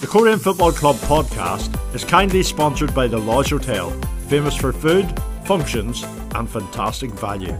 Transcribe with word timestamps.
The 0.00 0.06
Coleraine 0.06 0.38
Football 0.38 0.72
Club 0.72 0.96
podcast 0.96 1.94
is 1.94 2.04
kindly 2.04 2.42
sponsored 2.42 2.94
by 2.94 3.06
the 3.06 3.18
Lodge 3.18 3.50
Hotel, 3.50 3.90
famous 4.28 4.56
for 4.56 4.72
food, 4.72 5.04
functions, 5.44 6.02
and 6.34 6.48
fantastic 6.48 7.10
value. 7.10 7.52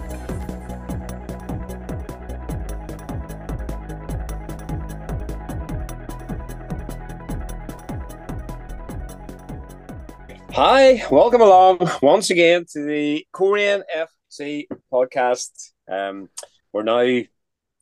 Hi, 10.55 11.07
welcome 11.11 11.43
along 11.43 11.91
once 12.01 12.31
again 12.31 12.65
to 12.73 12.83
the 12.83 13.27
Coleraine 13.33 13.83
FC 13.95 14.67
podcast. 14.91 15.73
Um, 15.87 16.31
we're 16.73 16.85
now 16.85 17.21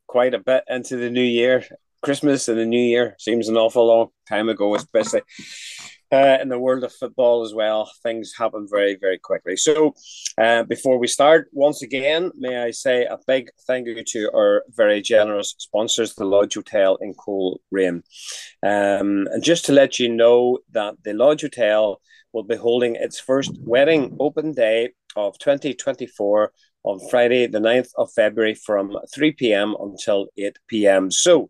quite 0.05 0.33
a 0.33 0.39
bit 0.39 0.65
into 0.67 0.97
the 0.97 1.09
new 1.09 1.21
year. 1.21 1.63
Christmas 2.01 2.47
and 2.47 2.57
the 2.59 2.65
new 2.65 2.81
year 2.81 3.15
seems 3.19 3.49
an 3.49 3.57
awful 3.57 3.87
long 3.87 4.07
time 4.27 4.49
ago, 4.49 4.75
especially 4.75 5.21
uh, 6.11 6.37
in 6.41 6.49
the 6.49 6.59
world 6.59 6.83
of 6.83 6.93
football 6.93 7.43
as 7.43 7.53
well. 7.53 7.91
Things 8.03 8.33
happen 8.37 8.67
very, 8.69 8.95
very 8.95 9.19
quickly. 9.19 9.55
So, 9.55 9.93
uh, 10.37 10.63
before 10.63 10.97
we 10.97 11.07
start, 11.07 11.49
once 11.51 11.81
again, 11.81 12.31
may 12.35 12.57
I 12.57 12.71
say 12.71 13.05
a 13.05 13.17
big 13.27 13.49
thank 13.67 13.87
you 13.87 14.03
to 14.03 14.31
our 14.33 14.63
very 14.69 15.01
generous 15.01 15.55
sponsors, 15.57 16.15
the 16.15 16.25
Lodge 16.25 16.55
Hotel 16.55 16.97
in 17.01 17.13
Coleraine. 17.13 18.03
Um, 18.63 19.27
and 19.31 19.43
just 19.43 19.65
to 19.65 19.73
let 19.73 19.99
you 19.99 20.09
know 20.09 20.59
that 20.71 20.95
the 21.03 21.13
Lodge 21.13 21.41
Hotel 21.41 22.01
will 22.33 22.43
be 22.43 22.55
holding 22.55 22.95
its 22.95 23.19
first 23.19 23.51
wedding 23.59 24.15
open 24.19 24.53
day 24.53 24.89
of 25.15 25.37
2024 25.39 26.51
on 26.83 26.99
Friday, 27.09 27.45
the 27.47 27.59
9th 27.59 27.91
of 27.97 28.11
February 28.13 28.55
from 28.55 28.95
3 29.13 29.31
p.m. 29.33 29.75
until 29.79 30.27
8 30.37 30.57
p.m. 30.67 31.11
So, 31.11 31.49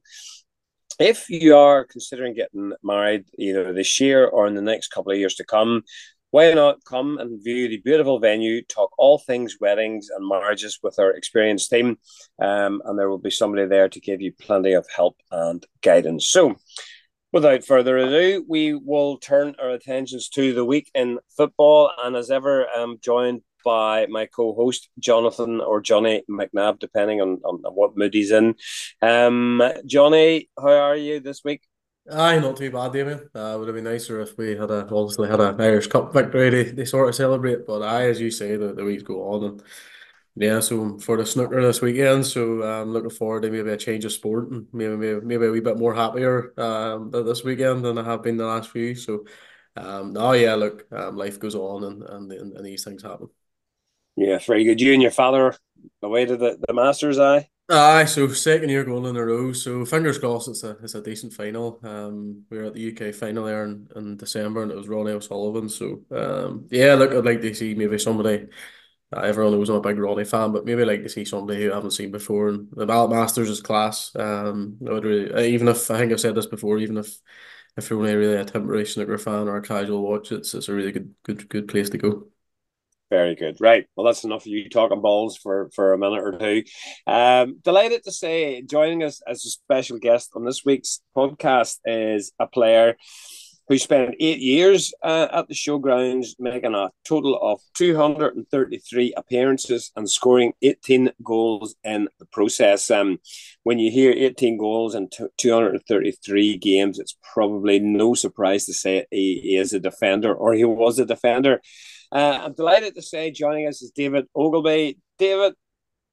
if 1.00 1.30
you 1.30 1.56
are 1.56 1.86
considering 1.86 2.34
getting 2.34 2.74
married 2.84 3.26
either 3.38 3.74
this 3.74 4.00
year 4.00 4.28
or 4.28 4.48
in 4.48 4.56
the 4.56 4.62
next 4.62 4.90
couple 4.90 5.12
of 5.12 5.18
years 5.18 5.36
to 5.36 5.46
come, 5.46 5.84
why 6.32 6.54
not 6.54 6.84
come 6.86 7.18
and 7.18 7.44
view 7.44 7.68
the 7.68 7.82
beautiful 7.84 8.20
venue, 8.20 8.62
talk 8.64 8.92
all 9.00 9.18
things 9.18 9.58
weddings 9.60 10.10
and 10.16 10.28
marriages 10.28 10.78
with 10.84 11.00
our 11.00 11.12
experienced 11.12 11.72
team? 11.72 11.98
Um, 12.40 12.82
and 12.86 13.00
there 13.00 13.10
will 13.10 13.18
be 13.18 13.32
somebody 13.32 13.66
there 13.66 13.90
to 13.90 14.00
give 14.00 14.22
you 14.22 14.34
plenty 14.34 14.74
of 14.74 14.86
help 14.96 15.18
and 15.32 15.66
guidance. 15.82 16.28
So, 16.28 16.58
Without 17.32 17.64
further 17.64 17.96
ado, 18.00 18.44
we 18.50 18.74
will 18.74 19.20
turn 19.20 19.56
our 19.62 19.70
attentions 19.70 20.30
to 20.30 20.52
the 20.52 20.66
week 20.66 20.90
in 20.96 21.20
football. 21.38 21.92
And 22.04 22.16
as 22.16 22.32
ever, 22.32 22.66
I'm 22.76 22.98
joined 23.02 23.42
by 23.70 24.08
my 24.08 24.26
co-host 24.26 24.90
Jonathan 24.98 25.62
or 25.62 25.80
Johnny 25.80 26.24
McNabb, 26.28 26.80
depending 26.80 27.22
on, 27.22 27.40
on 27.44 27.62
what 27.76 27.96
mood 27.96 28.16
he's 28.16 28.32
in. 28.32 28.56
Um, 29.00 29.62
Johnny, 29.86 30.50
how 30.58 30.74
are 30.90 30.96
you 30.96 31.20
this 31.20 31.44
week? 31.44 31.62
Aye, 32.12 32.40
not 32.40 32.58
too 32.58 32.72
bad, 32.72 32.94
Damian. 32.94 33.30
Uh, 33.36 33.56
would 33.58 33.68
have 33.68 33.76
been 33.76 33.84
nicer 33.84 34.22
if 34.22 34.36
we 34.40 34.56
had 34.56 34.72
a, 34.72 34.88
obviously 34.92 35.30
had 35.30 35.40
an 35.40 35.62
Irish 35.62 35.86
Cup 35.86 36.12
victory 36.12 36.50
to, 36.50 36.76
to 36.76 36.86
sort 36.86 37.10
of 37.10 37.14
celebrate. 37.14 37.68
But 37.68 37.84
I, 37.84 38.10
as 38.10 38.20
you 38.20 38.32
say, 38.32 38.56
the, 38.56 38.74
the 38.74 38.84
weeks 38.84 39.04
go 39.04 39.22
on, 39.34 39.44
and 39.44 39.64
yeah, 40.36 40.62
so 40.62 40.98
for 40.98 41.18
the 41.18 41.26
snooker 41.28 41.62
this 41.62 41.82
weekend, 41.82 42.26
so 42.26 42.64
I'm 42.64 42.82
um, 42.88 42.94
looking 42.94 43.12
forward 43.12 43.44
to 43.44 43.52
maybe 43.52 43.70
a 43.70 43.78
change 43.78 44.04
of 44.06 44.12
sport 44.12 44.50
and 44.50 44.66
maybe 44.74 44.96
maybe, 44.96 45.22
maybe 45.24 45.46
a 45.46 45.52
wee 45.52 45.60
bit 45.60 45.78
more 45.78 45.94
happier 45.94 46.54
um 46.58 47.12
this 47.12 47.44
weekend 47.44 47.86
than 47.86 48.00
I 48.00 48.04
have 48.04 48.24
been 48.24 48.38
the 48.38 48.48
last 48.48 48.70
few. 48.72 48.96
So, 48.96 49.26
um, 49.76 50.16
oh 50.18 50.32
yeah, 50.32 50.56
look, 50.56 50.88
um, 50.92 51.16
life 51.18 51.40
goes 51.40 51.56
on 51.56 51.84
and 51.84 52.04
and, 52.04 52.32
and 52.58 52.66
these 52.66 52.84
things 52.84 53.04
happen. 53.04 53.30
Yeah, 54.20 54.38
very 54.40 54.64
good. 54.66 54.82
You 54.82 54.94
and 54.94 55.02
your 55.02 55.12
father 55.12 55.56
away 56.04 56.26
to 56.26 56.38
the, 56.38 56.60
the 56.68 56.74
Masters, 56.74 57.18
aye? 57.20 57.50
Aye, 57.72 58.06
so 58.06 58.28
second 58.30 58.70
year 58.70 58.84
going 58.84 59.06
in 59.06 59.16
a 59.16 59.24
row. 59.24 59.54
So 59.54 59.86
fingers 59.86 60.18
crossed 60.18 60.48
it's 60.48 60.64
a 60.64 60.72
it's 60.82 60.96
a 60.96 61.02
decent 61.04 61.34
final. 61.34 61.80
Um, 61.84 62.44
we 62.50 62.58
were 62.58 62.64
at 62.66 62.74
the 62.74 62.82
UK 62.82 63.12
final 63.12 63.46
there 63.46 63.64
in, 63.66 63.88
in 63.96 64.18
December, 64.18 64.64
and 64.64 64.72
it 64.72 64.76
was 64.76 64.88
Ronnie 64.88 65.12
O'Sullivan. 65.12 65.70
So 65.70 66.04
um, 66.12 66.68
yeah, 66.72 66.96
look, 66.96 67.12
I'd 67.12 67.26
like 67.26 67.42
to 67.42 67.54
see 67.54 67.76
maybe 67.76 68.00
somebody 68.00 68.48
uh, 69.16 69.22
everyone 69.22 69.54
knows 69.54 69.70
I'm 69.70 69.78
a 69.78 69.82
big 69.82 70.00
Ronnie 70.00 70.26
fan, 70.26 70.52
but 70.54 70.66
maybe 70.66 70.86
like 70.86 71.04
to 71.04 71.10
see 71.10 71.26
somebody 71.26 71.64
who 71.66 71.72
I 71.72 71.76
haven't 71.76 71.92
seen 71.92 72.12
before. 72.12 72.50
And 72.50 72.70
the 72.72 72.86
Ballot 72.88 73.12
Masters 73.12 73.50
is 73.50 73.62
class. 73.62 74.16
Um, 74.16 74.78
I 74.88 74.94
would 74.94 75.06
really, 75.06 75.54
even 75.54 75.68
if 75.70 75.92
I 75.92 76.00
think 76.00 76.12
I've 76.14 76.20
said 76.22 76.36
this 76.36 76.48
before, 76.48 76.80
even 76.80 76.98
if 76.98 77.18
if 77.78 77.90
you're 77.90 78.00
only 78.00 78.16
really 78.16 78.38
a 78.38 78.46
temporary 78.46 78.86
snooker 78.86 79.18
fan 79.20 79.48
or 79.48 79.58
a 79.58 79.62
casual 79.62 80.02
watch, 80.04 80.32
it's 80.32 80.54
it's 80.56 80.70
a 80.70 80.74
really 80.74 80.92
good 80.94 81.16
good 81.24 81.50
good 81.50 81.68
place 81.70 81.90
to 81.92 81.98
go. 82.00 82.28
Very 83.10 83.36
good. 83.36 83.58
Right. 83.60 83.88
Well, 83.96 84.06
that's 84.06 84.24
enough 84.24 84.44
of 84.44 84.48
you 84.48 84.70
talking 84.70 85.02
balls 85.02 85.36
for, 85.36 85.72
for 85.74 85.94
a 85.94 85.98
minute 85.98 86.24
or 86.24 86.38
two. 86.38 86.64
Um, 87.08 87.60
delighted 87.64 88.04
to 88.04 88.12
say 88.12 88.62
joining 88.62 89.04
us 89.04 89.22
as 89.28 89.44
a 89.46 89.50
special 89.50 89.98
guest 89.98 90.30
on 90.36 90.46
this 90.46 90.64
week's 90.64 91.02
podcast 91.16 91.80
is 91.86 92.32
a 92.40 92.46
player 92.46 92.96
who 93.70 93.78
spent 93.78 94.16
eight 94.20 94.40
years 94.40 94.94
uh, 95.04 95.28
at 95.32 95.48
the 95.48 95.54
showgrounds, 95.54 96.30
making 96.40 96.74
a 96.74 96.90
total 97.06 97.40
of 97.40 97.62
233 97.76 99.14
appearances 99.16 99.92
and 99.96 100.10
scoring 100.10 100.54
18 100.64 101.12
goals 101.24 101.76
in 101.84 102.10
the 102.20 102.26
process. 102.26 102.90
Um, 102.90 103.20
when 103.64 103.78
you 103.78 103.92
hear 103.92 104.12
18 104.12 104.58
goals 104.58 104.96
in 104.96 105.08
t- 105.10 105.28
233 105.38 106.58
games, 106.58 106.98
it's 106.98 107.16
probably 107.34 107.80
no 107.80 108.16
surprise 108.16 108.66
to 108.66 108.74
say 108.74 109.06
he, 109.12 109.40
he 109.42 109.56
is 109.56 109.72
a 109.72 109.80
defender 109.80 110.34
or 110.34 110.54
he 110.54 110.66
was 110.66 110.98
a 110.98 111.06
defender. 111.06 111.62
Uh, 112.12 112.40
I'm 112.44 112.54
delighted 112.54 112.96
to 112.96 113.02
say 113.02 113.30
joining 113.30 113.68
us 113.68 113.82
is 113.82 113.92
David 113.92 114.26
Ogilby. 114.36 114.98
David, 115.20 115.54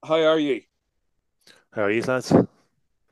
how 0.05 0.23
are 0.23 0.39
you? 0.39 0.61
How 1.73 1.85
are 1.85 1.91
you, 1.91 2.03
lads? 2.03 2.33
Uh, 2.33 2.47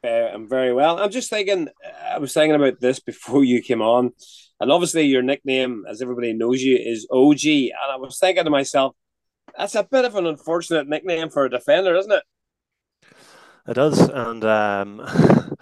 I'm 0.05 0.47
very 0.47 0.75
well. 0.75 0.99
I'm 0.99 1.11
just 1.11 1.31
thinking, 1.31 1.69
I 2.05 2.19
was 2.19 2.35
thinking 2.35 2.57
about 2.57 2.81
this 2.81 3.01
before 3.01 3.43
you 3.43 3.63
came 3.63 3.81
on, 3.81 4.13
and 4.61 4.71
obviously 4.71 5.07
your 5.07 5.23
nickname, 5.23 5.85
as 5.89 6.03
everybody 6.03 6.35
knows 6.35 6.63
you, 6.63 6.77
is 6.77 7.07
OG. 7.11 7.47
And 7.47 7.91
I 7.91 7.97
was 7.97 8.19
thinking 8.19 8.45
to 8.45 8.51
myself, 8.51 8.95
that's 9.57 9.75
a 9.75 9.85
bit 9.85 10.05
of 10.05 10.17
an 10.17 10.27
unfortunate 10.27 10.87
nickname 10.87 11.31
for 11.31 11.47
a 11.47 11.51
defender, 11.51 11.95
isn't 11.97 12.13
it? 12.13 12.23
It 13.67 13.75
does, 13.75 14.11
and 14.11 14.45
um, 14.45 15.01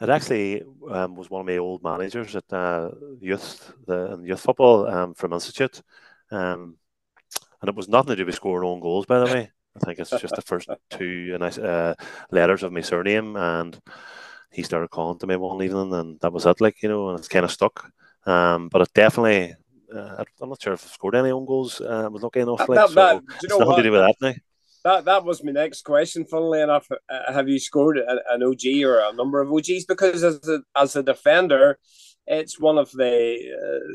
it 0.00 0.08
actually 0.08 0.62
um, 0.88 1.16
was 1.16 1.28
one 1.28 1.40
of 1.40 1.46
my 1.46 1.56
old 1.56 1.82
managers 1.82 2.36
at 2.36 2.52
uh, 2.52 2.90
youth, 3.20 3.72
the 3.86 4.20
youth 4.22 4.40
football 4.40 4.86
um, 4.86 5.14
from 5.14 5.32
Institute, 5.32 5.82
um, 6.30 6.76
and 7.60 7.68
it 7.68 7.74
was 7.74 7.88
nothing 7.88 8.10
to 8.10 8.16
do 8.16 8.26
with 8.26 8.34
scoring 8.34 8.68
own 8.68 8.80
goals, 8.80 9.06
by 9.06 9.20
the 9.20 9.26
way. 9.26 9.50
I 9.76 9.84
think 9.84 9.98
it's 9.98 10.10
just 10.10 10.34
the 10.34 10.42
first 10.42 10.68
two 10.90 11.36
uh, 11.40 11.94
letters 12.30 12.62
of 12.62 12.72
my 12.72 12.80
surname, 12.80 13.36
and 13.36 13.78
he 14.50 14.62
started 14.62 14.90
calling 14.90 15.18
to 15.18 15.26
me 15.26 15.36
one 15.36 15.62
evening, 15.62 15.92
and 15.92 16.20
that 16.20 16.32
was 16.32 16.46
it. 16.46 16.60
Like 16.60 16.82
you 16.82 16.88
know, 16.88 17.10
and 17.10 17.18
it's 17.18 17.28
kind 17.28 17.44
of 17.44 17.52
stuck. 17.52 17.90
Um, 18.26 18.68
but 18.68 18.82
it 18.82 18.92
definitely, 18.94 19.54
uh, 19.94 20.24
I'm 20.40 20.48
not 20.48 20.60
sure 20.60 20.74
if 20.74 20.84
I've 20.84 20.92
scored 20.92 21.14
any 21.14 21.30
own 21.30 21.46
goals. 21.46 21.80
Uh, 21.80 22.04
I 22.04 22.08
was 22.08 22.22
lucky 22.22 22.40
enough. 22.40 22.68
Like, 22.68 22.76
that, 22.76 22.88
so 22.88 22.94
that, 22.94 23.22
you 23.42 23.48
know 23.48 23.58
nothing 23.58 23.76
to 23.76 23.82
do 23.82 23.92
with 23.92 24.00
that 24.00 24.16
now. 24.20 24.34
That, 24.84 25.04
that 25.06 25.24
was 25.24 25.42
my 25.42 25.52
next 25.52 25.82
question. 25.82 26.24
Funnily 26.24 26.60
enough, 26.60 26.88
uh, 26.90 27.32
have 27.32 27.48
you 27.48 27.58
scored 27.58 27.98
an 27.98 28.42
OG 28.42 28.82
or 28.84 29.00
a 29.00 29.12
number 29.12 29.40
of 29.40 29.52
OGs? 29.52 29.84
Because 29.86 30.22
as 30.22 30.48
a, 30.48 30.60
as 30.76 30.96
a 30.96 31.02
defender, 31.02 31.78
it's 32.28 32.60
one 32.60 32.78
of 32.78 32.90
the 32.92 33.38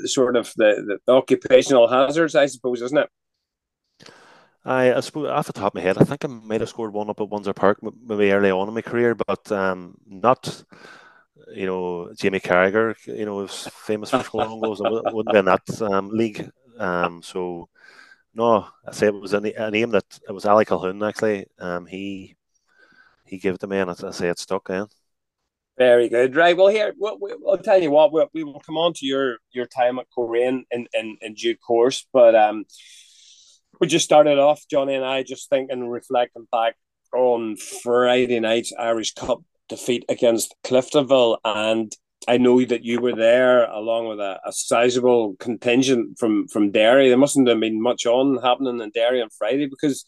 uh, 0.03 0.07
sort 0.07 0.35
of 0.35 0.51
the, 0.55 0.99
the 1.05 1.13
occupational 1.13 1.87
hazards, 1.87 2.35
I 2.35 2.47
suppose, 2.47 2.81
isn't 2.81 2.97
it? 2.97 3.09
I, 4.65 4.93
I 4.93 4.99
suppose 5.01 5.29
off 5.29 5.47
the 5.47 5.53
top 5.53 5.73
of 5.73 5.75
my 5.75 5.81
head, 5.81 5.97
I 5.97 6.05
think 6.05 6.23
I 6.23 6.27
might 6.27 6.61
have 6.61 6.69
scored 6.69 6.93
one 6.93 7.09
up 7.09 7.19
at 7.19 7.29
Windsor 7.29 7.53
Park 7.53 7.79
maybe 7.81 8.31
early 8.31 8.49
on 8.49 8.67
in 8.67 8.73
my 8.73 8.81
career, 8.81 9.13
but 9.13 9.51
um, 9.51 9.95
not, 10.07 10.63
you 11.53 11.65
know, 11.65 12.13
Jamie 12.17 12.39
Carragher, 12.39 12.95
you 13.05 13.25
know, 13.25 13.35
was 13.35 13.67
famous 13.73 14.09
for 14.09 14.23
scoring 14.23 14.49
goals. 14.61 14.81
Wouldn't 14.81 15.31
be 15.31 15.37
in 15.37 15.45
that 15.45 15.81
um, 15.81 16.09
league. 16.09 16.49
Um, 16.79 17.21
so, 17.21 17.69
no, 18.33 18.67
I 18.87 18.91
say 18.93 19.07
it 19.07 19.13
was 19.13 19.33
a, 19.33 19.37
a 19.37 19.69
name 19.69 19.91
that 19.91 20.19
it 20.27 20.31
was 20.31 20.45
Ali 20.45 20.65
Calhoun 20.65 21.03
actually. 21.03 21.45
Um, 21.59 21.85
he 21.85 22.35
he 23.25 23.37
gave 23.37 23.55
it 23.55 23.59
to 23.59 23.67
me, 23.67 23.79
and 23.79 23.91
I, 23.91 23.95
I 24.07 24.11
say 24.11 24.29
it 24.29 24.39
stuck. 24.39 24.67
Yeah. 24.69 24.85
Very 25.77 26.07
good. 26.07 26.35
Right. 26.35 26.55
Well, 26.55 26.67
here 26.67 26.93
we'll, 26.97 27.17
we'll 27.19 27.57
tell 27.57 27.81
you 27.81 27.89
what 27.89 28.13
we'll, 28.13 28.29
we 28.33 28.43
will 28.43 28.59
come 28.59 28.77
on 28.77 28.93
to 28.93 29.05
your 29.05 29.37
your 29.51 29.65
time 29.65 29.97
at 29.97 30.05
Coleraine 30.15 30.65
in, 30.69 30.87
in 30.93 31.17
in 31.21 31.33
due 31.33 31.57
course, 31.57 32.05
but 32.13 32.35
um 32.35 32.65
we 33.79 33.87
just 33.87 34.05
started 34.05 34.37
off, 34.37 34.61
Johnny 34.69 34.93
and 34.93 35.03
I, 35.03 35.23
just 35.23 35.49
thinking, 35.49 35.89
reflecting 35.89 36.47
back 36.51 36.75
on 37.13 37.57
Friday 37.57 38.39
night's 38.39 38.71
Irish 38.77 39.13
Cup 39.13 39.41
defeat 39.67 40.05
against 40.09 40.55
Cliftonville. 40.63 41.37
And 41.43 41.91
I 42.27 42.37
know 42.37 42.63
that 42.63 42.85
you 42.85 43.01
were 43.01 43.15
there 43.15 43.65
along 43.65 44.07
with 44.07 44.19
a, 44.19 44.39
a 44.45 44.51
sizable 44.51 45.35
contingent 45.39 46.17
from, 46.19 46.47
from 46.47 46.71
Derry. 46.71 47.09
There 47.09 47.17
mustn't 47.17 47.47
have 47.47 47.59
been 47.59 47.81
much 47.81 48.05
on 48.05 48.37
happening 48.41 48.79
in 48.79 48.91
Derry 48.91 49.21
on 49.21 49.29
Friday 49.37 49.65
because 49.65 50.05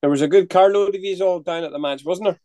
there 0.00 0.10
was 0.10 0.22
a 0.22 0.28
good 0.28 0.48
carload 0.48 0.94
of 0.94 1.02
you 1.02 1.22
all 1.24 1.40
down 1.40 1.64
at 1.64 1.72
the 1.72 1.78
match, 1.78 2.04
wasn't 2.04 2.28
there? 2.28 2.40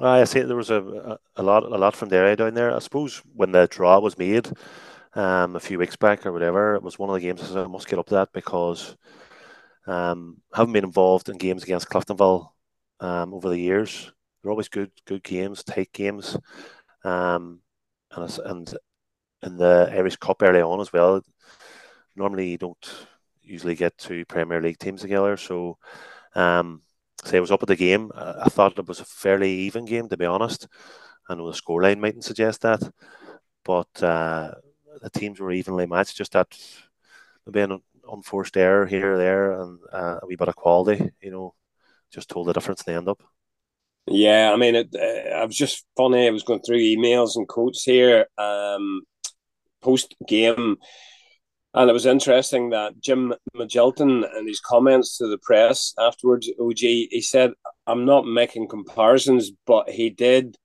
I 0.00 0.24
see 0.24 0.40
there 0.40 0.56
was 0.56 0.70
a, 0.70 1.18
a 1.36 1.42
lot 1.42 1.64
a 1.64 1.78
lot 1.78 1.96
from 1.96 2.08
Derry 2.08 2.36
down 2.36 2.54
there. 2.54 2.74
I 2.74 2.78
suppose 2.78 3.20
when 3.34 3.52
the 3.52 3.66
draw 3.66 3.98
was 3.98 4.16
made 4.18 4.48
um, 5.14 5.56
a 5.56 5.60
few 5.60 5.78
weeks 5.78 5.96
back 5.96 6.24
or 6.26 6.32
whatever, 6.32 6.74
it 6.76 6.82
was 6.82 6.98
one 6.98 7.10
of 7.10 7.14
the 7.14 7.20
games 7.20 7.54
I 7.56 7.66
must 7.66 7.88
get 7.88 7.98
up 7.98 8.06
to 8.08 8.14
that 8.14 8.32
because 8.32 8.96
um, 9.86 10.38
having 10.54 10.72
been 10.72 10.84
involved 10.84 11.28
in 11.28 11.38
games 11.38 11.64
against 11.64 11.88
Cliftonville 11.88 12.50
um, 13.00 13.34
over 13.34 13.48
the 13.48 13.58
years, 13.58 14.12
they're 14.42 14.50
always 14.50 14.68
good, 14.68 14.92
good 15.06 15.22
games, 15.24 15.64
tight 15.64 15.92
games, 15.92 16.36
um, 17.04 17.60
and 18.12 18.38
and 18.44 18.74
in 19.42 19.56
the 19.56 19.90
Irish 19.92 20.16
Cup 20.16 20.42
early 20.42 20.62
on 20.62 20.80
as 20.80 20.92
well. 20.92 21.22
Normally, 22.16 22.50
you 22.50 22.58
don't 22.58 23.06
usually 23.42 23.74
get 23.74 23.98
two 23.98 24.24
Premier 24.26 24.60
League 24.60 24.78
teams 24.78 25.02
together. 25.02 25.36
So, 25.36 25.78
um, 26.34 26.82
say 27.24 27.38
I 27.38 27.40
was 27.40 27.50
up 27.50 27.62
at 27.62 27.68
the 27.68 27.76
game. 27.76 28.10
I 28.14 28.48
thought 28.48 28.78
it 28.78 28.88
was 28.88 29.00
a 29.00 29.04
fairly 29.04 29.50
even 29.50 29.84
game, 29.84 30.08
to 30.08 30.16
be 30.16 30.24
honest. 30.24 30.68
I 31.28 31.34
know 31.34 31.50
the 31.50 31.56
scoreline 31.56 31.98
mightn't 31.98 32.24
suggest 32.24 32.62
that, 32.62 32.82
but 33.64 34.02
uh, 34.02 34.52
the 35.02 35.10
teams 35.10 35.40
were 35.40 35.52
evenly 35.52 35.86
matched. 35.86 36.16
Just 36.16 36.32
that 36.32 36.48
maybe 37.46 37.60
an 37.60 37.82
unforced 38.10 38.56
error 38.56 38.86
here 38.86 39.14
or 39.14 39.18
there, 39.18 39.60
and 39.60 39.78
uh, 39.92 40.20
a 40.22 40.26
wee 40.26 40.36
bit 40.36 40.48
of 40.48 40.56
quality. 40.56 41.10
You 41.20 41.30
know, 41.30 41.54
just 42.10 42.30
told 42.30 42.46
the 42.46 42.52
difference 42.52 42.82
in 42.82 42.92
the 42.92 42.98
end 42.98 43.08
up. 43.08 43.22
Yeah, 44.06 44.52
I 44.52 44.56
mean, 44.56 44.74
it, 44.74 44.88
uh, 44.94 45.34
I 45.36 45.44
was 45.44 45.56
just 45.56 45.84
funny. 45.96 46.26
I 46.26 46.30
was 46.30 46.42
going 46.42 46.62
through 46.62 46.78
emails 46.78 47.36
and 47.36 47.46
quotes 47.46 47.82
here 47.82 48.26
um, 48.38 49.02
post 49.82 50.14
game, 50.26 50.76
and 51.74 51.90
it 51.90 51.92
was 51.92 52.06
interesting 52.06 52.70
that 52.70 53.00
Jim 53.00 53.34
Magilton 53.54 54.24
and 54.36 54.48
his 54.48 54.60
comments 54.60 55.18
to 55.18 55.26
the 55.26 55.38
press 55.38 55.94
afterwards, 55.98 56.48
OG, 56.58 56.78
he 56.78 57.20
said, 57.20 57.52
I'm 57.86 58.04
not 58.06 58.26
making 58.26 58.68
comparisons, 58.68 59.52
but 59.66 59.90
he 59.90 60.10
did 60.10 60.56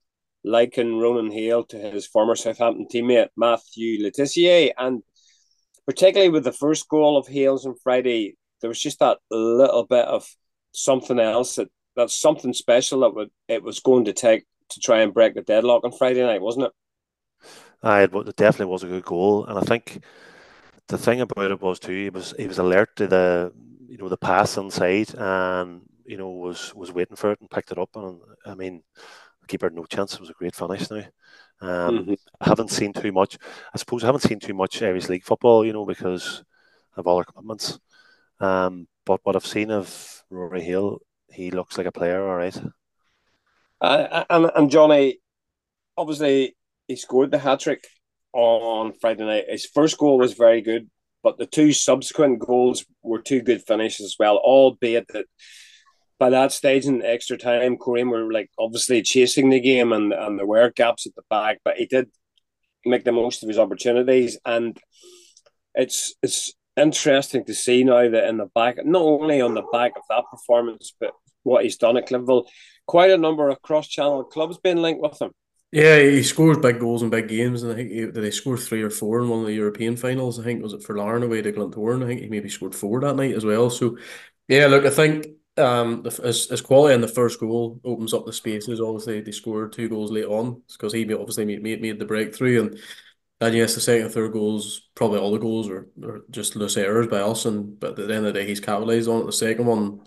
liken 0.44 0.98
Ronan 0.98 1.30
Hale 1.30 1.64
to 1.64 1.78
his 1.78 2.06
former 2.06 2.36
Southampton 2.36 2.86
teammate 2.92 3.28
Matthew 3.36 4.02
Le 4.02 4.10
Tissier. 4.10 4.72
And 4.78 5.02
particularly 5.86 6.30
with 6.30 6.44
the 6.44 6.52
first 6.52 6.88
goal 6.88 7.18
of 7.18 7.26
Hales 7.26 7.66
on 7.66 7.74
Friday, 7.82 8.36
there 8.60 8.68
was 8.68 8.80
just 8.80 8.98
that 9.00 9.18
little 9.30 9.86
bit 9.86 10.06
of 10.06 10.26
something 10.72 11.18
else 11.20 11.56
that 11.56 11.68
that's 11.96 12.16
something 12.16 12.52
special 12.52 13.00
that 13.00 13.14
would 13.14 13.30
it 13.46 13.62
was 13.62 13.80
going 13.80 14.06
to 14.06 14.12
take 14.12 14.44
to 14.70 14.80
try 14.80 15.00
and 15.00 15.14
break 15.14 15.34
the 15.34 15.42
deadlock 15.42 15.84
on 15.84 15.92
Friday 15.92 16.22
night, 16.22 16.40
wasn't 16.40 16.66
it? 16.66 16.72
Aye, 17.82 18.04
it 18.04 18.36
definitely 18.36 18.72
was 18.72 18.82
a 18.82 18.88
good 18.88 19.04
goal, 19.04 19.44
and 19.44 19.58
I 19.58 19.60
think 19.60 20.02
the 20.88 20.98
thing 20.98 21.20
about 21.20 21.50
it 21.50 21.60
was 21.60 21.78
too, 21.78 21.92
he 21.92 22.10
was 22.10 22.34
he 22.38 22.46
was 22.46 22.58
alert 22.58 22.96
to 22.96 23.06
the 23.06 23.52
you 23.88 23.96
know 23.98 24.08
the 24.08 24.16
pass 24.16 24.56
inside, 24.56 25.14
and 25.16 25.82
you 26.04 26.16
know 26.16 26.30
was 26.30 26.74
was 26.74 26.92
waiting 26.92 27.16
for 27.16 27.32
it 27.32 27.40
and 27.40 27.50
picked 27.50 27.72
it 27.72 27.78
up, 27.78 27.90
and 27.94 28.20
I 28.44 28.54
mean, 28.54 28.82
keeper 29.46 29.66
had 29.66 29.74
no 29.74 29.84
chance. 29.84 30.14
It 30.14 30.20
was 30.20 30.30
a 30.30 30.34
great 30.34 30.54
finish 30.54 30.90
now. 30.90 31.04
Um, 31.60 31.98
mm-hmm. 31.98 32.14
I 32.40 32.48
haven't 32.48 32.70
seen 32.70 32.92
too 32.92 33.12
much. 33.12 33.38
I 33.72 33.78
suppose 33.78 34.02
I 34.02 34.08
haven't 34.08 34.22
seen 34.22 34.40
too 34.40 34.54
much 34.54 34.82
Irish 34.82 35.08
League 35.08 35.24
football, 35.24 35.64
you 35.64 35.72
know, 35.72 35.86
because 35.86 36.44
of 36.96 37.06
all 37.06 37.18
our 37.18 37.24
commitments. 37.24 37.78
Um, 38.40 38.86
but 39.06 39.20
what 39.22 39.36
I've 39.36 39.46
seen 39.46 39.70
of 39.70 40.24
Rory 40.30 40.62
Hill, 40.62 41.00
he 41.30 41.50
looks 41.50 41.78
like 41.78 41.86
a 41.86 41.92
player, 41.92 42.26
all 42.28 42.36
right. 42.36 42.60
Uh, 43.80 44.24
and 44.30 44.50
and 44.54 44.70
Johnny, 44.70 45.18
obviously, 45.96 46.56
he 46.88 46.96
scored 46.96 47.30
the 47.30 47.38
hat 47.38 47.60
trick 47.60 47.86
on 48.34 48.92
Friday 49.00 49.24
night. 49.24 49.44
His 49.48 49.66
first 49.66 49.96
goal 49.96 50.18
was 50.18 50.34
very 50.34 50.60
good, 50.60 50.90
but 51.22 51.38
the 51.38 51.46
two 51.46 51.72
subsequent 51.72 52.40
goals 52.40 52.84
were 53.02 53.22
two 53.22 53.40
good 53.40 53.62
finishes 53.66 54.04
as 54.04 54.16
well. 54.18 54.36
Albeit 54.36 55.08
that 55.08 55.26
by 56.18 56.30
that 56.30 56.52
stage 56.52 56.84
in 56.84 57.02
extra 57.02 57.38
time, 57.38 57.76
Coleraine 57.78 58.10
were 58.10 58.32
like 58.32 58.50
obviously 58.58 59.02
chasing 59.02 59.50
the 59.50 59.60
game, 59.60 59.92
and 59.92 60.12
and 60.12 60.38
there 60.38 60.46
were 60.46 60.70
gaps 60.70 61.06
at 61.06 61.14
the 61.14 61.22
back, 61.30 61.58
but 61.64 61.76
he 61.76 61.86
did 61.86 62.10
make 62.84 63.04
the 63.04 63.12
most 63.12 63.42
of 63.42 63.48
his 63.48 63.58
opportunities, 63.58 64.38
and 64.44 64.78
it's 65.74 66.14
it's 66.22 66.52
interesting 66.76 67.44
to 67.44 67.54
see 67.54 67.84
now 67.84 68.08
that 68.08 68.28
in 68.28 68.36
the 68.36 68.46
back, 68.54 68.84
not 68.84 69.02
only 69.02 69.40
on 69.40 69.54
the 69.54 69.62
back 69.72 69.92
of 69.96 70.02
that 70.10 70.24
performance, 70.30 70.94
but 71.00 71.12
what 71.44 71.62
he's 71.62 71.76
done 71.76 71.96
at 71.96 72.08
Cliftonville. 72.08 72.46
Quite 72.86 73.10
a 73.10 73.16
number 73.16 73.48
of 73.48 73.62
cross-channel 73.62 74.24
clubs 74.24 74.58
being 74.58 74.78
linked 74.78 75.00
with 75.00 75.20
him. 75.20 75.30
Yeah, 75.74 75.98
he 75.98 76.22
scores 76.22 76.58
big 76.58 76.78
goals 76.78 77.02
in 77.02 77.10
big 77.10 77.26
games, 77.26 77.64
and 77.64 77.72
I 77.72 77.74
think 77.74 77.90
he, 77.90 78.30
score 78.30 78.56
three 78.56 78.82
or 78.82 78.90
four 78.90 79.20
in 79.20 79.28
one 79.28 79.40
of 79.40 79.46
the 79.46 79.54
European 79.54 79.96
finals? 79.96 80.38
I 80.38 80.44
think 80.44 80.62
was 80.62 80.72
it 80.72 80.84
for 80.84 80.96
Larne 80.96 81.24
away 81.24 81.42
to 81.42 81.52
Glentoran. 81.52 82.04
I 82.04 82.06
think 82.06 82.20
he 82.20 82.28
maybe 82.28 82.48
scored 82.48 82.76
four 82.76 83.00
that 83.00 83.16
night 83.16 83.34
as 83.34 83.44
well. 83.44 83.70
So, 83.70 83.98
yeah, 84.46 84.68
look, 84.68 84.84
I 84.84 84.90
think 84.90 85.26
um, 85.56 86.04
his, 86.04 86.48
his 86.48 86.60
quality 86.60 86.94
in 86.94 87.00
the 87.00 87.08
first 87.08 87.40
goal 87.40 87.80
opens 87.82 88.14
up 88.14 88.24
the 88.24 88.32
spaces. 88.32 88.80
Obviously, 88.80 89.20
they 89.20 89.32
scored 89.32 89.72
two 89.72 89.88
goals 89.88 90.12
late 90.12 90.26
on 90.26 90.62
because 90.70 90.92
he 90.92 91.12
obviously 91.12 91.44
made, 91.44 91.60
made 91.64 91.82
made 91.82 91.98
the 91.98 92.04
breakthrough, 92.04 92.60
and 92.62 92.78
and 93.40 93.56
yes, 93.56 93.74
the 93.74 93.80
second 93.80 94.10
third 94.10 94.32
goals, 94.32 94.88
probably 94.94 95.18
all 95.18 95.32
the 95.32 95.38
goals 95.38 95.68
are 95.68 95.88
just 96.30 96.54
loose 96.54 96.76
errors 96.76 97.08
by 97.08 97.18
us, 97.18 97.46
and 97.46 97.80
but 97.80 97.98
at 97.98 98.06
the 98.06 98.14
end 98.14 98.26
of 98.26 98.32
the 98.32 98.38
day, 98.38 98.46
he's 98.46 98.60
capitalised 98.60 99.08
on 99.08 99.22
it. 99.22 99.26
The 99.26 99.32
second 99.32 99.66
one 99.66 100.02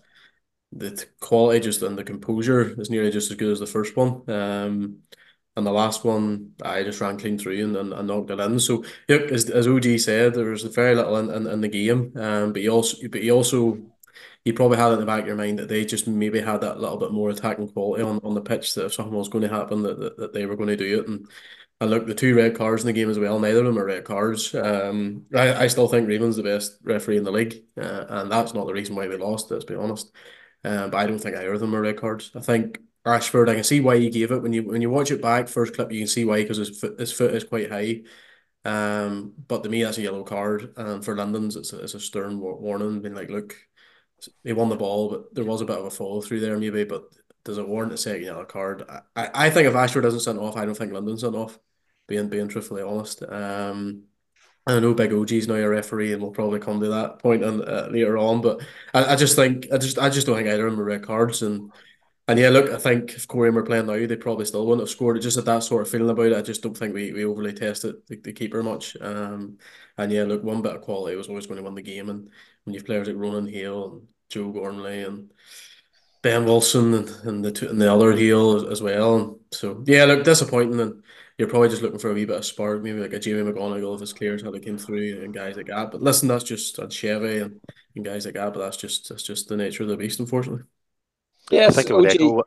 the 0.73 1.05
quality 1.21 1.61
just 1.61 1.81
and 1.81 1.97
the 1.97 2.03
composure 2.03 2.79
is 2.79 2.89
nearly 2.89 3.09
just 3.11 3.31
as 3.31 3.37
good 3.37 3.51
as 3.51 3.59
the 3.59 3.65
first 3.65 3.95
one. 3.95 4.29
Um, 4.29 4.97
and 5.57 5.65
the 5.65 5.71
last 5.71 6.05
one, 6.05 6.53
I 6.61 6.83
just 6.83 7.01
ran 7.01 7.17
clean 7.17 7.37
through 7.37 7.63
and, 7.63 7.75
and, 7.75 7.91
and 7.91 8.07
knocked 8.07 8.29
it 8.29 8.39
in. 8.39 8.59
So, 8.59 8.85
yep, 9.07 9.23
as, 9.31 9.49
as 9.49 9.67
OG 9.67 9.99
said, 9.99 10.35
there 10.35 10.45
was 10.45 10.63
very 10.63 10.95
little 10.95 11.17
in, 11.17 11.31
in, 11.31 11.47
in 11.47 11.61
the 11.61 11.67
game. 11.67 12.13
Um, 12.15 12.53
but 12.53 12.61
he 12.61 12.69
also, 12.69 12.97
but 13.09 13.23
he 13.23 13.31
also, 13.31 13.79
you 14.45 14.53
probably 14.53 14.77
had 14.77 14.93
in 14.93 14.99
the 14.99 15.05
back 15.05 15.21
of 15.21 15.27
your 15.27 15.35
mind 15.35 15.57
that 15.57 15.67
they 15.67 15.83
just 15.83 16.07
maybe 16.07 16.39
had 16.39 16.61
that 16.61 16.79
little 16.79 16.97
bit 16.97 17.11
more 17.11 17.31
attacking 17.31 17.69
quality 17.69 18.03
on, 18.03 18.19
on 18.23 18.35
the 18.35 18.41
pitch 18.41 18.75
that 18.75 18.85
if 18.85 18.93
something 18.93 19.15
was 19.15 19.29
going 19.29 19.41
to 19.41 19.53
happen, 19.53 19.81
that, 19.81 19.99
that, 19.99 20.17
that 20.17 20.33
they 20.33 20.45
were 20.45 20.55
going 20.55 20.69
to 20.69 20.77
do 20.77 20.99
it. 20.99 21.07
And 21.07 21.27
and 21.79 21.91
look, 21.91 22.07
the 22.07 22.15
two 22.15 22.35
red 22.35 22.55
cards 22.55 22.83
in 22.83 22.87
the 22.87 22.93
game 22.93 23.09
as 23.09 23.19
well, 23.19 23.39
neither 23.39 23.59
of 23.59 23.65
them 23.65 23.77
are 23.77 23.85
red 23.85 24.03
cards. 24.03 24.53
Um, 24.55 25.25
I, 25.35 25.65
I 25.65 25.67
still 25.67 25.87
think 25.87 26.07
Raymond's 26.07 26.35
the 26.35 26.43
best 26.43 26.77
referee 26.83 27.17
in 27.17 27.23
the 27.23 27.31
league, 27.31 27.65
uh, 27.79 28.05
and 28.09 28.31
that's 28.31 28.55
not 28.55 28.65
the 28.65 28.73
reason 28.73 28.95
why 28.95 29.07
we 29.07 29.15
lost. 29.17 29.51
Let's 29.51 29.65
be 29.65 29.75
honest. 29.75 30.11
Um, 30.63 30.89
but 30.89 30.97
I 30.97 31.05
don't 31.05 31.19
think 31.19 31.35
either 31.35 31.53
of 31.53 31.59
them 31.59 31.75
are 31.75 31.81
red 31.81 31.97
cards. 31.97 32.31
I 32.35 32.41
think 32.41 32.79
Ashford, 33.07 33.49
I 33.49 33.55
can 33.55 33.63
see 33.63 33.79
why 33.79 33.97
he 33.97 34.09
gave 34.09 34.31
it 34.31 34.41
when 34.41 34.53
you 34.53 34.63
when 34.63 34.81
you 34.81 34.89
watch 34.89 35.11
it 35.11 35.21
back. 35.21 35.47
First 35.47 35.75
clip, 35.75 35.91
you 35.91 35.99
can 36.01 36.07
see 36.07 36.25
why 36.25 36.41
because 36.41 36.57
his 36.57 36.79
foot 36.79 36.99
his 36.99 37.11
foot 37.11 37.33
is 37.33 37.43
quite 37.43 37.71
high. 37.71 38.01
Um, 38.65 39.33
but 39.47 39.63
to 39.63 39.69
me, 39.69 39.83
that's 39.83 39.97
a 39.97 40.01
yellow 40.01 40.23
card, 40.23 40.73
and 40.77 41.03
for 41.03 41.15
Lyndon's 41.15 41.55
it's 41.55 41.73
a, 41.73 41.79
it's 41.79 41.93
a 41.93 41.99
stern 41.99 42.39
warning. 42.39 43.01
Being 43.01 43.15
like, 43.15 43.29
look, 43.29 43.55
he 44.43 44.53
won 44.53 44.69
the 44.69 44.75
ball, 44.75 45.09
but 45.09 45.35
there 45.35 45.45
was 45.45 45.61
a 45.61 45.65
bit 45.65 45.77
of 45.77 45.85
a 45.85 45.89
follow 45.89 46.21
through 46.21 46.41
there, 46.41 46.57
maybe. 46.57 46.83
But 46.83 47.03
does 47.45 47.57
it 47.57 47.67
warrant 47.67 47.93
a 47.93 47.97
second 47.97 48.23
yellow 48.23 48.45
card? 48.45 48.83
I, 49.15 49.29
I 49.33 49.49
think 49.49 49.67
if 49.67 49.75
Ashford 49.75 50.03
doesn't 50.03 50.19
send 50.19 50.39
off, 50.39 50.57
I 50.57 50.65
don't 50.65 50.75
think 50.75 50.91
Lyndon's 50.91 51.21
sent 51.21 51.35
off. 51.35 51.57
Being 52.07 52.29
being 52.29 52.47
truthfully 52.47 52.81
honest, 52.81 53.21
um, 53.23 54.03
I 54.65 54.79
know 54.81 54.93
Big 54.93 55.13
OG's 55.13 55.47
now 55.47 55.55
a 55.55 55.67
referee, 55.67 56.11
and 56.11 56.21
we'll 56.21 56.31
probably 56.31 56.59
come 56.59 56.81
to 56.81 56.89
that 56.89 57.19
point 57.19 57.43
and 57.43 57.61
uh, 57.61 57.87
later 57.89 58.17
on. 58.17 58.41
But 58.41 58.61
I, 58.93 59.13
I 59.13 59.15
just 59.15 59.35
think 59.37 59.67
I 59.71 59.77
just 59.77 59.97
I 59.97 60.09
just 60.09 60.27
don't 60.27 60.35
think 60.35 60.49
either 60.49 60.67
of 60.67 60.71
them 60.71 60.81
are 60.81 60.85
red 60.85 61.03
cards. 61.03 61.41
And 61.41 61.71
and 62.27 62.37
yeah, 62.37 62.49
look, 62.49 62.69
I 62.69 62.77
think 62.77 63.13
if 63.13 63.27
Corey 63.27 63.51
were 63.51 63.63
playing 63.63 63.85
now, 63.85 64.05
they 64.05 64.15
probably 64.17 64.43
still 64.43 64.65
wouldn't 64.65 64.81
have 64.81 64.89
scored. 64.89 65.15
It 65.15 65.21
just 65.21 65.37
at 65.37 65.45
that 65.45 65.63
sort 65.63 65.83
of 65.83 65.89
feeling 65.89 66.09
about 66.09 66.25
it. 66.25 66.35
I 66.35 66.41
just 66.41 66.61
don't 66.61 66.77
think 66.77 66.93
we, 66.93 67.13
we 67.13 67.23
overly 67.23 67.53
tested 67.53 67.95
the, 68.07 68.17
the 68.17 68.33
keeper 68.33 68.61
much. 68.61 68.97
Um, 68.99 69.57
and 69.97 70.11
yeah, 70.11 70.23
look, 70.23 70.43
one 70.43 70.61
bit 70.61 70.75
of 70.75 70.81
quality 70.81 71.15
was 71.15 71.29
always 71.29 71.47
going 71.47 71.57
to 71.57 71.63
win 71.63 71.75
the 71.75 71.81
game. 71.81 72.09
And 72.09 72.29
when 72.65 72.73
you've 72.73 72.85
players 72.85 73.07
like 73.07 73.15
Ronan 73.15 73.47
Hale 73.47 73.91
and 73.91 74.07
Joe 74.29 74.51
Gormley 74.51 75.03
and 75.03 75.31
Ben 76.21 76.43
Wilson 76.43 76.93
and, 76.93 77.09
and 77.23 77.45
the 77.45 77.51
two, 77.53 77.69
and 77.69 77.79
the 77.79 77.93
other 77.93 78.11
Hale 78.11 78.69
as, 78.69 78.81
well. 78.81 79.39
So 79.53 79.81
yeah, 79.87 80.03
look, 80.03 80.25
disappointing 80.25 80.81
and 80.81 81.03
you're 81.37 81.47
probably 81.47 81.69
just 81.69 81.81
looking 81.81 81.99
for 81.99 82.11
a 82.11 82.13
wee 82.13 82.25
bit 82.25 82.35
of 82.35 82.45
spark, 82.45 82.83
maybe 82.83 82.99
like 82.99 83.13
a 83.13 83.19
Jamie 83.19 83.49
McGonigle 83.49 83.95
if 83.95 84.01
it's 84.01 84.11
clear 84.11 84.37
how 84.43 84.51
they 84.51 84.59
came 84.59 84.77
through 84.77 85.21
and 85.23 85.33
guys 85.33 85.55
like 85.55 85.67
that. 85.67 85.91
But 85.91 86.01
listen, 86.01 86.27
that's 86.27 86.43
just 86.43 86.77
on 86.79 86.89
Chevy 86.89 87.37
and, 87.37 87.61
and 87.95 88.03
guys 88.03 88.25
like 88.25 88.33
that, 88.33 88.53
but 88.53 88.59
that's 88.59 88.77
just 88.77 89.07
that's 89.07 89.23
just 89.23 89.47
the 89.47 89.55
nature 89.55 89.83
of 89.83 89.89
the 89.89 89.95
beast, 89.95 90.19
unfortunately. 90.19 90.63
Yes, 91.51 91.73
I 91.73 91.75
think 91.75 91.89
it 91.89 91.95
would 91.95 92.11
echo. 92.11 92.43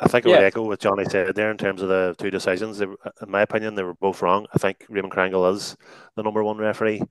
I 0.00 0.06
think 0.06 0.26
it 0.26 0.28
yeah. 0.28 0.36
would 0.36 0.44
echo 0.44 0.62
what 0.62 0.80
Johnny 0.80 1.04
said 1.04 1.34
there 1.34 1.50
in 1.50 1.56
terms 1.56 1.82
of 1.82 1.88
the 1.88 2.14
two 2.18 2.30
decisions. 2.30 2.78
They, 2.78 2.86
in 2.86 3.30
my 3.30 3.42
opinion, 3.42 3.74
they 3.74 3.82
were 3.82 3.94
both 3.94 4.22
wrong. 4.22 4.46
I 4.54 4.58
think 4.58 4.86
Raymond 4.88 5.12
Crangle 5.12 5.52
is 5.52 5.76
the 6.14 6.22
number 6.22 6.44
one 6.44 6.58
referee. 6.58 7.02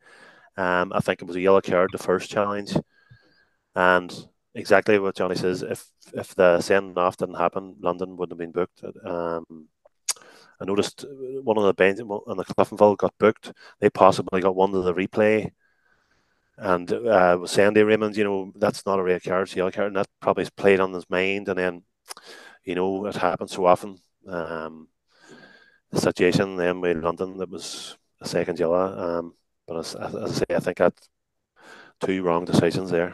Um, 0.55 0.93
I 0.93 0.99
think 1.01 1.21
it 1.21 1.27
was 1.27 1.35
a 1.35 1.41
yellow 1.41 1.61
card 1.61 1.89
the 1.91 1.97
first 1.97 2.31
challenge, 2.31 2.75
and 3.75 4.27
exactly 4.55 4.97
what 4.99 5.15
Johnny 5.15 5.35
says. 5.35 5.63
If 5.63 5.85
if 6.13 6.33
the 6.35 6.61
send 6.61 6.97
off 6.97 7.17
didn't 7.17 7.35
happen, 7.35 7.75
Lyndon 7.79 8.15
wouldn't 8.15 8.33
have 8.33 8.39
been 8.39 8.51
booked. 8.51 8.83
Um, 9.05 9.67
I 10.59 10.65
noticed 10.65 11.05
one 11.43 11.57
of 11.57 11.65
the 11.65 11.73
bench 11.73 11.99
on 11.99 12.37
the 12.37 12.45
Cliftonville 12.45 12.97
got 12.97 13.13
booked. 13.19 13.53
They 13.79 13.89
possibly 13.89 14.41
got 14.41 14.55
one 14.55 14.71
to 14.71 14.81
the 14.81 14.93
replay. 14.93 15.51
And 16.57 16.91
uh, 16.91 17.37
was 17.39 17.51
saying 17.51 17.75
to 17.75 17.85
Raymond, 17.85 18.17
you 18.17 18.23
know, 18.23 18.51
that's 18.55 18.85
not 18.85 18.99
a 18.99 19.03
red 19.03 19.23
card, 19.23 19.43
it's 19.43 19.53
a 19.53 19.57
yellow 19.57 19.71
card. 19.71 19.87
And 19.87 19.95
that 19.97 20.07
probably 20.19 20.47
played 20.55 20.79
on 20.79 20.93
his 20.93 21.09
mind. 21.09 21.47
And 21.49 21.57
then, 21.57 21.83
you 22.63 22.75
know, 22.75 23.05
it 23.05 23.15
happens 23.15 23.51
so 23.51 23.65
often. 23.65 23.99
Um, 24.27 24.87
the 25.91 26.01
situation 26.01 26.55
then 26.57 26.81
with 26.81 27.03
Lyndon, 27.03 27.37
that 27.37 27.49
was 27.49 27.97
a 28.19 28.27
second 28.27 28.59
yellow. 28.59 29.19
Um, 29.19 29.33
but 29.67 29.77
as, 29.77 29.95
as, 29.95 30.15
I 30.15 30.27
say, 30.27 30.55
I 30.55 30.59
think 30.59 30.77
that 30.77 30.93
two 32.01 32.23
wrong 32.23 32.45
decisions 32.45 32.89
there. 32.89 33.13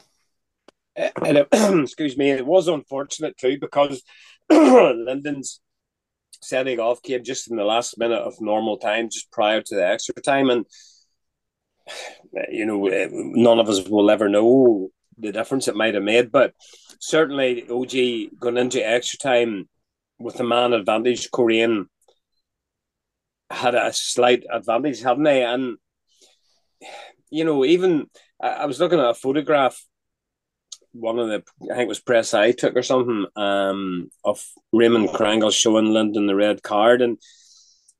And 0.95 1.39
it, 1.39 1.47
excuse 1.51 2.17
me, 2.17 2.31
it 2.31 2.45
was 2.45 2.67
unfortunate 2.67 3.37
too 3.37 3.57
because 3.59 4.03
Lyndon's 4.49 5.59
sending 6.41 6.79
off 6.79 7.01
came 7.01 7.23
just 7.23 7.49
in 7.49 7.57
the 7.57 7.63
last 7.63 7.97
minute 7.97 8.19
of 8.19 8.39
normal 8.39 8.77
time, 8.77 9.09
just 9.09 9.31
prior 9.31 9.61
to 9.61 9.75
the 9.75 9.85
extra 9.85 10.21
time, 10.21 10.49
and 10.49 10.65
you 12.49 12.65
know, 12.65 12.87
eh, 12.87 13.07
none 13.11 13.59
of 13.59 13.69
us 13.69 13.87
will 13.87 14.09
ever 14.09 14.29
know 14.29 14.89
the 15.17 15.31
difference 15.31 15.67
it 15.67 15.75
might 15.75 15.93
have 15.93 16.03
made. 16.03 16.31
But 16.31 16.53
certainly, 16.99 17.67
OG 17.69 18.39
going 18.39 18.57
into 18.57 18.85
extra 18.85 19.19
time 19.19 19.69
with 20.19 20.35
the 20.35 20.43
man 20.43 20.73
advantage, 20.73 21.29
Coleraine 21.31 21.87
had 23.49 23.75
a 23.75 23.93
slight 23.93 24.43
advantage, 24.51 25.01
haven't 25.01 25.23
they? 25.23 25.43
And 25.43 25.77
you 27.29 27.45
know, 27.45 27.65
even 27.65 28.07
I 28.39 28.65
was 28.65 28.79
looking 28.79 28.99
at 28.99 29.09
a 29.09 29.13
photograph 29.13 29.81
one 30.93 31.19
of 31.19 31.27
the 31.27 31.43
I 31.71 31.75
think 31.75 31.85
it 31.85 31.87
was 31.87 31.99
Press 31.99 32.33
I 32.33 32.51
took 32.51 32.75
or 32.75 32.83
something 32.83 33.25
um, 33.35 34.09
of 34.23 34.43
Raymond 34.71 35.09
Crangle 35.09 35.51
showing 35.51 35.91
Lyndon 35.91 36.27
the 36.27 36.35
red 36.35 36.63
card 36.63 37.01
and 37.01 37.17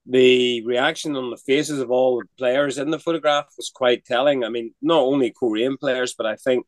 the 0.05 0.63
reaction 0.65 1.15
on 1.15 1.29
the 1.29 1.37
faces 1.37 1.79
of 1.79 1.89
all 1.89 2.19
the 2.19 2.25
players 2.37 2.77
in 2.77 2.91
the 2.91 2.99
photograph 2.99 3.45
was 3.57 3.71
quite 3.73 4.05
telling. 4.05 4.43
I 4.43 4.49
mean, 4.49 4.73
not 4.81 5.01
only 5.01 5.31
Coleraine 5.31 5.77
players, 5.77 6.13
but 6.17 6.25
I 6.25 6.35
think 6.35 6.65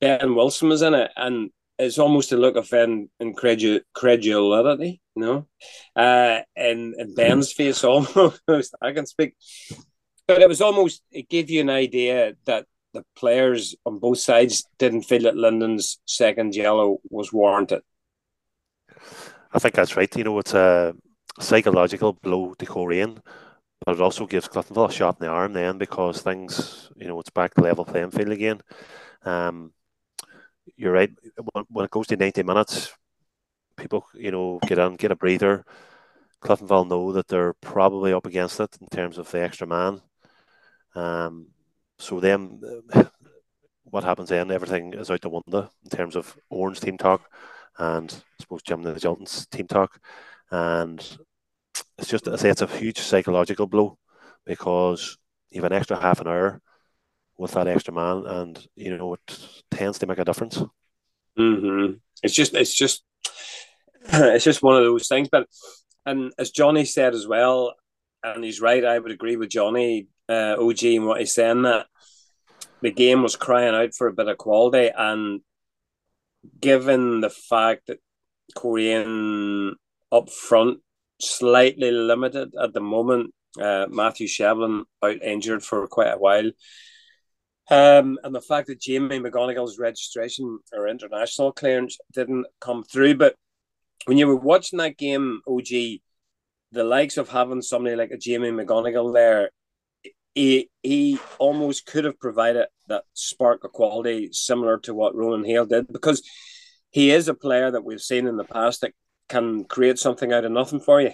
Ben 0.00 0.34
Wilson 0.34 0.68
was 0.68 0.82
in 0.82 0.94
it, 0.94 1.10
and 1.16 1.50
it's 1.78 1.98
almost 1.98 2.32
a 2.32 2.36
look 2.36 2.56
of 2.56 2.72
incredulity, 3.20 5.00
you 5.14 5.22
know, 5.22 5.46
uh, 5.94 6.40
in, 6.54 6.94
in 6.98 7.14
Ben's 7.14 7.52
face 7.52 7.82
almost. 7.84 8.74
I 8.80 8.92
can 8.92 9.06
speak, 9.06 9.34
but 10.28 10.42
it 10.42 10.48
was 10.48 10.60
almost 10.60 11.02
it 11.10 11.28
gave 11.28 11.50
you 11.50 11.60
an 11.60 11.70
idea 11.70 12.34
that 12.46 12.66
the 12.94 13.04
players 13.16 13.74
on 13.84 13.98
both 13.98 14.18
sides 14.18 14.64
didn't 14.78 15.02
feel 15.02 15.22
that 15.22 15.36
Lyndon's 15.36 15.98
second 16.06 16.54
yellow 16.54 16.98
was 17.10 17.32
warranted. 17.32 17.82
I 19.52 19.58
think 19.58 19.74
that's 19.74 19.96
right. 19.96 20.14
You 20.16 20.24
know, 20.24 20.38
it's 20.38 20.54
a 20.54 20.94
psychological 21.38 22.12
blow 22.14 22.54
to 22.54 22.66
Coleraine, 22.66 23.20
but 23.84 23.96
it 23.96 24.00
also 24.00 24.26
gives 24.26 24.48
Cliftonville 24.48 24.88
a 24.88 24.92
shot 24.92 25.16
in 25.20 25.26
the 25.26 25.32
arm 25.32 25.52
then 25.52 25.78
because 25.78 26.22
things, 26.22 26.90
you 26.96 27.06
know, 27.06 27.20
it's 27.20 27.30
back 27.30 27.54
to 27.54 27.62
level 27.62 27.84
playing 27.84 28.10
field 28.10 28.30
again. 28.30 28.60
Um, 29.24 29.72
you're 30.76 30.92
right. 30.92 31.10
When 31.68 31.84
it 31.84 31.90
goes 31.90 32.06
to 32.08 32.16
90 32.16 32.42
minutes, 32.42 32.92
people, 33.76 34.06
you 34.14 34.30
know, 34.30 34.58
get 34.66 34.78
in, 34.78 34.96
get 34.96 35.12
a 35.12 35.16
breather. 35.16 35.64
Cliftonville 36.42 36.88
know 36.88 37.12
that 37.12 37.28
they're 37.28 37.54
probably 37.54 38.12
up 38.12 38.26
against 38.26 38.60
it 38.60 38.76
in 38.80 38.88
terms 38.88 39.18
of 39.18 39.30
the 39.30 39.42
extra 39.42 39.66
man. 39.66 40.00
Um, 40.94 41.48
so 41.98 42.20
then, 42.20 42.60
what 43.84 44.04
happens 44.04 44.28
then? 44.30 44.50
Everything 44.50 44.94
is 44.94 45.10
out 45.10 45.20
the 45.20 45.28
window 45.30 45.70
in 45.84 45.90
terms 45.90 46.16
of 46.16 46.36
Orange 46.50 46.80
team 46.80 46.98
talk, 46.98 47.30
and 47.78 48.12
I 48.12 48.42
suppose 48.42 48.62
Jim 48.62 48.82
Magilton's 48.82 49.46
team 49.46 49.66
talk, 49.66 50.00
and 50.50 51.18
it's 51.98 52.08
just 52.08 52.28
I 52.28 52.36
say 52.36 52.50
it's 52.50 52.62
a 52.62 52.66
huge 52.66 52.98
psychological 52.98 53.66
blow 53.66 53.98
because 54.44 55.18
you 55.50 55.62
have 55.62 55.70
an 55.70 55.76
extra 55.76 55.98
half 55.98 56.20
an 56.20 56.28
hour 56.28 56.60
with 57.38 57.52
that 57.52 57.68
extra 57.68 57.92
man, 57.92 58.24
and 58.26 58.66
you 58.74 58.96
know 58.96 59.14
it 59.14 59.38
tends 59.70 59.98
to 59.98 60.06
make 60.06 60.18
a 60.18 60.24
difference. 60.24 60.62
Mm-hmm. 61.38 61.94
It's 62.22 62.34
just 62.34 62.54
it's 62.54 62.74
just 62.74 63.04
it's 64.08 64.44
just 64.44 64.62
one 64.62 64.76
of 64.76 64.84
those 64.84 65.08
things. 65.08 65.28
But 65.30 65.48
and 66.04 66.32
as 66.38 66.50
Johnny 66.50 66.84
said 66.84 67.14
as 67.14 67.26
well, 67.26 67.74
and 68.22 68.44
he's 68.44 68.60
right. 68.60 68.84
I 68.84 68.98
would 68.98 69.12
agree 69.12 69.36
with 69.36 69.50
Johnny 69.50 70.08
uh, 70.28 70.56
OG 70.58 70.84
and 70.84 71.06
what 71.06 71.20
he's 71.20 71.34
saying 71.34 71.62
that 71.62 71.86
the 72.82 72.90
game 72.90 73.22
was 73.22 73.36
crying 73.36 73.74
out 73.74 73.94
for 73.94 74.06
a 74.06 74.12
bit 74.12 74.28
of 74.28 74.38
quality, 74.38 74.90
and 74.96 75.40
given 76.60 77.20
the 77.20 77.30
fact 77.30 77.86
that 77.88 78.00
Coleraine 78.54 79.74
up 80.12 80.30
front 80.30 80.80
slightly 81.20 81.90
limited 81.90 82.54
at 82.60 82.72
the 82.72 82.80
moment, 82.80 83.32
uh, 83.60 83.86
Matthew 83.88 84.26
Shevlin 84.26 84.84
out 85.02 85.22
injured 85.22 85.62
for 85.62 85.86
quite 85.86 86.12
a 86.12 86.18
while. 86.18 86.50
Um, 87.68 88.18
and 88.22 88.34
the 88.34 88.40
fact 88.40 88.68
that 88.68 88.80
Jamie 88.80 89.18
McGonigle's 89.18 89.78
registration 89.78 90.60
or 90.72 90.86
international 90.88 91.52
clearance 91.52 91.98
didn't 92.12 92.46
come 92.60 92.84
through. 92.84 93.16
But 93.16 93.34
when 94.04 94.18
you 94.18 94.28
were 94.28 94.36
watching 94.36 94.78
that 94.78 94.96
game, 94.96 95.40
OG, 95.48 95.68
the 96.72 96.84
likes 96.84 97.16
of 97.16 97.28
having 97.28 97.62
somebody 97.62 97.96
like 97.96 98.12
a 98.12 98.18
Jamie 98.18 98.50
McGonigal 98.50 99.12
there, 99.12 99.50
he 100.34 100.68
he 100.82 101.18
almost 101.38 101.86
could 101.86 102.04
have 102.04 102.20
provided 102.20 102.66
that 102.88 103.04
spark 103.14 103.64
of 103.64 103.72
quality 103.72 104.28
similar 104.32 104.78
to 104.80 104.94
what 104.94 105.16
Ronan 105.16 105.44
Hale 105.44 105.64
did 105.64 105.90
because 105.90 106.22
he 106.90 107.10
is 107.10 107.28
a 107.28 107.34
player 107.34 107.70
that 107.70 107.84
we've 107.84 108.00
seen 108.00 108.26
in 108.26 108.36
the 108.36 108.44
past 108.44 108.82
that 108.82 108.92
can 109.28 109.64
create 109.64 109.98
something 109.98 110.32
out 110.32 110.44
of 110.44 110.52
nothing 110.52 110.80
for 110.80 111.00
you. 111.00 111.12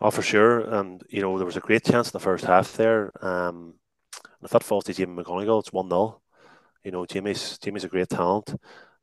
Oh, 0.00 0.10
for 0.10 0.22
sure. 0.22 0.60
And, 0.60 1.02
you 1.08 1.20
know, 1.20 1.36
there 1.38 1.46
was 1.46 1.56
a 1.56 1.60
great 1.60 1.84
chance 1.84 2.08
in 2.08 2.12
the 2.12 2.20
first 2.20 2.44
half 2.44 2.76
there. 2.76 3.12
Um, 3.24 3.74
if 4.42 4.50
that 4.50 4.62
falls 4.62 4.84
to 4.84 4.94
Jamie 4.94 5.22
McGonigle, 5.22 5.60
it's 5.60 5.72
1 5.72 5.88
0. 5.88 6.20
You 6.84 6.92
know, 6.92 7.04
Jamie's, 7.04 7.58
Jamie's 7.58 7.84
a 7.84 7.88
great 7.88 8.08
talent 8.08 8.54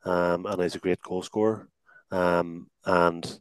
um, 0.05 0.45
and 0.45 0.61
he's 0.61 0.75
a 0.75 0.79
great 0.79 1.01
goal 1.01 1.21
scorer. 1.21 1.67
Um, 2.11 2.69
and 2.85 3.39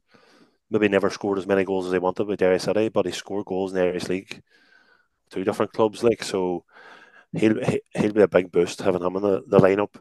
maybe 0.71 0.89
never 0.89 1.11
scored 1.11 1.39
as 1.39 1.47
many 1.47 1.65
goals 1.65 1.87
as 1.87 1.93
he 1.93 1.99
wanted 1.99 2.27
with 2.27 2.41
Derry 2.41 2.59
City, 2.59 2.89
but 2.89 3.07
he 3.07 3.13
scored 3.13 3.47
goals 3.47 3.73
in 3.73 3.79
the 3.79 3.85
Irish 3.85 4.09
League 4.09 4.43
two 5.31 5.45
different 5.45 5.73
clubs. 5.73 6.03
Like 6.03 6.25
so, 6.25 6.65
he'll 7.33 7.61
he'll 7.95 8.13
be 8.13 8.23
a 8.23 8.29
big 8.29 8.51
boost 8.51 8.81
having 8.81 9.03
him 9.03 9.17
in 9.17 9.23
the, 9.23 9.45
the 9.47 9.59
lineup. 9.59 9.95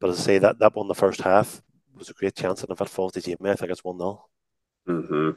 But 0.00 0.10
as 0.10 0.20
I 0.20 0.22
say, 0.22 0.38
that 0.38 0.58
that 0.58 0.74
won 0.74 0.88
the 0.88 0.94
first 0.94 1.20
half 1.20 1.62
was 2.00 2.10
a 2.10 2.14
great 2.14 2.34
chance, 2.34 2.62
and 2.62 2.70
it 2.70 2.88
falls 2.88 3.12
to 3.12 3.20
Jamie, 3.20 3.50
I 3.50 3.54
think 3.54 3.70
it's 3.70 3.84
one 3.84 3.98
0 3.98 4.24
mm-hmm. 4.88 5.30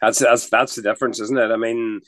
That's 0.00 0.18
that's 0.18 0.50
that's 0.50 0.74
the 0.74 0.82
difference, 0.82 1.20
isn't 1.20 1.38
it? 1.38 1.52
I 1.52 1.56
mean, 1.56 2.00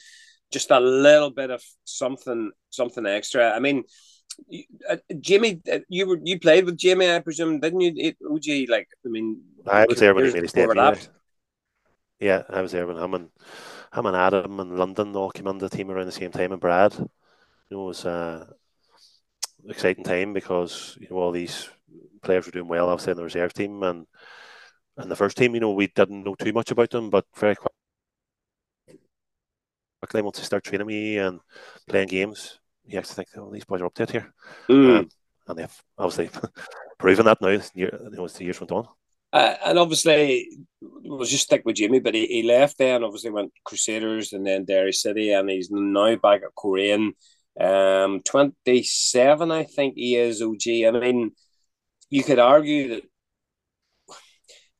just 0.50 0.72
a 0.72 0.80
little 0.80 1.30
bit 1.30 1.50
of 1.50 1.62
something 1.84 2.50
something 2.70 3.06
extra. 3.06 3.50
I 3.50 3.60
mean. 3.60 3.84
Uh, 4.88 4.96
Jimmy, 5.18 5.60
uh, 5.70 5.80
you 5.88 6.06
were 6.06 6.18
you 6.22 6.38
played 6.38 6.64
with 6.64 6.78
Jimmy, 6.78 7.12
I 7.12 7.18
presume, 7.18 7.60
didn't 7.60 7.80
you? 7.80 7.92
It, 7.94 8.16
OG, 8.24 8.70
like 8.70 8.88
I 9.04 9.08
mean, 9.08 9.42
I 9.66 9.84
was 9.86 9.98
there 9.98 10.14
when 10.14 10.24
he 10.24 10.32
made 10.32 10.44
his 10.44 10.52
debut. 10.52 10.96
Yeah, 12.20 12.44
I 12.48 12.62
was 12.62 12.72
there 12.72 12.86
when 12.86 12.96
him 12.96 13.14
and 13.14 13.28
him 13.92 14.06
and 14.06 14.16
Adam 14.16 14.60
and 14.60 14.78
Lyndon 14.78 15.14
all 15.16 15.30
came 15.30 15.48
on 15.48 15.58
the 15.58 15.68
team 15.68 15.90
around 15.90 16.06
the 16.06 16.12
same 16.12 16.30
time, 16.30 16.52
and 16.52 16.60
Brad. 16.60 16.94
You 16.94 17.08
know, 17.70 17.82
it 17.82 17.86
was 17.88 18.06
uh, 18.06 18.46
exciting 19.68 20.04
time 20.04 20.32
because 20.32 20.96
you 21.00 21.08
know 21.10 21.16
all 21.16 21.32
these 21.32 21.68
players 22.22 22.46
were 22.46 22.52
doing 22.52 22.68
well, 22.68 22.88
obviously 22.88 23.12
in 23.12 23.16
the 23.16 23.24
reserve 23.24 23.52
team 23.52 23.82
and 23.82 24.06
and 24.96 25.10
the 25.10 25.16
first 25.16 25.36
team. 25.36 25.54
You 25.54 25.60
know, 25.60 25.72
we 25.72 25.88
didn't 25.88 26.24
know 26.24 26.34
too 26.34 26.52
much 26.52 26.70
about 26.70 26.90
them, 26.90 27.10
but 27.10 27.24
very 27.36 27.56
quickly 30.02 30.22
once 30.22 30.38
they 30.38 30.44
start 30.44 30.64
training 30.64 30.86
me 30.86 31.18
and 31.18 31.40
playing 31.88 32.08
games, 32.08 32.58
you 32.86 32.98
actually 32.98 33.14
think, 33.14 33.28
oh, 33.36 33.50
these 33.52 33.64
boys 33.64 33.80
are 33.80 33.86
up 33.86 33.94
to 33.94 34.02
it 34.04 34.10
here, 34.10 34.32
mm. 34.68 34.98
um, 35.00 35.08
and 35.48 35.58
they've 35.58 35.82
obviously 35.98 36.30
proven 36.98 37.26
that 37.26 37.40
now. 37.40 37.60
You 37.74 37.90
know, 37.92 38.26
the 38.26 38.44
years 38.44 38.60
went 38.60 38.72
on. 38.72 38.88
Uh, 39.32 39.54
and 39.64 39.78
obviously, 39.78 40.48
we'll 40.80 41.24
just 41.24 41.44
stick 41.44 41.62
with 41.64 41.76
Jimmy, 41.76 42.00
but 42.00 42.14
he, 42.14 42.26
he 42.26 42.42
left 42.42 42.78
there 42.78 42.96
and 42.96 43.04
obviously 43.04 43.30
went 43.30 43.52
Crusaders 43.64 44.32
and 44.32 44.44
then 44.44 44.64
Derry 44.64 44.92
City, 44.92 45.32
and 45.32 45.48
he's 45.48 45.70
now 45.70 46.16
back 46.16 46.42
at 46.42 46.54
Coleraine. 46.56 47.12
Um, 47.58 48.22
27, 48.24 49.50
I 49.50 49.64
think 49.64 49.94
he 49.94 50.16
is, 50.16 50.42
OG. 50.42 50.66
I 50.86 50.90
mean, 50.90 51.32
you 52.10 52.22
could 52.22 52.38
argue 52.38 52.88
that 52.88 53.02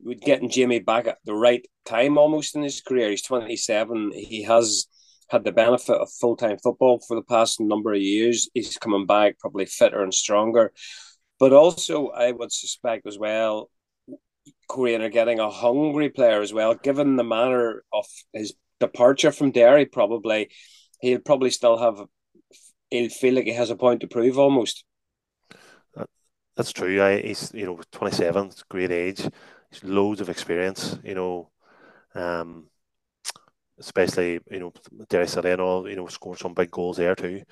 with 0.03 0.21
getting 0.21 0.51
Jimmy 0.51 0.81
back 0.81 1.07
at 1.07 1.19
the 1.25 1.35
right 1.35 1.65
time 1.85 2.19
almost 2.19 2.57
in 2.57 2.63
his 2.63 2.81
career. 2.81 3.11
He's 3.11 3.23
27. 3.23 4.13
He 4.15 4.43
has 4.45 4.87
had 5.29 5.45
the 5.45 5.53
benefit 5.53 5.97
of 5.97 6.11
full 6.11 6.37
time 6.37 6.59
football 6.63 7.01
for 7.07 7.15
the 7.15 7.23
past 7.23 7.61
number 7.61 7.93
of 7.93 8.01
years. 8.01 8.49
He's 8.55 8.77
coming 8.77 9.07
back 9.07 9.39
probably 9.39 9.67
fitter 9.67 10.03
and 10.03 10.13
stronger. 10.13 10.73
But 11.39 11.53
also, 11.53 12.09
I 12.09 12.33
would 12.33 12.53
suspect 12.53 13.07
as 13.07 13.19
well, 13.19 13.71
Coleraine 14.69 15.03
are 15.03 15.09
getting 15.09 15.39
a 15.39 15.51
hungry 15.51 16.11
player 16.11 16.43
as 16.43 16.53
well, 16.53 16.75
given 16.75 17.17
the 17.17 17.25
manner 17.25 17.83
of 17.93 18.07
his 18.33 18.55
departure 18.79 19.33
from 19.33 19.51
Derry. 19.51 19.87
Probably 19.87 20.51
he'll 21.01 21.21
probably 21.21 21.51
still 21.51 21.79
have. 21.79 22.03
He'll 22.91 23.09
feel 23.09 23.35
like 23.35 23.45
he 23.45 23.53
has 23.53 23.71
a 23.71 23.77
point 23.77 24.01
to 24.01 24.09
prove 24.09 24.39
almost. 24.39 24.85
That's 26.61 26.73
true. 26.73 27.19
He's 27.23 27.51
you 27.55 27.65
know 27.65 27.81
twenty 27.91 28.15
seven, 28.15 28.51
great 28.69 28.91
age. 28.91 29.27
He's 29.71 29.83
loads 29.83 30.21
of 30.21 30.29
experience. 30.29 30.99
You 31.03 31.15
know, 31.15 31.51
um, 32.15 32.69
especially 33.79 34.41
you 34.51 34.61
know 34.61 34.73
Derry 35.09 35.27
City 35.27 35.49
and 35.49 35.61
all. 35.63 35.89
You 35.89 35.97
know, 35.97 36.07
scored 36.09 36.39
some 36.39 36.53
big 36.53 36.71
goals 36.71 36.99
there 36.99 37.15
too. 37.15 37.43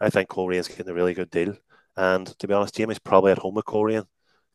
I 0.00 0.08
think 0.08 0.30
Coleraine's 0.30 0.68
getting 0.68 0.88
a 0.88 0.94
really 0.94 1.12
good 1.12 1.30
deal. 1.30 1.54
And 1.98 2.26
to 2.38 2.48
be 2.48 2.54
honest, 2.54 2.76
Jamie's 2.76 2.98
probably 2.98 3.32
at 3.32 3.38
home 3.38 3.54
with 3.56 3.66
Coleraine. 3.66 4.06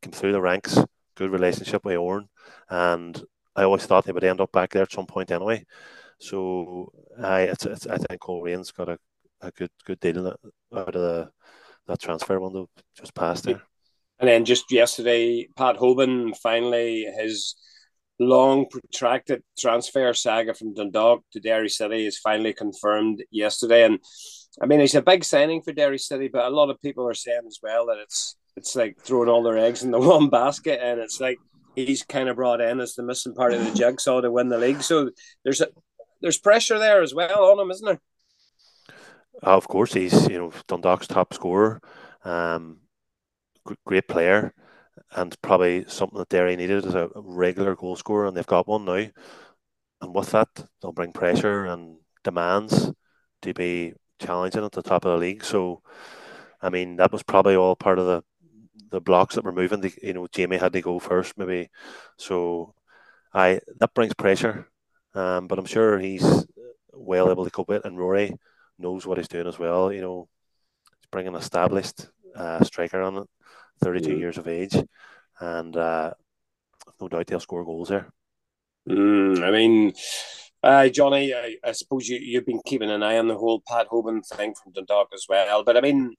Came 0.02 0.12
through 0.14 0.32
the 0.32 0.42
ranks 0.42 0.80
good 1.16 1.32
relationship 1.32 1.86
with 1.86 1.98
Oran, 1.98 2.28
and 2.72 3.24
I 3.56 3.64
always 3.66 3.86
thought 3.86 4.06
they 4.06 4.14
would 4.14 4.24
end 4.24 4.42
up 4.42 4.52
back 4.52 4.72
there 4.72 4.84
at 4.84 4.92
some 4.92 5.06
point 5.06 5.30
anyway. 5.30 5.64
So 6.20 6.92
I, 7.22 7.42
it's, 7.44 7.66
it's, 7.68 7.86
I 7.88 7.98
think 7.98 8.20
Coleraine's 8.22 8.72
got 8.72 8.90
a, 8.90 8.98
a 9.42 9.52
good 9.52 9.70
good 9.86 10.00
deal 10.00 10.28
out 10.28 10.38
of 10.74 10.94
the, 10.94 11.32
that 11.88 12.00
transfer 12.02 12.40
window 12.40 12.68
just 12.98 13.14
passed 13.16 13.44
there. 13.46 13.62
And 14.22 14.30
then 14.30 14.46
just 14.46 14.72
yesterday, 14.72 15.48
Pat 15.58 15.78
Hoban 15.78 16.38
finally 16.38 17.08
his 17.20 17.56
long 18.20 18.68
protracted 18.70 19.42
transfer 19.58 20.14
saga 20.14 20.54
from 20.54 20.76
Dundalk 20.76 21.24
to 21.34 21.40
Derry 21.40 21.70
City 21.70 22.06
is 22.06 22.20
finally 22.20 22.54
confirmed 22.54 23.24
yesterday. 23.32 23.84
And 23.84 24.00
I 24.62 24.68
mean, 24.68 24.80
it's 24.80 24.94
a 24.94 25.02
big 25.02 25.24
signing 25.24 25.64
for 25.64 25.74
Derry 25.74 25.98
City, 25.98 26.30
but 26.32 26.46
a 26.46 26.56
lot 26.56 26.70
of 26.70 26.80
people 26.82 27.08
are 27.08 27.16
saying 27.16 27.42
as 27.48 27.60
well 27.64 27.88
that 27.88 27.98
it's 27.98 28.36
it's 28.56 28.76
like 28.76 28.98
throwing 29.02 29.28
all 29.28 29.42
their 29.42 29.58
eggs 29.58 29.82
in 29.82 29.90
the 29.90 30.00
one 30.16 30.30
basket, 30.30 30.80
and 30.84 31.00
it's 31.00 31.20
like 31.20 31.40
he's 31.76 32.04
kind 32.04 32.30
of 32.30 32.36
brought 32.36 32.62
in 32.62 32.80
as 32.80 32.94
the 32.94 33.02
missing 33.02 33.34
part 33.34 33.54
of 33.54 33.66
the 33.66 33.74
jigsaw 33.74 34.22
to 34.22 34.32
win 34.32 34.50
the 34.50 34.58
league. 34.60 34.84
So 34.84 35.10
there's 35.44 35.62
a 35.62 35.70
there's 36.22 36.38
pressure 36.38 36.78
there 36.78 37.02
as 37.02 37.16
well 37.16 37.46
on 37.46 37.60
him, 37.60 37.72
isn't 37.72 37.86
there? 37.86 38.02
Uh, 39.44 39.58
of 39.58 39.68
course, 39.68 39.94
he's 39.94 40.28
you 40.30 40.38
know 40.38 40.52
Dundalk's 40.68 41.08
top 41.08 41.34
scorer, 41.34 41.82
um, 42.24 42.81
great 43.86 44.08
player, 44.08 44.54
and 45.16 45.36
probably 45.42 45.86
something 45.88 46.18
that 46.20 46.30
Derry 46.30 46.56
needed 46.56 46.86
is 46.86 46.96
a 46.96 47.10
regular 47.16 47.76
goal 47.76 47.96
scorer, 47.96 48.28
and 48.28 48.36
they've 48.36 48.46
got 48.46 48.68
one 48.68 48.86
now. 48.86 49.08
And 50.02 50.16
with 50.16 50.32
that, 50.32 50.50
they'll 50.82 50.92
bring 50.92 51.14
pressure 51.14 51.66
and 51.66 51.98
demands 52.24 52.92
to 53.44 53.54
be 53.54 53.94
challenging 54.20 54.64
at 54.64 54.72
the 54.72 54.82
top 54.82 55.06
of 55.06 55.12
the 55.12 55.18
league. 55.18 55.44
So, 55.44 55.82
I 56.62 56.70
mean, 56.70 56.96
that 56.98 57.12
was 57.12 57.24
probably 57.24 57.56
all 57.56 57.76
part 57.76 58.00
of 58.00 58.06
the 58.06 58.24
the 58.90 59.02
blocks 59.02 59.36
that 59.36 59.46
were 59.46 59.54
moving. 59.54 59.80
The, 59.80 59.94
you 60.04 60.14
know, 60.14 60.28
Jamie 60.32 60.58
had 60.58 60.74
to 60.74 60.82
go 60.82 61.00
first, 61.00 61.38
maybe. 61.38 61.70
So, 62.18 62.74
I 63.34 63.62
that 63.80 63.94
brings 63.94 64.14
pressure, 64.14 64.70
um, 65.14 65.48
but 65.48 65.60
I'm 65.60 65.66
sure 65.66 66.00
he's 66.00 66.46
well 66.94 67.32
able 67.32 67.46
to 67.46 67.52
cope 67.52 67.70
with. 67.70 67.86
It. 67.86 67.88
And 67.88 67.98
Rory 67.98 68.36
knows 68.78 69.06
what 69.06 69.18
he's 69.18 69.28
doing 69.28 69.48
as 69.48 69.60
well. 69.60 69.94
You 69.94 70.02
know, 70.02 70.30
he's 71.00 71.08
bringing 71.12 71.34
an 71.36 71.40
established 71.40 72.08
uh, 72.36 72.64
striker 72.64 73.02
on 73.02 73.18
it, 73.18 73.28
32 73.82 74.10
mm. 74.10 74.20
years 74.20 74.38
of 74.38 74.48
age, 74.48 74.76
and 75.40 75.76
uh, 75.76 76.12
no 77.00 77.08
doubt 77.08 77.28
they'll 77.28 77.40
score 77.40 77.66
goals 77.66 77.90
there. 77.90 78.08
Mm, 78.90 79.44
I 79.44 79.52
mean, 79.52 79.94
uh, 80.64 80.90
Johnny, 80.90 81.34
I, 81.34 81.56
I, 81.64 81.72
suppose 81.72 82.08
you, 82.08 82.20
you've 82.22 82.46
been 82.46 82.62
keeping 82.66 82.90
an 82.90 83.04
eye 83.04 83.18
on 83.18 83.28
the 83.28 83.38
whole 83.38 83.62
Pat 83.68 83.88
Hoban 83.90 84.26
thing 84.26 84.54
from 84.54 84.74
Dundalk 84.74 85.10
as 85.14 85.26
well. 85.28 85.64
But 85.64 85.78
I 85.78 85.82
mean, 85.82 86.16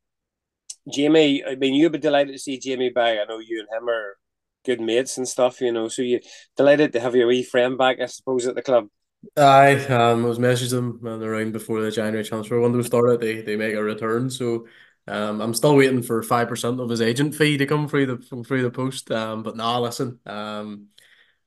Jamie, 0.92 1.44
I 1.44 1.54
mean, 1.54 1.74
you'd 1.74 1.92
be 1.92 1.98
delighted 1.98 2.32
to 2.32 2.38
see 2.38 2.58
Jamie 2.58 2.90
back. 2.90 3.18
I 3.18 3.24
know 3.24 3.38
you 3.38 3.60
and 3.60 3.68
him 3.76 3.88
are 3.88 4.16
good 4.64 4.80
mates 4.80 5.16
and 5.18 5.28
stuff, 5.28 5.60
you 5.60 5.72
know. 5.72 5.88
So 5.88 6.02
you 6.02 6.20
delighted 6.56 6.92
to 6.92 7.00
have 7.00 7.14
your 7.14 7.28
wee 7.28 7.42
friend 7.42 7.78
back, 7.78 8.00
I 8.00 8.06
suppose, 8.06 8.46
at 8.46 8.54
the 8.54 8.62
club. 8.62 8.88
I 9.36 9.76
um, 9.86 10.24
I 10.24 10.28
was 10.28 10.40
messaging 10.40 11.00
them 11.00 11.22
around 11.22 11.52
before 11.52 11.80
the 11.80 11.92
January 11.92 12.24
transfer 12.24 12.60
window 12.60 12.82
started. 12.82 13.20
They 13.20 13.42
they 13.42 13.56
make 13.56 13.74
a 13.74 13.82
return, 13.82 14.28
so 14.30 14.66
um, 15.06 15.40
I'm 15.40 15.54
still 15.54 15.76
waiting 15.76 16.02
for 16.02 16.22
five 16.22 16.48
percent 16.48 16.80
of 16.80 16.88
his 16.88 17.00
agent 17.00 17.34
fee 17.34 17.58
to 17.58 17.66
come 17.66 17.88
through 17.88 18.06
the 18.06 18.44
through 18.44 18.62
the 18.62 18.70
post. 18.70 19.10
Um, 19.10 19.42
but 19.42 19.56
nah, 19.56 19.78
listen, 19.78 20.20
um, 20.26 20.88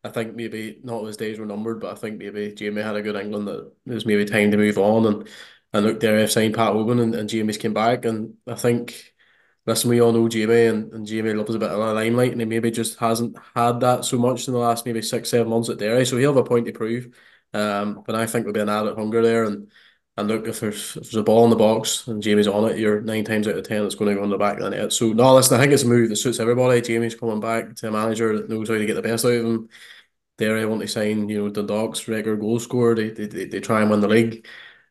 I 0.04 0.10
think 0.10 0.36
maybe 0.36 0.80
not 0.84 1.04
his 1.06 1.18
days 1.18 1.40
were 1.40 1.46
numbered, 1.46 1.80
but 1.80 1.92
I 1.92 1.96
think 1.96 2.18
maybe 2.18 2.54
Jamie 2.54 2.82
had 2.82 2.96
a 2.96 3.02
good 3.02 3.16
England 3.16 3.48
that 3.48 3.72
it 3.86 3.94
was 3.94 4.06
maybe 4.06 4.26
time 4.26 4.52
to 4.52 4.58
move 4.58 4.78
on. 4.78 5.06
And 5.06 5.30
and 5.74 5.86
look, 5.86 6.00
there 6.00 6.20
I've 6.20 6.32
signed 6.32 6.54
Pat 6.54 6.74
Hoban 6.74 7.02
and, 7.02 7.16
and 7.16 7.30
Jamie's 7.30 7.58
came 7.58 7.74
back, 7.74 8.06
and 8.06 8.36
I 8.48 8.56
think 8.56 9.14
listen, 9.66 9.90
we 9.90 10.02
all 10.02 10.12
know 10.12 10.28
Jamie, 10.30 10.66
and, 10.66 10.94
and 10.94 11.06
Jamie 11.06 11.34
loves 11.34 11.56
a 11.56 11.60
bit 11.60 11.72
of 11.72 11.80
a 11.80 11.94
limelight, 11.94 12.32
and 12.32 12.42
he 12.42 12.46
maybe 12.46 12.72
just 12.72 13.00
hasn't 13.00 13.38
had 13.56 13.80
that 13.80 14.06
so 14.06 14.18
much 14.18 14.48
in 14.48 14.54
the 14.54 14.60
last 14.60 14.86
maybe 14.86 15.02
six 15.02 15.30
seven 15.30 15.50
months 15.50 15.70
at 15.70 15.78
Derry, 15.78 16.06
so 16.06 16.18
he'll 16.18 16.34
have 16.34 16.46
a 16.46 16.48
point 16.48 16.66
to 16.68 16.72
prove. 16.72 17.08
Um, 17.54 18.04
but 18.06 18.16
I 18.16 18.26
think 18.28 18.44
there'll 18.44 18.54
be 18.54 18.60
an 18.60 18.70
added 18.70 18.96
hunger 18.96 19.22
there, 19.22 19.46
and 19.46 19.72
and 20.18 20.28
look 20.28 20.48
if 20.48 20.60
there's 20.62 20.96
if 20.96 21.04
there's 21.04 21.16
a 21.16 21.24
ball 21.24 21.44
in 21.44 21.50
the 21.50 21.56
box 21.56 22.08
and 22.08 22.22
Jamie's 22.24 22.48
on 22.48 22.70
it, 22.70 22.78
you're 22.80 23.02
nine 23.02 23.26
times 23.26 23.48
out 23.48 23.58
of 23.58 23.68
ten 23.68 23.84
it's 23.86 23.96
going 23.96 24.10
to 24.10 24.16
go 24.16 24.24
on 24.24 24.30
the 24.30 24.38
back 24.38 24.58
of 24.58 24.64
the 24.64 24.70
net. 24.70 24.94
So 24.94 25.12
no, 25.14 25.36
listen, 25.36 25.58
I 25.58 25.62
think 25.62 25.74
it's 25.74 25.84
a 25.84 25.88
move 25.88 26.10
that 26.10 26.16
suits 26.16 26.40
everybody. 26.40 26.82
Jamie's 26.82 27.16
coming 27.16 27.40
back 27.42 27.76
to 27.78 27.90
a 27.90 27.92
manager 27.92 28.38
that 28.38 28.50
knows 28.50 28.70
how 28.70 28.76
to 28.76 28.86
get 28.86 28.94
the 28.96 29.02
best 29.02 29.26
out 29.26 29.34
of 29.34 29.46
him. 29.46 29.70
I 30.40 30.66
want 30.66 30.82
to 30.82 30.88
sign, 30.88 31.30
you 31.30 31.38
know, 31.44 31.50
the 31.50 31.64
Dogs 31.64 32.08
regular 32.08 32.36
goal 32.36 32.60
scorer. 32.60 32.96
They, 32.96 33.10
they, 33.10 33.46
they 33.46 33.60
try 33.62 33.82
and 33.82 33.90
win 33.90 34.02
the 34.02 34.08
league. 34.08 34.46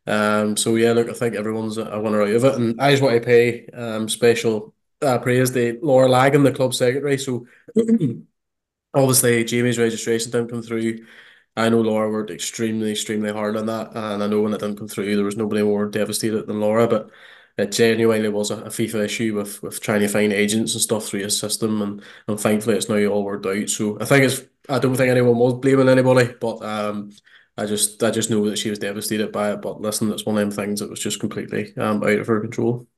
Um, 0.07 0.57
so 0.57 0.77
yeah, 0.77 0.93
look, 0.93 1.09
I 1.09 1.13
think 1.13 1.35
everyone's 1.35 1.79
a 1.79 2.01
winner 2.01 2.23
out 2.23 2.29
of 2.29 2.45
it, 2.45 2.55
and 2.55 2.81
I 2.81 2.91
just 2.91 3.03
want 3.03 3.15
to 3.15 3.21
pay 3.27 3.67
um 3.69 4.09
special 4.09 4.75
uh, 5.03 5.19
praise 5.19 5.51
to 5.51 5.79
Laura 5.83 6.09
Lagan, 6.09 6.43
the 6.43 6.53
club 6.53 6.75
secretary. 6.75 7.19
So 7.19 7.47
obviously 8.95 9.45
Jamie's 9.45 9.79
registration 9.79 10.31
didn't 10.31 10.51
come 10.51 10.63
through 10.63 11.07
I 11.57 11.69
know 11.69 11.81
Laura 11.81 12.11
worked 12.11 12.31
extremely, 12.31 12.91
extremely 12.91 13.33
hard 13.33 13.57
on 13.57 13.67
that, 13.67 13.95
and 13.95 14.23
I 14.23 14.27
know 14.27 14.41
when 14.41 14.53
it 14.53 14.61
didn't 14.61 14.79
come 14.79 14.89
through, 14.89 15.15
there 15.15 15.25
was 15.25 15.37
nobody 15.37 15.63
more 15.63 15.87
devastated 15.87 16.47
than 16.47 16.61
Laura. 16.61 16.89
But 16.89 17.11
it 17.57 17.71
genuinely 17.71 18.29
was 18.29 18.51
a, 18.51 18.57
FIFA 18.57 19.05
issue 19.05 19.35
with 19.35 19.63
with 19.63 19.81
trying 19.81 20.01
to 20.01 20.09
find 20.09 20.33
agents 20.33 20.75
and 20.75 20.83
stuff 20.83 21.07
through 21.07 21.23
his 21.23 21.39
system, 21.39 21.81
and 21.83 22.03
and 22.27 22.41
thankfully 22.41 22.77
it's 22.77 22.89
now 22.89 23.05
all 23.07 23.25
worked 23.25 23.47
out. 23.47 23.69
So 23.69 23.99
I 24.01 24.05
think 24.05 24.25
it's 24.25 24.43
I 24.69 24.79
don't 24.81 24.97
think 24.97 25.11
anyone 25.11 25.39
was 25.39 25.55
blaming 25.55 25.89
anybody, 25.89 26.35
but 26.41 26.63
um, 26.65 27.13
I 27.57 27.67
just 27.67 28.03
I 28.03 28.11
just 28.11 28.31
know 28.31 28.49
that 28.51 28.59
she 28.59 28.71
was 28.71 28.81
devastated 28.81 29.31
by 29.31 29.53
it. 29.53 29.63
But 29.63 29.81
listen, 29.81 30.11
it's 30.13 30.27
one 30.27 30.37
of 30.37 30.41
them 30.41 30.51
things 30.51 30.81
that 30.81 30.91
was 30.91 31.01
just 31.01 31.21
completely 31.21 31.73
um 31.77 32.03
out 32.03 32.19
of 32.19 32.27
her 32.27 32.41
control. 32.41 32.89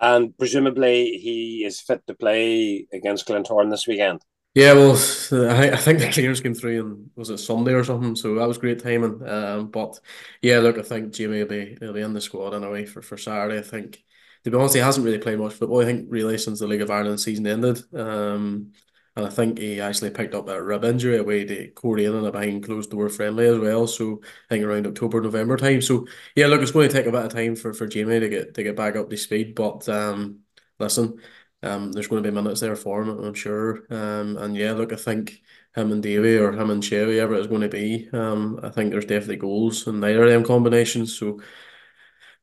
And 0.00 0.36
presumably 0.36 1.18
he 1.18 1.64
is 1.64 1.80
fit 1.80 2.06
to 2.06 2.14
play 2.14 2.86
against 2.92 3.26
Glentoran 3.26 3.70
this 3.70 3.86
weekend. 3.86 4.20
Yeah, 4.56 4.72
well, 4.72 4.92
I, 5.32 5.72
I 5.72 5.76
think 5.76 5.98
the 5.98 6.10
clearance 6.10 6.40
came 6.40 6.54
through 6.54 6.80
and 6.80 7.10
was 7.14 7.28
it 7.28 7.36
Sunday 7.38 7.74
or 7.74 7.84
something, 7.84 8.16
so 8.16 8.34
that 8.36 8.48
was 8.48 8.56
great 8.56 8.78
timing. 8.82 9.22
Um, 9.28 9.70
but 9.70 10.00
yeah, 10.40 10.60
look, 10.60 10.78
I 10.78 10.82
think 10.82 11.12
Jamie 11.12 11.40
will 11.40 11.46
be 11.46 11.76
will 11.78 11.92
be 11.92 12.00
in 12.00 12.14
the 12.14 12.22
squad 12.22 12.54
anyway 12.54 12.86
for, 12.86 13.02
for 13.02 13.18
Saturday. 13.18 13.58
I 13.58 13.62
think 13.62 14.02
to 14.44 14.50
be 14.50 14.56
honest, 14.56 14.74
he 14.74 14.80
hasn't 14.80 15.04
really 15.04 15.18
played 15.18 15.38
much 15.38 15.52
football. 15.54 15.82
I 15.82 15.84
think 15.84 16.06
really 16.08 16.38
since 16.38 16.60
the 16.60 16.66
League 16.66 16.80
of 16.80 16.90
Ireland 16.90 17.20
season 17.20 17.46
ended. 17.46 17.82
Um, 17.94 18.72
and 19.14 19.26
I 19.26 19.30
think 19.30 19.58
he 19.58 19.80
actually 19.80 20.10
picked 20.10 20.34
up 20.34 20.48
a 20.48 20.62
rib 20.62 20.84
injury 20.84 21.16
away 21.18 21.44
to 21.46 21.70
Coleraine 21.72 22.18
in 22.18 22.24
a 22.26 22.30
behind 22.32 22.64
closed 22.64 22.90
door 22.90 23.08
friendly 23.08 23.46
as 23.46 23.58
well. 23.58 23.86
So 23.86 24.20
I 24.22 24.54
think 24.54 24.64
around 24.64 24.86
October, 24.86 25.20
November 25.22 25.56
time. 25.56 25.80
So 25.82 26.06
yeah, 26.34 26.46
look, 26.46 26.60
it's 26.62 26.70
going 26.70 26.88
to 26.88 26.92
take 26.94 27.06
a 27.06 27.12
bit 27.12 27.24
of 27.24 27.32
time 27.32 27.56
for, 27.56 27.72
for 27.74 27.86
Jamie 27.86 28.20
to 28.20 28.28
get 28.28 28.54
to 28.54 28.62
get 28.62 28.76
back 28.76 28.96
up 28.96 29.08
to 29.10 29.16
speed. 29.16 29.54
But 29.54 29.88
um, 29.88 30.40
listen, 30.78 31.18
um, 31.66 31.92
there's 31.92 32.08
going 32.08 32.22
to 32.22 32.30
be 32.30 32.34
minutes 32.34 32.60
there 32.60 32.76
for 32.76 33.02
him, 33.02 33.10
I'm 33.10 33.34
sure. 33.34 33.84
Um, 33.90 34.36
and 34.38 34.56
yeah, 34.56 34.72
look, 34.72 34.92
I 34.92 34.96
think 34.96 35.42
him 35.74 35.92
and 35.92 36.02
Davy 36.02 36.38
or 36.38 36.52
him 36.52 36.70
and 36.70 36.84
Chevy, 36.84 37.14
whoever 37.14 37.34
it's 37.34 37.46
going 37.46 37.62
to 37.62 37.68
be, 37.68 38.08
um, 38.12 38.60
I 38.62 38.70
think 38.70 38.90
there's 38.90 39.04
definitely 39.04 39.36
goals 39.36 39.86
in 39.86 40.00
neither 40.00 40.24
of 40.24 40.30
them 40.30 40.44
combinations. 40.44 41.16
So, 41.18 41.40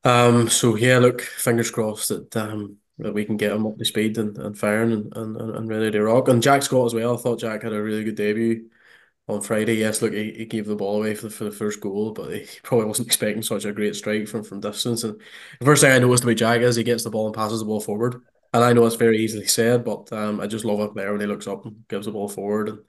um, 0.04 0.50
so 0.50 0.76
yeah, 0.76 1.00
look, 1.00 1.22
fingers 1.22 1.72
crossed 1.72 2.10
that 2.10 2.36
um 2.36 2.78
that 3.00 3.14
we 3.14 3.26
can 3.26 3.38
get 3.38 3.52
him 3.52 3.66
up 3.66 3.78
to 3.78 3.86
speed 3.86 4.18
and, 4.18 4.38
and 4.38 4.58
firing 4.58 4.92
and, 4.92 5.16
and, 5.16 5.38
and 5.38 5.70
ready 5.70 5.92
to 5.92 6.04
rock. 6.04 6.28
And 6.28 6.44
Jack 6.44 6.62
Scott 6.62 6.86
as 6.86 6.94
well. 6.94 7.18
I 7.18 7.22
thought 7.22 7.40
Jack 7.40 7.64
had 7.64 7.74
a 7.74 7.82
really 7.82 8.04
good 8.04 8.16
debut 8.16 8.70
on 9.28 9.42
Friday. 9.42 9.76
Yes, 9.76 10.02
look, 10.02 10.14
he, 10.14 10.32
he 10.32 10.46
gave 10.46 10.68
the 10.68 10.76
ball 10.76 10.98
away 10.98 11.16
for 11.16 11.24
the, 11.24 11.30
for 11.32 11.44
the 11.46 11.52
first 11.52 11.82
goal, 11.82 12.12
but 12.12 12.32
he 12.32 12.46
probably 12.62 12.86
wasn't 12.86 13.08
expecting 13.10 13.42
such 13.42 13.66
a 13.66 13.74
great 13.74 13.96
strike 13.96 14.28
from, 14.28 14.44
from 14.44 14.60
distance. 14.60 15.04
And 15.04 15.20
the 15.60 15.66
first 15.66 15.82
thing 15.82 15.92
I 15.92 16.00
noticed 16.00 16.24
about 16.24 16.38
Jack 16.38 16.62
is 16.62 16.76
he 16.76 16.84
gets 16.84 17.04
the 17.04 17.10
ball 17.10 17.26
and 17.28 17.36
passes 17.36 17.60
the 17.60 17.66
ball 17.66 17.82
forward. 17.82 18.22
And 18.54 18.64
I 18.64 18.74
know 18.74 18.86
it's 18.86 18.96
very 18.96 19.18
easily 19.18 19.48
said, 19.48 19.84
but 19.84 20.12
um, 20.14 20.40
I 20.40 20.48
just 20.48 20.66
love 20.66 20.80
a 20.80 20.90
player 20.90 21.12
when 21.12 21.22
he 21.22 21.28
looks 21.28 21.48
up 21.48 21.66
and 21.66 21.88
gives 21.88 22.06
the 22.06 22.12
ball 22.12 22.30
forward 22.30 22.70
and, 22.70 22.80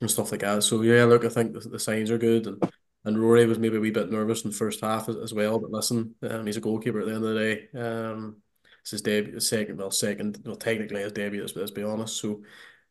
and 0.00 0.10
stuff 0.10 0.32
like 0.32 0.40
that. 0.40 0.62
So 0.62 0.80
yeah, 0.82 1.04
look, 1.04 1.24
I 1.24 1.28
think 1.28 1.52
the, 1.52 1.60
the 1.60 1.78
signs 1.78 2.10
are 2.10 2.18
good, 2.18 2.46
and 2.46 2.62
and 3.04 3.20
Rory 3.20 3.44
was 3.44 3.58
maybe 3.58 3.76
a 3.76 3.80
wee 3.80 3.90
bit 3.90 4.10
nervous 4.10 4.44
in 4.44 4.50
the 4.50 4.56
first 4.56 4.80
half 4.80 5.10
as, 5.10 5.16
as 5.16 5.34
well. 5.34 5.58
But 5.58 5.70
listen, 5.70 6.14
um, 6.22 6.46
he's 6.46 6.56
a 6.56 6.60
goalkeeper 6.60 7.00
at 7.00 7.06
the 7.06 7.14
end 7.14 7.24
of 7.24 7.34
the 7.34 7.40
day. 7.40 7.78
Um, 7.78 8.36
it's 8.80 8.92
his 8.92 9.02
debut, 9.02 9.38
second, 9.40 9.78
well, 9.78 9.90
second, 9.90 10.42
well, 10.44 10.56
technically 10.56 11.02
his 11.02 11.12
debut. 11.12 11.40
Let's, 11.42 11.56
let's 11.56 11.70
be 11.70 11.82
honest. 11.82 12.16
So. 12.16 12.42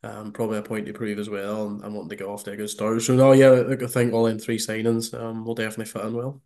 Um, 0.02 0.32
probably 0.32 0.58
a 0.58 0.62
point 0.62 0.84
to 0.84 0.92
prove 0.92 1.18
as 1.18 1.30
well, 1.30 1.66
and, 1.66 1.82
and 1.82 1.94
wanting 1.94 2.10
to 2.10 2.16
get 2.16 2.26
off 2.26 2.44
to 2.44 2.50
a 2.50 2.56
good 2.58 2.68
start. 2.68 3.00
So 3.00 3.14
no, 3.14 3.32
yeah, 3.32 3.48
look, 3.48 3.82
I 3.82 3.86
think 3.86 4.12
all 4.12 4.26
in 4.26 4.38
three 4.38 4.58
signings 4.58 5.18
um, 5.18 5.46
will 5.46 5.54
definitely 5.54 5.86
fit 5.86 6.04
in 6.04 6.12
well. 6.12 6.42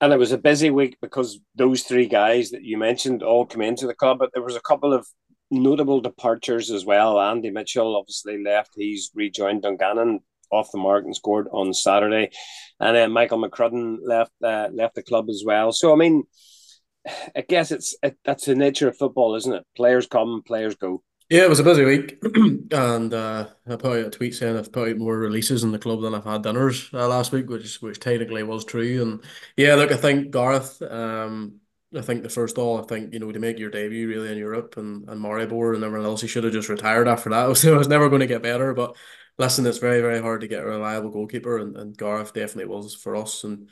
And 0.00 0.12
it 0.12 0.18
was 0.18 0.32
a 0.32 0.38
busy 0.38 0.70
week 0.70 0.98
because 1.00 1.40
those 1.54 1.82
three 1.82 2.06
guys 2.06 2.50
that 2.50 2.62
you 2.62 2.76
mentioned 2.76 3.22
all 3.22 3.46
came 3.46 3.62
into 3.62 3.86
the 3.86 3.94
club, 3.94 4.18
but 4.18 4.30
there 4.34 4.42
was 4.42 4.56
a 4.56 4.60
couple 4.60 4.92
of 4.92 5.06
notable 5.50 6.00
departures 6.00 6.70
as 6.70 6.84
well. 6.84 7.18
Andy 7.18 7.50
Mitchell 7.50 7.96
obviously 7.96 8.42
left; 8.42 8.72
he's 8.76 9.10
rejoined 9.14 9.62
Dungannon 9.62 10.20
off 10.52 10.70
the 10.70 10.78
mark 10.78 11.04
and 11.04 11.16
scored 11.16 11.48
on 11.50 11.72
Saturday, 11.72 12.30
and 12.78 12.94
then 12.94 13.10
Michael 13.12 13.42
McCrudden 13.42 13.98
left 14.02 14.32
uh, 14.44 14.68
left 14.72 14.96
the 14.96 15.02
club 15.02 15.30
as 15.30 15.42
well. 15.46 15.72
So 15.72 15.92
I 15.92 15.96
mean, 15.96 16.24
I 17.34 17.42
guess 17.48 17.70
it's 17.70 17.96
it, 18.02 18.18
that's 18.24 18.44
the 18.44 18.54
nature 18.54 18.88
of 18.88 18.98
football, 18.98 19.34
isn't 19.34 19.52
it? 19.52 19.64
Players 19.76 20.06
come, 20.06 20.42
players 20.46 20.74
go. 20.74 21.02
Yeah, 21.28 21.42
it 21.42 21.48
was 21.48 21.58
a 21.58 21.64
busy 21.64 21.84
week, 21.84 22.18
and 22.72 23.12
uh, 23.12 23.48
I 23.66 23.76
put 23.76 23.98
out 23.98 24.06
a 24.06 24.10
tweet 24.10 24.34
saying 24.36 24.56
I've 24.56 24.70
put 24.70 24.90
out 24.90 24.96
more 24.96 25.18
releases 25.18 25.64
in 25.64 25.72
the 25.72 25.78
club 25.78 26.00
than 26.02 26.14
I've 26.14 26.24
had 26.24 26.42
dinners 26.42 26.88
uh, 26.94 27.08
last 27.08 27.32
week, 27.32 27.50
which 27.50 27.82
which 27.82 27.98
technically 27.98 28.44
was 28.44 28.64
true. 28.64 29.02
And 29.02 29.24
yeah, 29.56 29.74
look, 29.74 29.90
I 29.90 29.96
think 29.96 30.30
Gareth, 30.30 30.80
um, 30.82 31.56
I 31.96 32.02
think 32.02 32.22
the 32.22 32.28
first 32.28 32.58
all, 32.58 32.80
I 32.80 32.86
think 32.86 33.12
you 33.12 33.18
know 33.18 33.32
to 33.32 33.40
make 33.40 33.58
your 33.58 33.70
debut 33.70 34.06
really 34.08 34.30
in 34.30 34.38
Europe 34.38 34.76
and 34.76 35.08
and 35.08 35.20
Maribor 35.20 35.74
and 35.74 35.82
everyone 35.82 36.06
else, 36.06 36.20
he 36.22 36.28
should 36.28 36.44
have 36.44 36.52
just 36.52 36.68
retired 36.68 37.08
after 37.08 37.30
that. 37.30 37.48
So 37.56 37.74
it 37.74 37.78
was 37.78 37.88
never 37.88 38.08
going 38.08 38.20
to 38.20 38.26
get 38.28 38.42
better. 38.44 38.72
But 38.72 38.96
listen, 39.36 39.66
it's 39.66 39.78
very 39.78 40.00
very 40.00 40.20
hard 40.22 40.42
to 40.42 40.48
get 40.48 40.62
a 40.62 40.66
reliable 40.66 41.10
goalkeeper, 41.10 41.58
and, 41.58 41.76
and 41.76 41.98
Gareth 41.98 42.34
definitely 42.34 42.66
was 42.72 42.94
for 42.94 43.16
us. 43.16 43.42
And 43.42 43.68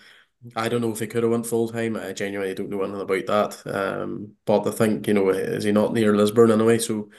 I 0.56 0.68
don't 0.68 0.80
know 0.80 0.90
if 0.92 0.98
he 1.00 1.06
could 1.06 1.22
have 1.22 1.32
went 1.32 1.46
full 1.46 1.68
time. 1.68 1.96
I 1.96 2.12
genuinely 2.12 2.54
don't 2.54 2.68
know 2.70 2.82
anything 2.82 3.00
about 3.00 3.26
that. 3.64 3.74
Um, 3.74 4.34
but 4.44 4.66
I 4.66 4.72
think 4.72 5.06
you 5.06 5.14
know 5.14 5.28
is 5.30 5.64
he 5.64 5.72
not 5.72 5.92
near 5.92 6.16
Lisburn 6.16 6.50
anyway? 6.50 6.78
So 6.78 7.10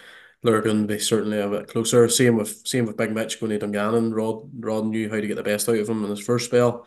Lurgan 0.45 0.87
be 0.87 0.99
certainly 0.99 1.39
a 1.39 1.49
bit 1.49 1.67
closer. 1.67 2.07
Same 2.09 2.37
with 2.37 2.65
same 2.67 2.85
with 2.85 2.97
Big 2.97 3.11
Mitch 3.11 3.39
going 3.39 3.51
to 3.51 3.59
Dungannon. 3.59 4.13
Rod 4.13 4.49
Rod 4.59 4.85
knew 4.85 5.09
how 5.09 5.15
to 5.15 5.27
get 5.27 5.35
the 5.35 5.43
best 5.43 5.67
out 5.69 5.77
of 5.77 5.89
him 5.89 6.03
in 6.03 6.09
his 6.09 6.25
first 6.25 6.45
spell. 6.45 6.85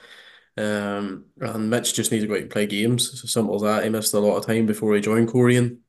Um, 0.57 1.27
and 1.41 1.71
Mitch 1.71 1.95
just 1.95 2.11
needs 2.11 2.25
to 2.25 2.29
go 2.29 2.35
out 2.35 2.41
and 2.43 2.51
play 2.51 2.67
games. 2.67 3.13
It's 3.13 3.25
as 3.25 3.33
simple 3.33 3.55
as 3.57 3.63
that. 3.63 3.85
He 3.85 3.91
missed 3.91 4.15
a 4.15 4.19
lot 4.19 4.37
of 4.37 4.47
time 4.47 4.67
before 4.67 4.95
he 4.95 5.01
joined 5.01 5.29
Coleraine. 5.29 5.81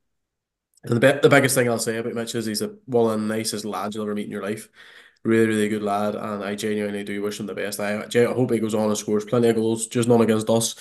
And 0.84 1.01
the, 1.01 1.19
the 1.21 1.29
biggest 1.29 1.55
thing 1.55 1.69
I'll 1.69 1.79
say 1.79 1.97
about 1.97 2.13
Mitch 2.13 2.36
is 2.36 2.45
he's 2.45 2.62
a, 2.62 2.75
one 2.86 3.13
of 3.13 3.19
the 3.19 3.27
nicest 3.27 3.65
lads 3.65 3.95
you'll 3.95 4.05
ever 4.05 4.15
meet 4.15 4.25
in 4.25 4.32
your 4.32 4.43
life. 4.43 4.69
really, 5.23 5.47
really 5.47 5.69
good 5.69 5.84
lad, 5.84 6.15
and 6.15 6.43
I 6.43 6.55
genuinely 6.55 7.03
do 7.03 7.21
wish 7.21 7.39
him 7.39 7.45
the 7.47 7.55
best. 7.55 7.79
I, 7.79 8.03
I 8.03 8.25
hope 8.34 8.51
he 8.51 8.60
goes 8.60 8.75
on 8.75 8.89
and 8.89 8.97
scores 8.97 9.25
plenty 9.25 9.49
of 9.49 9.55
goals, 9.55 9.88
just 9.88 10.08
not 10.10 10.21
against 10.21 10.49
us. 10.49 10.75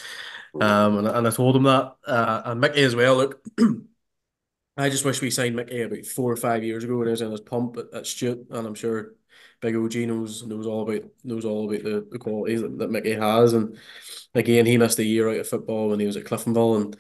Um, 0.61 0.99
and, 0.99 1.09
and 1.09 1.27
I 1.27 1.31
told 1.31 1.57
him 1.57 1.65
that, 1.65 1.97
uh, 2.07 2.43
and 2.47 2.61
Mickey 2.61 2.83
as 2.83 2.97
well. 2.97 3.17
Look, 3.17 3.43
I 4.79 4.89
just 4.89 5.05
wish 5.05 5.21
we 5.21 5.31
signed 5.31 5.57
Mickey 5.57 5.83
about 5.83 6.07
four 6.07 6.31
or 6.31 6.37
five 6.37 6.63
years 6.63 6.85
ago 6.85 6.97
when 6.97 7.09
he 7.09 7.11
was 7.11 7.21
in 7.21 7.33
his 7.33 7.41
pump 7.41 7.77
at, 7.77 7.93
at 7.93 8.07
Stewart, 8.07 8.39
and 8.51 8.67
I'm 8.67 8.77
sure 8.77 9.15
Big 9.61 9.75
OG 9.75 9.97
knows 9.97 10.47
knows 10.47 10.67
all 10.67 10.89
about 10.89 11.11
knows 11.25 11.45
all 11.45 11.69
about 11.69 11.83
the, 11.83 12.07
the 12.09 12.19
qualities 12.19 12.63
that, 12.63 12.79
that 12.79 12.91
Mickey 12.91 13.15
has. 13.15 13.55
And 13.55 13.77
again, 14.37 14.67
he 14.67 14.79
missed 14.79 15.01
a 15.01 15.05
year 15.05 15.29
out 15.29 15.41
of 15.41 15.49
football 15.49 15.89
when 15.89 15.99
he 15.99 16.07
was 16.07 16.17
at 16.17 16.25
Cliftonville, 16.25 16.81
and 16.81 16.97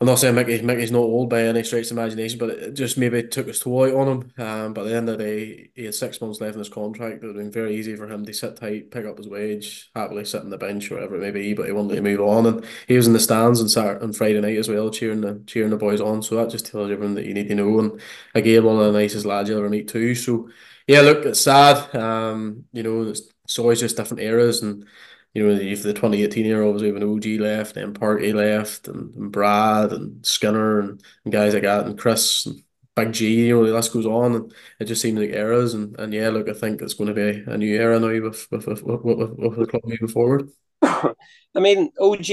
I'm 0.00 0.06
not 0.06 0.18
saying 0.18 0.34
Mickey, 0.34 0.62
Mickey's 0.62 0.90
not 0.90 1.00
old 1.00 1.28
by 1.28 1.42
any 1.42 1.62
stretch 1.62 1.86
of 1.86 1.92
imagination, 1.92 2.38
but 2.38 2.48
it 2.48 2.72
just 2.72 2.96
maybe 2.96 3.22
took 3.22 3.48
its 3.48 3.60
toll 3.60 3.84
out 3.84 3.92
on 3.94 4.08
him. 4.08 4.32
Um, 4.38 4.72
but 4.72 4.86
at 4.86 4.88
the 4.88 4.96
end 4.96 5.10
of 5.10 5.18
the 5.18 5.24
day, 5.24 5.70
he 5.74 5.84
had 5.84 5.94
six 5.94 6.22
months 6.22 6.40
left 6.40 6.54
in 6.54 6.60
his 6.60 6.70
contract. 6.70 7.22
It 7.22 7.26
would 7.26 7.36
have 7.36 7.44
been 7.44 7.52
very 7.52 7.76
easy 7.76 7.94
for 7.96 8.08
him 8.08 8.24
to 8.24 8.32
sit 8.32 8.56
tight, 8.56 8.90
pick 8.90 9.04
up 9.04 9.18
his 9.18 9.28
wage, 9.28 9.90
happily 9.94 10.24
sit 10.24 10.40
on 10.40 10.48
the 10.48 10.56
bench, 10.56 10.90
or 10.90 10.94
whatever 10.94 11.16
it 11.16 11.20
may 11.20 11.30
be. 11.30 11.52
But 11.52 11.66
he 11.66 11.72
wanted 11.72 11.96
to 11.96 12.00
move 12.00 12.20
on, 12.22 12.46
and 12.46 12.64
he 12.88 12.96
was 12.96 13.06
in 13.06 13.12
the 13.12 13.20
stands 13.20 13.60
on 13.60 13.68
Saturday, 13.68 14.02
on 14.02 14.14
Friday 14.14 14.40
night 14.40 14.56
as 14.56 14.70
well, 14.70 14.88
cheering 14.88 15.20
the 15.20 15.42
cheering 15.46 15.68
the 15.68 15.76
boys 15.76 16.00
on. 16.00 16.22
So 16.22 16.36
that 16.36 16.48
just 16.48 16.64
tells 16.64 16.90
everyone 16.90 17.14
that 17.16 17.26
you 17.26 17.34
need 17.34 17.48
to 17.48 17.54
know. 17.54 17.78
And 17.78 18.00
again, 18.34 18.64
one 18.64 18.78
of 18.78 18.90
the 18.90 18.98
nicest 18.98 19.26
lads 19.26 19.50
you'll 19.50 19.58
ever 19.58 19.68
meet 19.68 19.88
too. 19.88 20.14
So 20.14 20.48
yeah, 20.86 21.02
look, 21.02 21.26
it's 21.26 21.42
sad. 21.42 21.94
Um, 21.94 22.64
you 22.72 22.82
know, 22.82 23.02
it's, 23.02 23.22
it's 23.44 23.58
always 23.58 23.80
just 23.80 23.98
different 23.98 24.22
eras 24.22 24.62
and 24.62 24.86
you 25.34 25.46
know, 25.46 25.54
if 25.54 25.82
the 25.82 25.92
2018 25.92 26.44
year 26.44 26.64
obviously 26.64 26.92
when 26.92 27.04
OG 27.04 27.40
left, 27.40 27.76
and 27.76 27.98
Parky 27.98 28.32
left, 28.32 28.88
and, 28.88 29.14
and 29.14 29.32
Brad 29.32 29.92
and 29.92 30.24
Skinner 30.26 30.80
and, 30.80 31.02
and, 31.24 31.32
guys 31.32 31.54
like 31.54 31.62
that, 31.62 31.86
and 31.86 31.98
Chris 31.98 32.46
and 32.46 32.62
Big 32.96 33.12
G, 33.12 33.46
you 33.46 33.54
know, 33.54 33.66
the 33.66 33.72
list 33.72 33.92
goes 33.92 34.06
on, 34.06 34.34
and 34.34 34.54
it 34.80 34.86
just 34.86 35.02
seems 35.02 35.18
like 35.20 35.30
eras. 35.30 35.74
And, 35.74 35.98
and 36.00 36.12
yeah, 36.12 36.30
look, 36.30 36.48
I 36.48 36.52
think 36.52 36.82
it's 36.82 36.94
going 36.94 37.08
to 37.08 37.14
be 37.14 37.44
a 37.46 37.56
new 37.56 37.76
era 37.76 38.00
now 38.00 38.08
with 38.08 38.46
with, 38.50 38.66
with, 38.66 38.82
with, 38.82 39.04
with 39.04 39.56
the 39.56 39.66
club 39.66 39.82
moving 39.84 40.08
forward. 40.08 40.50
I 40.82 41.14
mean, 41.56 41.90
OG, 42.00 42.26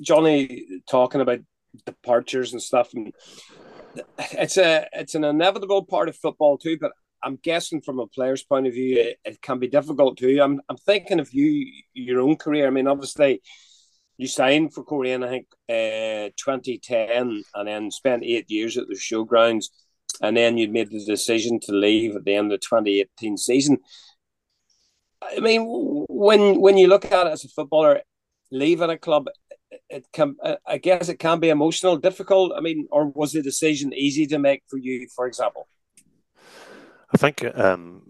Johnny 0.00 0.64
talking 0.88 1.20
about 1.20 1.40
departures 1.84 2.52
and 2.52 2.62
stuff, 2.62 2.94
and 2.94 3.12
it's 4.32 4.56
a 4.56 4.88
it's 4.92 5.14
an 5.14 5.24
inevitable 5.24 5.84
part 5.84 6.08
of 6.08 6.16
football 6.16 6.56
too. 6.56 6.78
But 6.80 6.92
I'm 7.22 7.36
guessing 7.36 7.80
from 7.80 7.98
a 7.98 8.06
player's 8.06 8.44
point 8.44 8.66
of 8.66 8.74
view, 8.74 8.98
it, 8.98 9.18
it, 9.24 9.42
can 9.42 9.58
be 9.58 9.68
difficult 9.68 10.18
too. 10.18 10.40
I'm 10.42 10.60
I'm 10.68 10.76
thinking 10.76 11.20
of 11.20 11.32
you, 11.32 11.70
your 11.94 12.20
own 12.20 12.36
career. 12.36 12.66
I 12.66 12.70
mean, 12.70 12.86
obviously, 12.86 13.42
you 14.18 14.26
signed 14.26 14.72
for 14.74 14.84
Coleraine, 14.84 15.24
I 15.24 15.28
think, 15.28 15.46
uh, 15.68 16.30
2010, 16.36 17.42
and 17.54 17.68
then 17.68 17.90
spent 17.90 18.24
eight 18.24 18.50
years 18.50 18.76
at 18.76 18.88
the 18.88 18.94
showgrounds, 18.94 19.66
and 20.20 20.36
then 20.36 20.56
you 20.56 20.68
made 20.68 20.90
the 20.90 21.04
decision 21.04 21.60
to 21.60 21.72
leave 21.72 22.16
at 22.16 22.24
the 22.24 22.34
end 22.34 22.52
of 22.52 22.60
the 22.60 22.66
2018 22.66 23.36
season. 23.36 23.78
I 25.22 25.40
mean, 25.40 25.64
when 26.08 26.60
when 26.60 26.78
you 26.78 26.88
look 26.88 27.04
at 27.06 27.26
it 27.26 27.30
as 27.30 27.44
a 27.44 27.48
footballer, 27.48 28.02
leaving 28.50 28.90
a 28.90 28.98
club, 28.98 29.28
it 29.90 30.06
can 30.12 30.36
I 30.66 30.78
guess 30.78 31.08
it 31.08 31.18
can 31.18 31.40
be 31.40 31.48
emotional, 31.48 31.96
difficult. 31.96 32.52
I 32.56 32.60
mean, 32.60 32.86
or 32.90 33.08
was 33.08 33.32
the 33.32 33.42
decision 33.42 33.92
easy 33.92 34.26
to 34.28 34.38
make 34.38 34.62
for 34.68 34.78
you, 34.78 35.08
for 35.14 35.26
example? 35.26 35.68
I 37.12 37.16
think 37.16 37.44
um, 37.56 38.02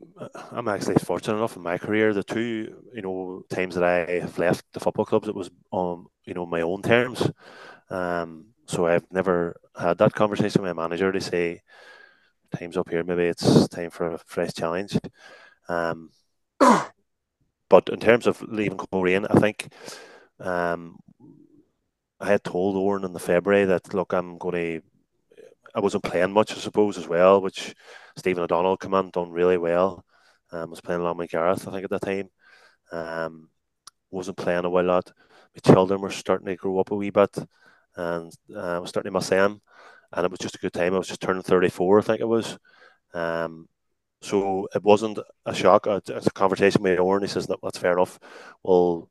I'm 0.50 0.68
actually 0.68 0.96
fortunate 0.96 1.36
enough 1.36 1.56
in 1.56 1.62
my 1.62 1.76
career. 1.78 2.14
The 2.14 2.22
two, 2.24 2.82
you 2.94 3.02
know, 3.02 3.42
times 3.50 3.74
that 3.74 3.84
I 3.84 4.20
have 4.20 4.38
left 4.38 4.64
the 4.72 4.80
football 4.80 5.04
clubs, 5.04 5.28
it 5.28 5.34
was 5.34 5.50
on, 5.70 6.06
you 6.24 6.34
know, 6.34 6.46
my 6.46 6.62
own 6.62 6.82
terms. 6.82 7.30
Um, 7.90 8.46
so 8.66 8.86
I've 8.86 9.06
never 9.12 9.56
had 9.78 9.98
that 9.98 10.14
conversation 10.14 10.62
with 10.62 10.74
my 10.74 10.82
manager 10.82 11.12
to 11.12 11.20
say, 11.20 11.62
"Time's 12.56 12.76
up 12.76 12.88
here. 12.88 13.04
Maybe 13.04 13.24
it's 13.24 13.68
time 13.68 13.90
for 13.90 14.14
a 14.14 14.18
fresh 14.18 14.54
challenge." 14.54 14.98
Um, 15.68 16.10
but 17.68 17.88
in 17.88 18.00
terms 18.00 18.26
of 18.26 18.42
leaving 18.42 18.78
Coleraine, 18.78 19.26
I 19.26 19.38
think 19.38 19.68
um, 20.40 20.98
I 22.18 22.28
had 22.30 22.44
told 22.44 22.76
Oran 22.76 23.04
in 23.04 23.12
the 23.12 23.18
February 23.20 23.66
that 23.66 23.94
look, 23.94 24.12
I'm 24.12 24.38
going 24.38 24.54
to. 24.80 24.86
I 25.76 25.80
wasn't 25.80 26.04
playing 26.04 26.32
much, 26.32 26.52
I 26.52 26.56
suppose, 26.56 26.96
as 26.96 27.06
well, 27.06 27.42
which 27.42 27.74
Stephen 28.16 28.42
O'Donnell 28.42 28.78
come 28.78 28.94
on, 28.94 29.10
done 29.10 29.30
really 29.30 29.58
well. 29.58 30.06
Um, 30.50 30.70
was 30.70 30.80
playing 30.80 31.02
along 31.02 31.18
with 31.18 31.30
Gareth, 31.30 31.68
I 31.68 31.70
think, 31.70 31.84
at 31.84 31.90
the 31.90 31.98
time. 31.98 32.30
Um, 32.90 33.50
wasn't 34.10 34.38
playing 34.38 34.64
a 34.64 34.70
while 34.70 34.84
lot. 34.84 35.12
My 35.54 35.72
children 35.72 36.00
were 36.00 36.10
starting 36.10 36.46
to 36.46 36.56
grow 36.56 36.78
up 36.80 36.92
a 36.92 36.96
wee 36.96 37.10
bit, 37.10 37.36
and 37.94 38.32
uh, 38.54 38.76
I 38.76 38.78
was 38.78 38.88
starting 38.88 39.12
to 39.12 39.18
miss 39.18 39.28
them. 39.28 39.60
And 40.12 40.24
it 40.24 40.30
was 40.30 40.40
just 40.40 40.54
a 40.54 40.58
good 40.58 40.72
time. 40.72 40.94
I 40.94 40.98
was 40.98 41.08
just 41.08 41.20
turning 41.20 41.42
34, 41.42 41.98
I 41.98 42.02
think 42.02 42.20
it 42.20 42.28
was. 42.28 42.58
Um, 43.12 43.68
so 44.22 44.68
it 44.74 44.82
wasn't 44.82 45.18
a 45.44 45.54
shock. 45.54 45.86
It's 45.86 46.26
a 46.26 46.30
conversation 46.30 46.82
with 46.82 46.98
Oran. 46.98 47.22
He 47.22 47.28
says, 47.28 47.48
that's 47.62 47.78
fair 47.78 47.92
enough. 47.92 48.18
We'll, 48.62 49.10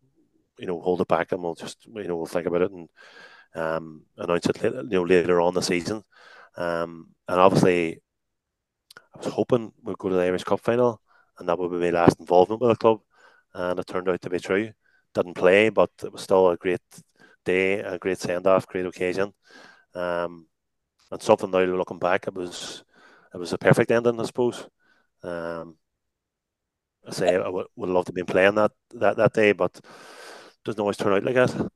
you 0.58 0.66
know, 0.66 0.82
hold 0.82 1.02
it 1.02 1.08
back 1.08 1.32
and 1.32 1.44
we'll 1.44 1.54
just, 1.54 1.86
you 1.86 2.08
know, 2.08 2.16
we'll 2.16 2.26
think 2.26 2.48
about 2.48 2.64
it 2.64 2.72
and 2.72 2.90
um, 3.54 4.02
announce 4.18 4.48
it, 4.48 4.64
you 4.64 4.84
know, 4.90 5.04
later 5.04 5.40
on 5.42 5.54
the 5.54 5.62
season. 5.62 6.04
Um, 6.58 7.10
and 7.28 7.40
obviously, 7.40 8.02
I 9.14 9.18
was 9.18 9.28
hoping 9.28 9.72
we'd 9.84 9.98
go 9.98 10.10
to 10.10 10.16
the 10.16 10.22
Irish 10.24 10.44
Cup 10.44 10.60
final 10.60 11.02
and 11.38 11.50
that 11.50 11.58
would 11.58 11.72
be 11.72 11.78
my 11.78 11.90
last 11.90 12.20
involvement 12.20 12.62
with 12.62 12.72
the 12.72 12.76
club. 12.76 13.02
And 13.54 13.80
it 13.80 13.88
turned 13.88 14.10
out 14.10 14.22
to 14.22 14.30
be 14.30 14.40
true. 14.40 14.72
Didn't 15.14 15.36
play, 15.36 15.70
but 15.70 15.92
it 16.04 16.12
was 16.12 16.22
still 16.22 16.50
a 16.50 16.58
great 16.58 16.82
day, 17.46 17.80
a 17.80 17.98
great 17.98 18.20
send 18.20 18.48
off, 18.48 18.68
great 18.68 18.86
occasion. 18.86 19.34
Um, 19.94 20.48
and 21.12 21.22
something 21.22 21.52
now 21.52 21.60
looking 21.60 22.00
back, 22.00 22.28
it 22.28 22.34
was 22.34 22.84
it 23.34 23.38
was 23.38 23.54
a 23.54 23.58
perfect 23.58 23.92
ending, 23.92 24.20
I 24.20 24.24
suppose. 24.26 24.68
Um, 25.24 25.78
I 27.08 27.12
say 27.12 27.36
I 27.36 27.48
would, 27.48 27.68
would 27.76 27.90
love 27.90 28.06
to 28.06 28.14
be 28.14 28.24
playing 28.24 28.56
that, 28.56 28.72
that 28.92 29.18
that 29.18 29.34
day, 29.34 29.52
but 29.52 29.80
doesn't 30.64 30.80
always 30.80 30.98
turn 30.98 31.14
out 31.14 31.24
like 31.24 31.36
that. 31.36 31.72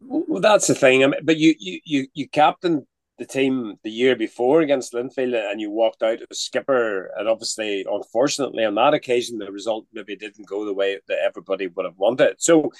Well, 0.00 0.40
that's 0.40 0.66
the 0.66 0.74
thing. 0.74 1.04
I 1.04 1.06
mean, 1.06 1.20
but 1.22 1.36
you 1.36 1.54
you 1.58 1.80
you 1.84 2.06
you 2.12 2.28
captain 2.28 2.86
the 3.18 3.26
team 3.26 3.76
the 3.84 3.90
year 3.90 4.16
before 4.16 4.62
against 4.62 4.94
Linfield 4.94 5.34
and 5.34 5.60
you 5.60 5.70
walked 5.70 6.02
out 6.02 6.18
as 6.30 6.40
skipper. 6.40 7.10
And 7.16 7.28
obviously, 7.28 7.86
unfortunately, 7.90 8.64
on 8.64 8.74
that 8.76 8.94
occasion, 8.94 9.38
the 9.38 9.52
result 9.52 9.86
maybe 9.92 10.16
didn't 10.16 10.48
go 10.48 10.64
the 10.64 10.74
way 10.74 10.98
that 11.08 11.18
everybody 11.18 11.66
would 11.66 11.84
have 11.84 11.98
wanted. 11.98 12.36
So 12.38 12.72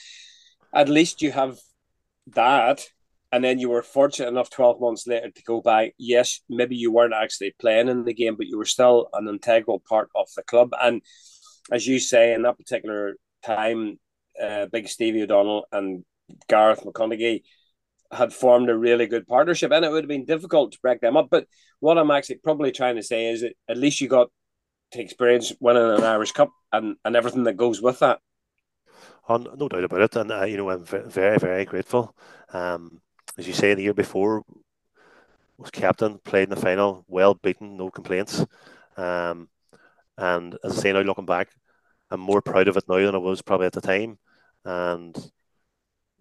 at 0.73 0.89
least 0.89 1.23
you 1.23 1.33
have 1.33 1.59
that. 2.29 2.85
And 3.31 3.43
then 3.43 3.59
you 3.59 3.71
were 3.71 3.83
fortunate 3.83 4.29
enough 4.29 4.51
12 4.51 4.81
months 4.81 5.07
later 5.07 5.31
to 5.31 5.43
go 5.45 5.63
back. 5.63 5.93
Yes, 5.97 6.41
maybe 6.51 6.77
you 6.77 6.93
weren't 6.93 7.15
actually 7.15 7.55
playing 7.59 7.89
in 7.89 8.05
the 8.05 8.13
game, 8.13 8.37
but 8.37 8.47
you 8.47 8.59
were 8.59 8.67
still 8.67 9.09
an 9.15 9.27
integral 9.27 9.83
part 9.89 10.11
of 10.15 10.29
the 10.37 10.43
club. 10.43 10.71
And 10.83 11.01
as 11.71 11.87
you 11.87 11.99
say, 11.99 12.35
in 12.35 12.43
that 12.43 12.59
particular 12.59 13.15
time, 13.43 13.99
uh, 14.43 14.67
Big 14.67 14.89
Stevie 14.89 15.23
O'Donnell 15.23 15.67
and 15.73 16.05
Gareth 16.49 16.85
McConaghie 16.85 17.43
had 18.13 18.33
formed 18.33 18.69
a 18.69 18.77
really 18.77 19.07
good 19.07 19.27
partnership, 19.27 19.73
and 19.73 19.85
it 19.85 19.91
would 19.91 20.05
have 20.05 20.09
been 20.09 20.25
difficult 20.25 20.73
to 20.73 20.79
break 20.81 21.01
them 21.01 21.17
up. 21.17 21.29
But 21.31 21.47
what 21.81 21.99
I'm 21.99 22.11
actually 22.11 22.37
probably 22.37 22.71
trying 22.71 22.97
to 22.97 23.03
say 23.03 23.27
is 23.27 23.41
that 23.41 23.55
at 23.69 23.79
least 23.79 24.01
you 24.01 24.09
got 24.09 24.29
to 24.93 25.01
experience 25.01 25.53
winning 25.61 25.83
an 25.83 26.05
Irish 26.05 26.33
Cup 26.33 26.51
and, 26.73 26.97
and 27.05 27.17
everything 27.17 27.45
that 27.45 27.57
goes 27.57 27.81
with 27.81 27.99
that. 28.01 28.21
Oh, 29.29 29.37
no 29.37 29.69
doubt 29.69 29.85
about 29.85 30.01
it, 30.03 30.17
and 30.17 30.31
uh, 30.31 30.45
you 30.45 30.57
know 30.57 30.69
I'm 30.69 30.85
very 30.85 31.39
very 31.39 31.65
grateful. 31.65 32.15
Um, 32.53 33.01
as 33.39 33.47
you 33.47 33.55
say, 33.55 33.73
the 33.73 33.83
year 33.83 33.95
before 33.95 34.43
was 35.57 35.71
captain, 35.71 36.19
played 36.19 36.45
in 36.45 36.51
the 36.51 36.57
final, 36.57 37.05
well 37.09 37.35
beaten, 37.35 37.77
no 37.77 37.91
complaints. 37.91 38.45
Um, 38.97 39.49
and 40.19 40.59
as 40.65 40.79
I 40.79 40.83
say 40.83 40.93
now, 40.93 41.01
looking 41.01 41.25
back, 41.25 41.49
I'm 42.11 42.21
more 42.21 42.43
proud 42.43 42.69
of 42.69 42.77
it 42.77 42.85
now 42.89 42.97
than 42.97 43.15
I 43.15 43.19
was 43.19 43.43
probably 43.43 43.67
at 43.67 43.73
the 43.73 43.81
time, 43.81 44.19
and 44.65 45.17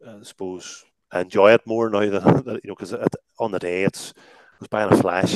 I 0.08 0.22
suppose 0.24 0.86
I 1.12 1.22
enjoy 1.22 1.54
it 1.54 1.66
more 1.66 1.90
now 1.90 2.10
than 2.10 2.46
you 2.64 2.70
know 2.70 2.76
because 2.76 2.96
on 3.40 3.52
the 3.52 3.60
day 3.60 3.84
it's 3.84 4.12
it 4.12 4.60
was 4.60 4.68
by 4.68 4.84
a 4.84 4.96
flash, 4.96 5.36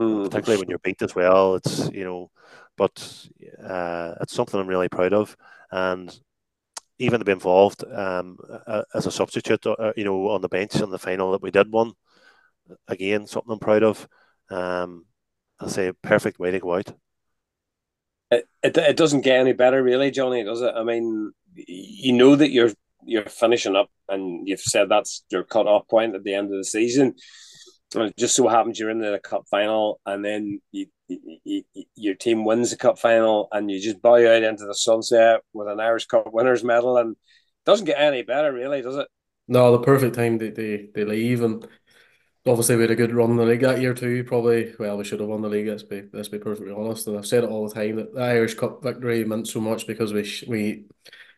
mm. 0.00 0.24
particularly 0.24 0.60
when 0.60 0.68
you're 0.68 0.78
beat 0.80 1.02
as 1.02 1.14
well. 1.14 1.54
It's 1.56 1.88
you 1.90 2.04
know, 2.04 2.30
but 2.76 3.28
uh, 3.64 4.14
it's 4.20 4.34
something 4.34 4.60
I'm 4.60 4.66
really 4.66 4.88
proud 4.88 5.12
of, 5.12 5.36
and 5.70 6.18
even 6.98 7.18
to 7.18 7.24
be 7.24 7.32
involved 7.32 7.84
um, 7.84 8.38
as 8.94 9.06
a 9.06 9.10
substitute, 9.10 9.66
uh, 9.66 9.92
you 9.96 10.04
know, 10.04 10.30
on 10.30 10.40
the 10.40 10.48
bench 10.48 10.76
in 10.76 10.90
the 10.90 10.98
final 10.98 11.32
that 11.32 11.42
we 11.42 11.50
did 11.50 11.70
one, 11.70 11.92
again 12.88 13.26
something 13.26 13.52
I'm 13.52 13.58
proud 13.58 13.82
of. 13.82 14.08
Um, 14.50 15.06
I 15.60 15.68
say 15.68 15.92
perfect 16.02 16.38
way 16.38 16.50
to 16.50 16.60
go 16.60 16.74
out. 16.74 16.92
It, 18.30 18.48
it, 18.62 18.76
it 18.76 18.96
doesn't 18.96 19.22
get 19.22 19.40
any 19.40 19.52
better, 19.52 19.82
really, 19.82 20.10
Johnny, 20.10 20.42
does 20.42 20.60
it? 20.60 20.72
I 20.74 20.82
mean, 20.82 21.32
you 21.54 22.12
know 22.12 22.36
that 22.36 22.50
you're 22.50 22.72
you're 23.06 23.24
finishing 23.24 23.76
up 23.76 23.88
and 24.08 24.46
you've 24.46 24.60
said 24.60 24.88
that's 24.88 25.24
your 25.30 25.44
cut 25.44 25.66
off 25.66 25.88
point 25.88 26.14
at 26.14 26.24
the 26.24 26.34
end 26.34 26.52
of 26.52 26.58
the 26.58 26.64
season. 26.64 27.14
And 27.94 28.04
it 28.04 28.16
just 28.18 28.34
so 28.34 28.48
happens 28.48 28.78
you're 28.78 28.90
in 28.90 28.98
the 28.98 29.20
cup 29.22 29.44
final 29.50 30.00
and 30.04 30.24
then 30.24 30.60
you, 30.72 30.86
you, 31.08 31.62
you, 31.72 31.84
your 31.94 32.14
team 32.14 32.44
wins 32.44 32.70
the 32.70 32.76
cup 32.76 32.98
final 32.98 33.48
and 33.52 33.70
you 33.70 33.80
just 33.80 34.02
bow 34.02 34.16
out 34.16 34.42
into 34.42 34.66
the 34.66 34.74
sunset 34.74 35.40
with 35.52 35.68
an 35.68 35.80
Irish 35.80 36.06
Cup 36.06 36.32
winners 36.32 36.64
medal 36.64 36.98
and 36.98 37.16
doesn't 37.64 37.86
get 37.86 38.00
any 38.00 38.22
better 38.22 38.52
really, 38.52 38.82
does 38.82 38.96
it? 38.96 39.06
No, 39.48 39.70
the 39.70 39.84
perfect 39.84 40.16
time 40.16 40.38
they, 40.38 40.50
they, 40.50 40.88
they 40.92 41.04
leave 41.04 41.42
and 41.42 41.66
obviously 42.46 42.76
we 42.76 42.82
had 42.82 42.90
a 42.90 42.96
good 42.96 43.14
run 43.14 43.30
in 43.30 43.36
the 43.36 43.44
league 43.44 43.60
that 43.60 43.80
year 43.80 43.94
too. 43.94 44.24
Probably, 44.24 44.74
well, 44.78 44.96
we 44.96 45.04
should 45.04 45.20
have 45.20 45.28
won 45.28 45.42
the 45.42 45.48
league. 45.48 45.68
Let's 45.68 45.82
be 45.82 46.04
let's 46.12 46.28
be 46.28 46.38
perfectly 46.38 46.72
honest. 46.72 47.06
And 47.06 47.16
I've 47.16 47.26
said 47.26 47.44
it 47.44 47.50
all 47.50 47.68
the 47.68 47.74
time 47.74 47.96
that 47.96 48.14
the 48.14 48.20
Irish 48.20 48.54
Cup 48.54 48.82
victory 48.82 49.24
meant 49.24 49.48
so 49.48 49.60
much 49.60 49.86
because 49.86 50.12
we 50.12 50.28
we 50.48 50.84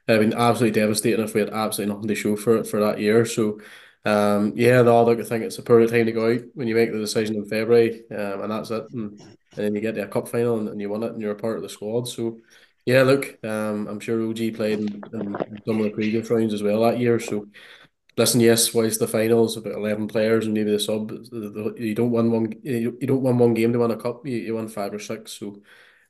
have 0.09 0.21
been 0.21 0.35
absolutely 0.35 0.81
devastating 0.81 1.25
if 1.25 1.35
we 1.35 1.41
had 1.41 1.51
absolutely 1.51 1.95
nothing 1.95 2.09
to 2.09 2.15
show 2.15 2.37
for 2.37 2.57
it 2.57 2.67
for 2.67 2.81
that 2.81 2.99
year. 2.99 3.25
So, 3.27 3.61
um, 4.05 4.53
yeah, 4.57 4.83
no, 4.83 5.05
look, 5.05 5.21
I 5.21 5.23
think 5.23 5.45
it's 5.45 5.59
a 5.59 5.63
perfect 5.63 5.93
time 5.93 6.07
to 6.07 6.13
go 6.13 6.33
out 6.33 6.41
when 6.55 6.67
you 6.67 6.75
make 6.75 6.93
the 6.93 6.99
decision 6.99 7.37
in 7.37 7.45
February, 7.45 8.05
um, 8.11 8.43
and 8.43 8.51
that's 8.51 8.71
it. 8.71 8.85
And, 8.93 9.21
and 9.21 9.67
then 9.67 9.75
you 9.75 9.81
get 9.81 9.95
to 9.97 10.05
a 10.05 10.09
cup 10.09 10.29
final 10.29 10.59
and, 10.59 10.69
and 10.69 10.81
you 10.81 10.89
win 10.89 11.03
it, 11.03 11.13
and 11.13 11.21
you're 11.21 11.33
a 11.33 11.37
part 11.37 11.57
of 11.57 11.63
the 11.63 11.69
squad. 11.69 12.09
So, 12.09 12.39
yeah, 12.87 13.03
look, 13.03 13.39
um, 13.45 13.87
I'm 13.87 14.01
sure 14.01 14.27
OG 14.27 14.55
played 14.55 14.79
in, 14.79 15.03
in 15.13 15.37
some 15.67 15.79
of 15.79 15.85
the 15.85 15.91
previous 15.91 16.31
rounds 16.31 16.55
as 16.55 16.63
well 16.63 16.83
that 16.83 16.99
year. 16.99 17.21
So, 17.21 17.47
listen, 18.17 18.41
yes, 18.41 18.73
whilst 18.73 19.01
the 19.01 19.09
finals 19.09 19.57
about 19.57 19.75
eleven 19.75 20.09
players 20.09 20.47
and 20.47 20.55
maybe 20.55 20.73
the 20.73 20.81
sub, 20.81 21.11
you 21.11 21.95
don't 21.95 22.13
win 22.13 22.33
one, 22.33 22.55
you 22.63 22.93
don't 22.93 23.23
win 23.23 23.37
one 23.37 23.53
game 23.55 23.73
to 23.75 23.79
win 23.79 23.91
a 23.91 23.97
cup. 23.97 24.27
You, 24.27 24.39
you 24.39 24.55
win 24.55 24.69
five 24.69 24.95
or 24.95 24.99
six. 24.99 25.33
So, 25.33 25.61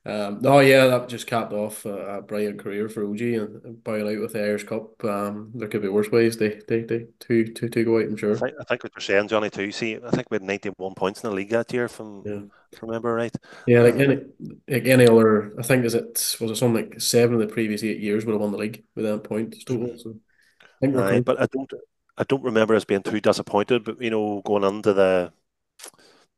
um, 0.06 0.40
no, 0.40 0.60
yeah, 0.60 0.86
that 0.86 1.08
just 1.08 1.26
capped 1.26 1.52
off 1.52 1.84
a, 1.84 2.18
a 2.18 2.22
brilliant 2.22 2.58
career 2.60 2.88
for 2.88 3.04
OG 3.04 3.20
and 3.20 3.84
boil 3.84 4.08
out 4.08 4.20
with 4.20 4.32
the 4.32 4.42
Irish 4.42 4.64
Cup. 4.64 5.04
Um, 5.04 5.50
there 5.54 5.68
could 5.68 5.82
be 5.82 5.88
worse 5.88 6.10
ways 6.10 6.36
they 6.36 6.60
they, 6.66 6.82
they 6.82 7.06
to, 7.20 7.44
to 7.44 7.68
to 7.68 7.84
go 7.84 7.98
out. 7.98 8.04
I'm 8.04 8.16
sure. 8.16 8.34
I 8.34 8.38
think, 8.38 8.54
I 8.60 8.64
think 8.64 8.84
what 8.84 8.92
you're 8.94 9.00
saying, 9.02 9.28
Johnny, 9.28 9.50
too. 9.50 9.70
See, 9.72 9.98
I 10.02 10.10
think 10.10 10.30
we 10.30 10.36
had 10.36 10.42
91 10.42 10.94
points 10.94 11.22
in 11.22 11.30
the 11.30 11.36
league 11.36 11.50
that 11.50 11.72
year, 11.72 11.88
from 11.88 12.22
yeah. 12.24 12.40
remember 12.80 13.12
right. 13.12 13.36
Yeah, 13.66 13.82
like 13.82 13.96
any 13.96 14.20
like 14.68 14.86
any 14.86 15.06
other, 15.06 15.52
I 15.58 15.62
think 15.62 15.84
is 15.84 15.94
it 15.94 16.36
was 16.40 16.50
it 16.52 16.56
something 16.56 16.90
like 16.90 17.00
seven 17.00 17.34
of 17.34 17.40
the 17.40 17.52
previous 17.52 17.82
eight 17.82 18.00
years 18.00 18.24
would 18.24 18.32
have 18.32 18.40
won 18.40 18.52
the 18.52 18.58
league 18.58 18.84
with 18.94 19.04
that 19.04 19.24
point 19.24 19.56
total. 19.66 19.98
So 19.98 20.14
I 20.62 20.66
think 20.80 20.96
right, 20.96 21.24
but 21.24 21.40
I 21.40 21.46
don't 21.52 21.70
I 22.16 22.24
don't 22.24 22.44
remember 22.44 22.74
us 22.74 22.84
being 22.84 23.02
too 23.02 23.20
disappointed. 23.20 23.84
But 23.84 24.00
you 24.00 24.10
know, 24.10 24.42
going 24.44 24.64
into 24.64 24.94
the 24.94 25.32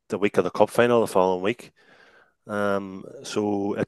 the 0.09 0.17
week 0.17 0.37
of 0.37 0.43
the 0.43 0.49
cup 0.49 0.69
final 0.69 1.01
the 1.01 1.07
following 1.07 1.43
week. 1.43 1.71
Um, 2.47 3.03
so 3.23 3.75
it, 3.75 3.87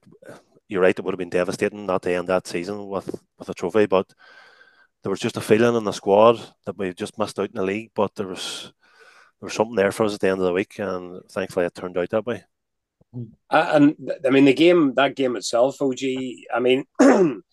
you're 0.68 0.82
right; 0.82 0.98
it 0.98 1.04
would 1.04 1.14
have 1.14 1.20
been 1.20 1.30
devastating 1.30 1.86
not 1.86 2.02
to 2.04 2.14
end 2.14 2.28
that 2.28 2.48
season 2.48 2.88
with 2.88 3.10
with 3.38 3.50
a 3.50 3.54
trophy. 3.54 3.86
But 3.86 4.14
there 5.04 5.10
was 5.10 5.20
just 5.20 5.38
a 5.38 5.42
feeling 5.42 5.76
in 5.76 5.84
the 5.84 5.92
squad 5.92 6.40
that 6.66 6.78
we 6.78 6.94
just 6.94 7.18
missed 7.18 7.40
out 7.40 7.50
in 7.50 7.56
the 7.56 7.64
league. 7.64 7.92
But 7.96 8.16
there 8.16 8.28
was 8.28 8.72
there 9.40 9.48
was 9.48 9.54
something 9.54 9.76
there 9.76 9.92
for 9.92 10.06
us 10.06 10.14
at 10.14 10.20
the 10.22 10.30
end 10.30 10.40
of 10.40 10.46
the 10.46 10.54
week, 10.54 10.80
and 10.80 11.22
thankfully 11.30 11.66
it 11.66 11.76
turned 11.76 11.98
out 11.98 12.10
that 12.10 12.26
way. 12.26 12.44
Uh, 13.50 13.70
and 13.74 14.12
I 14.26 14.30
mean, 14.30 14.46
the 14.46 14.54
game, 14.54 14.94
that 14.96 15.16
game 15.16 15.36
itself, 15.36 15.82
OG. 15.82 16.00
I 16.54 16.60
mean, 16.60 16.86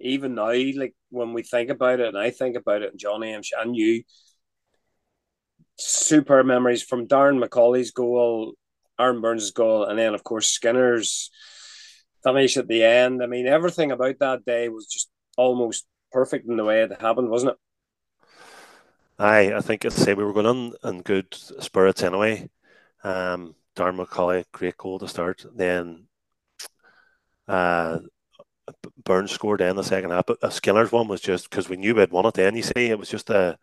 even 0.00 0.34
now, 0.34 0.52
like 0.52 0.94
when 1.10 1.32
we 1.32 1.42
think 1.42 1.70
about 1.70 2.00
it, 2.00 2.08
and 2.08 2.18
I 2.18 2.30
think 2.30 2.56
about 2.56 2.82
it, 2.82 2.90
and 2.90 2.98
Johnny 2.98 3.32
and 3.32 3.76
you, 3.76 4.02
super 5.76 6.42
memories 6.44 6.82
from 6.82 7.06
Darren 7.06 7.42
McCauley's 7.42 7.90
goal, 7.90 8.54
Aaron 9.00 9.20
Burns' 9.20 9.50
goal, 9.50 9.84
and 9.84 9.98
then 9.98 10.14
of 10.14 10.22
course 10.22 10.48
Skinner's 10.48 11.30
finish 12.22 12.56
at 12.56 12.68
the 12.68 12.84
end. 12.84 13.22
I 13.22 13.26
mean, 13.26 13.46
everything 13.46 13.92
about 13.92 14.18
that 14.20 14.44
day 14.44 14.68
was 14.68 14.86
just 14.86 15.10
almost 15.36 15.86
perfect 16.12 16.48
in 16.48 16.56
the 16.56 16.64
way 16.64 16.82
it 16.82 17.00
happened, 17.00 17.30
wasn't 17.30 17.52
it? 17.52 17.58
Aye, 19.18 19.54
I 19.54 19.60
think 19.60 19.84
I'd 19.84 19.92
say 19.92 20.14
we 20.14 20.24
were 20.24 20.32
going 20.32 20.46
on 20.46 20.72
in 20.82 21.02
good 21.02 21.34
spirits 21.34 22.02
anyway. 22.02 22.48
Um, 23.04 23.54
Darren 23.76 24.02
McCauley, 24.02 24.44
great 24.52 24.76
goal 24.76 24.98
to 24.98 25.08
start. 25.08 25.44
Then 25.54 26.06
uh, 27.46 27.98
Burns 29.04 29.30
scored 29.30 29.60
in 29.60 29.76
the 29.76 29.82
second 29.82 30.10
half. 30.10 30.26
But 30.26 30.52
Skinner's 30.52 30.92
one 30.92 31.08
was 31.08 31.20
just 31.20 31.50
because 31.50 31.68
we 31.68 31.76
knew 31.76 31.94
we'd 31.94 32.10
won 32.10 32.26
it 32.26 32.34
then, 32.34 32.56
you 32.56 32.62
see. 32.62 32.86
It 32.86 32.98
was 32.98 33.10
just 33.10 33.26
the, 33.26 33.58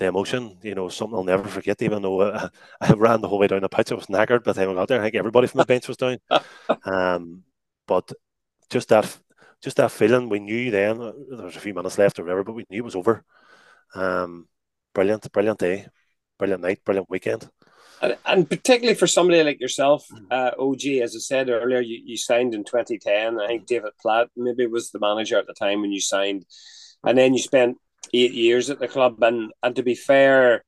the 0.00 0.06
emotion, 0.06 0.58
you 0.62 0.74
know, 0.74 0.88
something 0.88 1.16
I'll 1.16 1.24
never 1.24 1.46
forget, 1.46 1.80
even 1.82 2.02
though 2.02 2.32
I, 2.32 2.48
I 2.80 2.92
ran 2.94 3.20
the 3.20 3.28
whole 3.28 3.38
way 3.38 3.46
down 3.46 3.60
the 3.60 3.68
pitch. 3.68 3.92
I 3.92 3.94
was 3.94 4.06
knackered 4.06 4.42
by 4.42 4.52
the 4.52 4.60
time 4.60 4.70
I 4.70 4.74
got 4.74 4.88
there. 4.88 5.00
I 5.00 5.04
think 5.04 5.14
everybody 5.14 5.46
from 5.46 5.58
the 5.58 5.66
bench 5.66 5.86
was 5.86 5.96
down. 5.96 6.18
Um, 6.84 7.42
but 7.86 8.12
just 8.70 8.88
that 8.88 9.16
just 9.62 9.76
that 9.76 9.90
feeling, 9.90 10.28
we 10.28 10.38
knew 10.38 10.70
then, 10.70 10.98
there 10.98 11.44
was 11.44 11.56
a 11.56 11.60
few 11.60 11.74
minutes 11.74 11.98
left 11.98 12.18
or 12.18 12.22
whatever, 12.22 12.44
but 12.44 12.54
we 12.54 12.64
knew 12.70 12.78
it 12.78 12.84
was 12.84 12.96
over. 12.96 13.22
Um, 13.94 14.48
brilliant, 14.94 15.30
brilliant 15.32 15.58
day, 15.58 15.86
brilliant 16.38 16.62
night, 16.62 16.82
brilliant 16.84 17.10
weekend. 17.10 17.50
And, 18.00 18.16
and 18.24 18.48
particularly 18.48 18.96
for 18.96 19.06
somebody 19.06 19.42
like 19.42 19.60
yourself, 19.60 20.06
mm. 20.10 20.24
uh, 20.30 20.52
OG, 20.58 21.02
as 21.02 21.14
I 21.14 21.18
said 21.18 21.50
earlier, 21.50 21.80
you, 21.80 22.00
you 22.02 22.16
signed 22.16 22.54
in 22.54 22.64
2010. 22.64 23.38
I 23.38 23.46
think 23.48 23.66
David 23.66 23.92
Platt 24.00 24.28
maybe 24.34 24.66
was 24.66 24.90
the 24.90 24.98
manager 24.98 25.36
at 25.36 25.46
the 25.46 25.52
time 25.52 25.82
when 25.82 25.92
you 25.92 26.00
signed. 26.00 26.46
And 27.04 27.18
then 27.18 27.34
you 27.34 27.40
spent 27.40 27.76
eight 28.12 28.32
years 28.32 28.70
at 28.70 28.78
the 28.78 28.88
club. 28.88 29.22
And, 29.22 29.52
and 29.62 29.76
to 29.76 29.82
be 29.82 29.94
fair, 29.94 30.64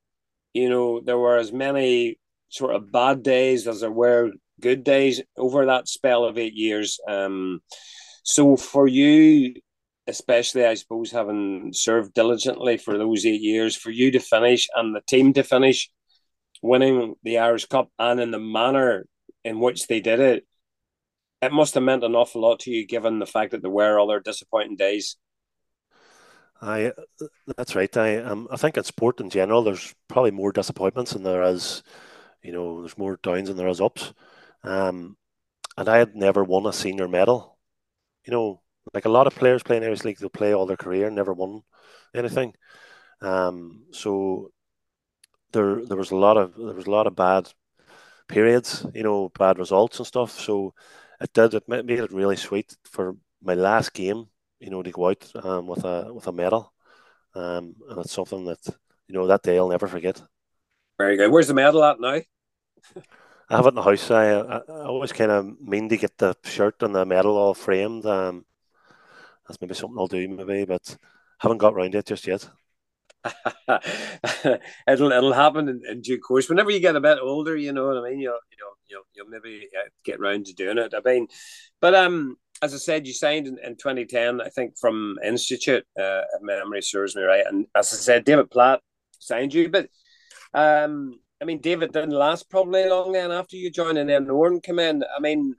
you 0.54 0.68
know, 0.68 1.00
there 1.00 1.18
were 1.18 1.36
as 1.36 1.52
many 1.52 2.18
sort 2.48 2.74
of 2.74 2.92
bad 2.92 3.22
days 3.22 3.66
as 3.66 3.80
there 3.80 3.90
were 3.90 4.30
good 4.60 4.84
days 4.84 5.22
over 5.36 5.66
that 5.66 5.88
spell 5.88 6.24
of 6.24 6.38
eight 6.38 6.54
years. 6.54 7.00
Um, 7.08 7.60
so 8.22 8.56
for 8.56 8.86
you, 8.86 9.54
especially, 10.06 10.64
I 10.64 10.74
suppose, 10.74 11.10
having 11.10 11.72
served 11.72 12.14
diligently 12.14 12.76
for 12.76 12.98
those 12.98 13.24
eight 13.24 13.40
years, 13.40 13.74
for 13.76 13.90
you 13.90 14.10
to 14.12 14.20
finish 14.20 14.68
and 14.74 14.94
the 14.94 15.00
team 15.06 15.32
to 15.34 15.42
finish 15.42 15.90
winning 16.62 17.14
the 17.22 17.38
Irish 17.38 17.66
Cup 17.66 17.88
and 17.98 18.20
in 18.20 18.30
the 18.30 18.38
manner 18.38 19.06
in 19.44 19.58
which 19.58 19.86
they 19.86 20.00
did 20.00 20.20
it, 20.20 20.46
it 21.40 21.52
must 21.52 21.74
have 21.74 21.82
meant 21.82 22.04
an 22.04 22.14
awful 22.14 22.40
lot 22.40 22.60
to 22.60 22.70
you, 22.70 22.86
given 22.86 23.18
the 23.18 23.26
fact 23.26 23.50
that 23.50 23.62
there 23.62 23.70
were 23.70 23.98
other 23.98 24.20
disappointing 24.20 24.76
days. 24.76 25.16
I, 26.62 26.92
that's 27.56 27.76
right. 27.76 27.96
I, 27.96 28.18
um, 28.18 28.48
I 28.50 28.56
think 28.56 28.76
in 28.76 28.84
sport 28.84 29.20
in 29.20 29.30
general, 29.30 29.62
there's 29.64 29.94
probably 30.08 30.30
more 30.30 30.52
disappointments 30.52 31.12
than 31.12 31.24
there 31.24 31.42
is, 31.42 31.82
you 32.42 32.52
know, 32.52 32.80
there's 32.82 32.98
more 32.98 33.18
downs 33.22 33.48
than 33.48 33.58
there 33.58 33.68
is 33.68 33.80
ups. 33.80 34.14
Um, 34.64 35.16
and 35.76 35.88
I 35.88 35.98
had 35.98 36.16
never 36.16 36.44
won 36.44 36.66
a 36.66 36.72
senior 36.72 37.08
medal. 37.08 37.58
You 38.26 38.32
know, 38.32 38.62
like 38.94 39.06
a 39.06 39.10
lot 39.10 39.26
of 39.28 39.36
players 39.36 39.62
playing 39.64 39.84
Irish 39.84 40.04
League, 40.04 40.18
they'll 40.18 40.30
play 40.30 40.54
all 40.54 40.66
their 40.66 40.76
career, 40.78 41.10
never 41.10 41.34
won 41.34 41.62
anything. 42.14 42.54
Um, 43.22 43.84
so 43.92 44.52
there 45.52 45.84
there 45.84 45.96
was 45.96 46.10
a 46.10 46.16
lot 46.16 46.36
of 46.36 46.54
there 46.56 46.74
was 46.74 46.86
a 46.86 46.90
lot 46.90 47.06
of 47.06 47.16
bad 47.16 47.48
periods, 48.28 48.86
you 48.94 49.04
know, 49.04 49.30
bad 49.38 49.58
results 49.58 49.98
and 49.98 50.08
stuff. 50.08 50.32
So 50.40 50.74
it 51.20 51.32
did 51.34 51.54
it 51.54 51.68
made 51.68 51.90
it 51.90 52.12
really 52.12 52.36
sweet 52.36 52.76
for 52.84 53.16
my 53.42 53.54
last 53.54 53.94
game, 53.94 54.28
you 54.62 54.70
know, 54.70 54.82
to 54.82 54.90
go 54.90 55.08
out 55.08 55.30
um, 55.44 55.66
with 55.66 55.84
a 55.84 56.12
with 56.14 56.26
a 56.26 56.32
medal, 56.32 56.72
um, 57.34 57.74
and 57.88 57.98
it's 57.98 58.12
something 58.12 58.44
that 58.46 58.64
you 59.08 59.14
know 59.14 59.26
that 59.26 59.42
day 59.42 59.58
I'll 59.58 59.68
never 59.68 59.88
forget. 59.88 60.22
Very 60.98 61.16
good. 61.16 61.30
Where's 61.30 61.48
the 61.48 61.54
medal 61.54 61.82
at 61.84 62.00
now? 62.00 62.20
I 63.50 63.56
have 63.56 63.66
it 63.66 63.70
in 63.70 63.74
the 63.74 63.82
house. 63.82 64.10
I, 64.10 64.30
I, 64.30 64.56
I 64.56 64.84
always 64.84 65.12
kind 65.12 65.30
of 65.30 65.60
mean 65.60 65.88
to 65.88 65.96
get 65.96 66.16
the 66.16 66.34
shirt 66.44 66.82
and 66.82 66.94
the 66.94 67.04
medal 67.04 67.36
all 67.36 67.54
framed. 67.54 68.06
Um, 68.06 68.46
that's 69.46 69.60
maybe 69.60 69.74
something 69.74 69.98
I'll 69.98 70.06
do, 70.06 70.28
maybe, 70.28 70.64
but 70.64 70.96
haven't 71.38 71.58
got 71.58 71.74
around 71.74 71.94
it 71.94 72.06
just 72.06 72.26
yet. 72.26 72.48
it'll 74.88 75.12
it'll 75.12 75.32
happen 75.32 75.68
in, 75.68 75.82
in, 75.88 76.00
due 76.00 76.18
course. 76.18 76.48
Whenever 76.48 76.70
you 76.70 76.80
get 76.80 76.96
a 76.96 77.00
bit 77.00 77.18
older, 77.20 77.56
you 77.56 77.72
know 77.72 77.86
what 77.86 77.98
I 77.98 78.10
mean. 78.10 78.20
You'll 78.20 78.38
you'll 78.58 78.76
you'll, 78.88 79.02
you'll 79.14 79.28
maybe 79.28 79.68
uh, 79.76 79.88
get 80.04 80.20
round 80.20 80.46
to 80.46 80.54
doing 80.54 80.78
it. 80.78 80.94
I 80.94 81.00
mean, 81.04 81.28
but 81.80 81.94
um, 81.94 82.36
as 82.62 82.72
I 82.72 82.78
said, 82.78 83.06
you 83.06 83.12
signed 83.12 83.48
in, 83.48 83.58
in 83.58 83.76
2010, 83.76 84.40
I 84.40 84.48
think, 84.48 84.78
from 84.78 85.18
Institute. 85.24 85.84
Uh, 85.98 86.22
if 86.34 86.42
memory 86.42 86.80
serves 86.80 87.16
me 87.16 87.22
right, 87.22 87.44
and 87.46 87.66
as 87.74 87.92
I 87.92 87.96
said, 87.96 88.24
David 88.24 88.50
Platt 88.50 88.80
signed 89.18 89.52
you, 89.52 89.68
but 89.68 89.88
um, 90.54 91.18
I 91.40 91.44
mean, 91.44 91.60
David 91.60 91.92
didn't 91.92 92.10
last 92.10 92.48
probably 92.48 92.88
long 92.88 93.12
then 93.12 93.32
after 93.32 93.56
you 93.56 93.70
joined, 93.70 93.98
and 93.98 94.08
then 94.08 94.26
Norm 94.26 94.60
came 94.60 94.78
in. 94.78 95.02
I 95.02 95.20
mean, 95.20 95.56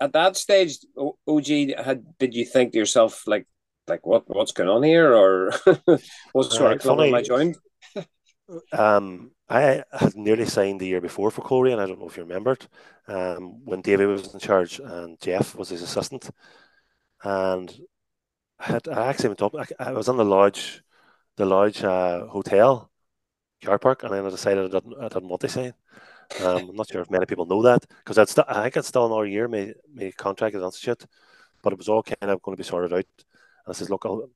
at 0.00 0.14
that 0.14 0.36
stage, 0.36 0.78
OG 0.96 1.46
had 1.76 2.18
did 2.18 2.34
you 2.34 2.46
think 2.46 2.72
to 2.72 2.78
yourself 2.78 3.26
like 3.26 3.46
like 3.86 4.06
what 4.06 4.24
what's 4.26 4.52
going 4.52 4.70
on 4.70 4.82
here 4.82 5.12
or 5.12 5.52
what 6.32 6.52
sort 6.52 6.72
of 6.72 6.80
club 6.80 7.00
am 7.00 7.14
I 7.14 7.22
joined? 7.22 7.56
Um, 8.72 9.32
I 9.48 9.84
had 9.92 10.14
nearly 10.16 10.46
signed 10.46 10.80
the 10.80 10.86
year 10.86 11.00
before 11.00 11.30
for 11.30 11.42
Corey, 11.42 11.72
and 11.72 11.80
I 11.80 11.86
don't 11.86 11.98
know 11.98 12.08
if 12.08 12.16
you 12.16 12.22
remember 12.22 12.52
it. 12.52 12.68
Um, 13.06 13.64
when 13.64 13.80
David 13.80 14.08
was 14.08 14.34
in 14.34 14.40
charge 14.40 14.80
and 14.80 15.18
Jeff 15.20 15.54
was 15.54 15.70
his 15.70 15.82
assistant, 15.82 16.30
and 17.24 17.74
I 18.60 18.64
had 18.66 18.88
I 18.88 19.08
actually 19.08 19.30
went 19.30 19.42
up. 19.42 19.54
I, 19.56 19.66
I 19.90 19.92
was 19.92 20.08
on 20.08 20.16
the 20.16 20.24
lodge, 20.24 20.82
the 21.36 21.46
lodge 21.46 21.84
uh, 21.84 22.26
hotel, 22.28 22.90
car 23.64 23.78
park, 23.78 24.02
and 24.04 24.12
then 24.14 24.26
I 24.26 24.30
decided 24.30 24.66
I 24.74 24.80
didn't, 24.80 24.94
I 25.00 25.08
didn't 25.08 25.28
want 25.28 25.42
to 25.42 25.48
sign. 25.48 25.74
Um, 26.40 26.70
I'm 26.70 26.76
not 26.76 26.88
sure 26.90 27.02
if 27.02 27.10
many 27.10 27.26
people 27.26 27.46
know 27.46 27.62
that 27.62 27.86
because 28.04 28.18
I 28.18 28.62
think 28.62 28.76
it's 28.76 28.88
still 28.88 29.06
another 29.06 29.26
year. 29.26 29.48
My 29.48 29.72
my 29.94 30.12
contract 30.16 30.56
is 30.56 30.62
institute, 30.62 31.06
but 31.62 31.72
it 31.74 31.78
was 31.78 31.88
all 31.88 32.02
kind 32.02 32.30
of 32.32 32.42
going 32.42 32.56
to 32.56 32.62
be 32.62 32.66
sorted 32.68 32.92
out 32.92 32.98
And 33.66 33.68
I 33.68 33.72
says, 33.72 33.90
look, 33.90 34.04
I'll, 34.06 34.30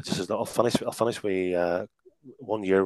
I 0.00 0.02
just 0.04 0.18
says, 0.18 0.30
I'll 0.30 0.46
finish, 0.46 0.76
I'll 0.82 0.92
finish 0.92 1.22
with 1.22 1.54
uh, 1.54 1.86
one 2.38 2.64
year 2.64 2.84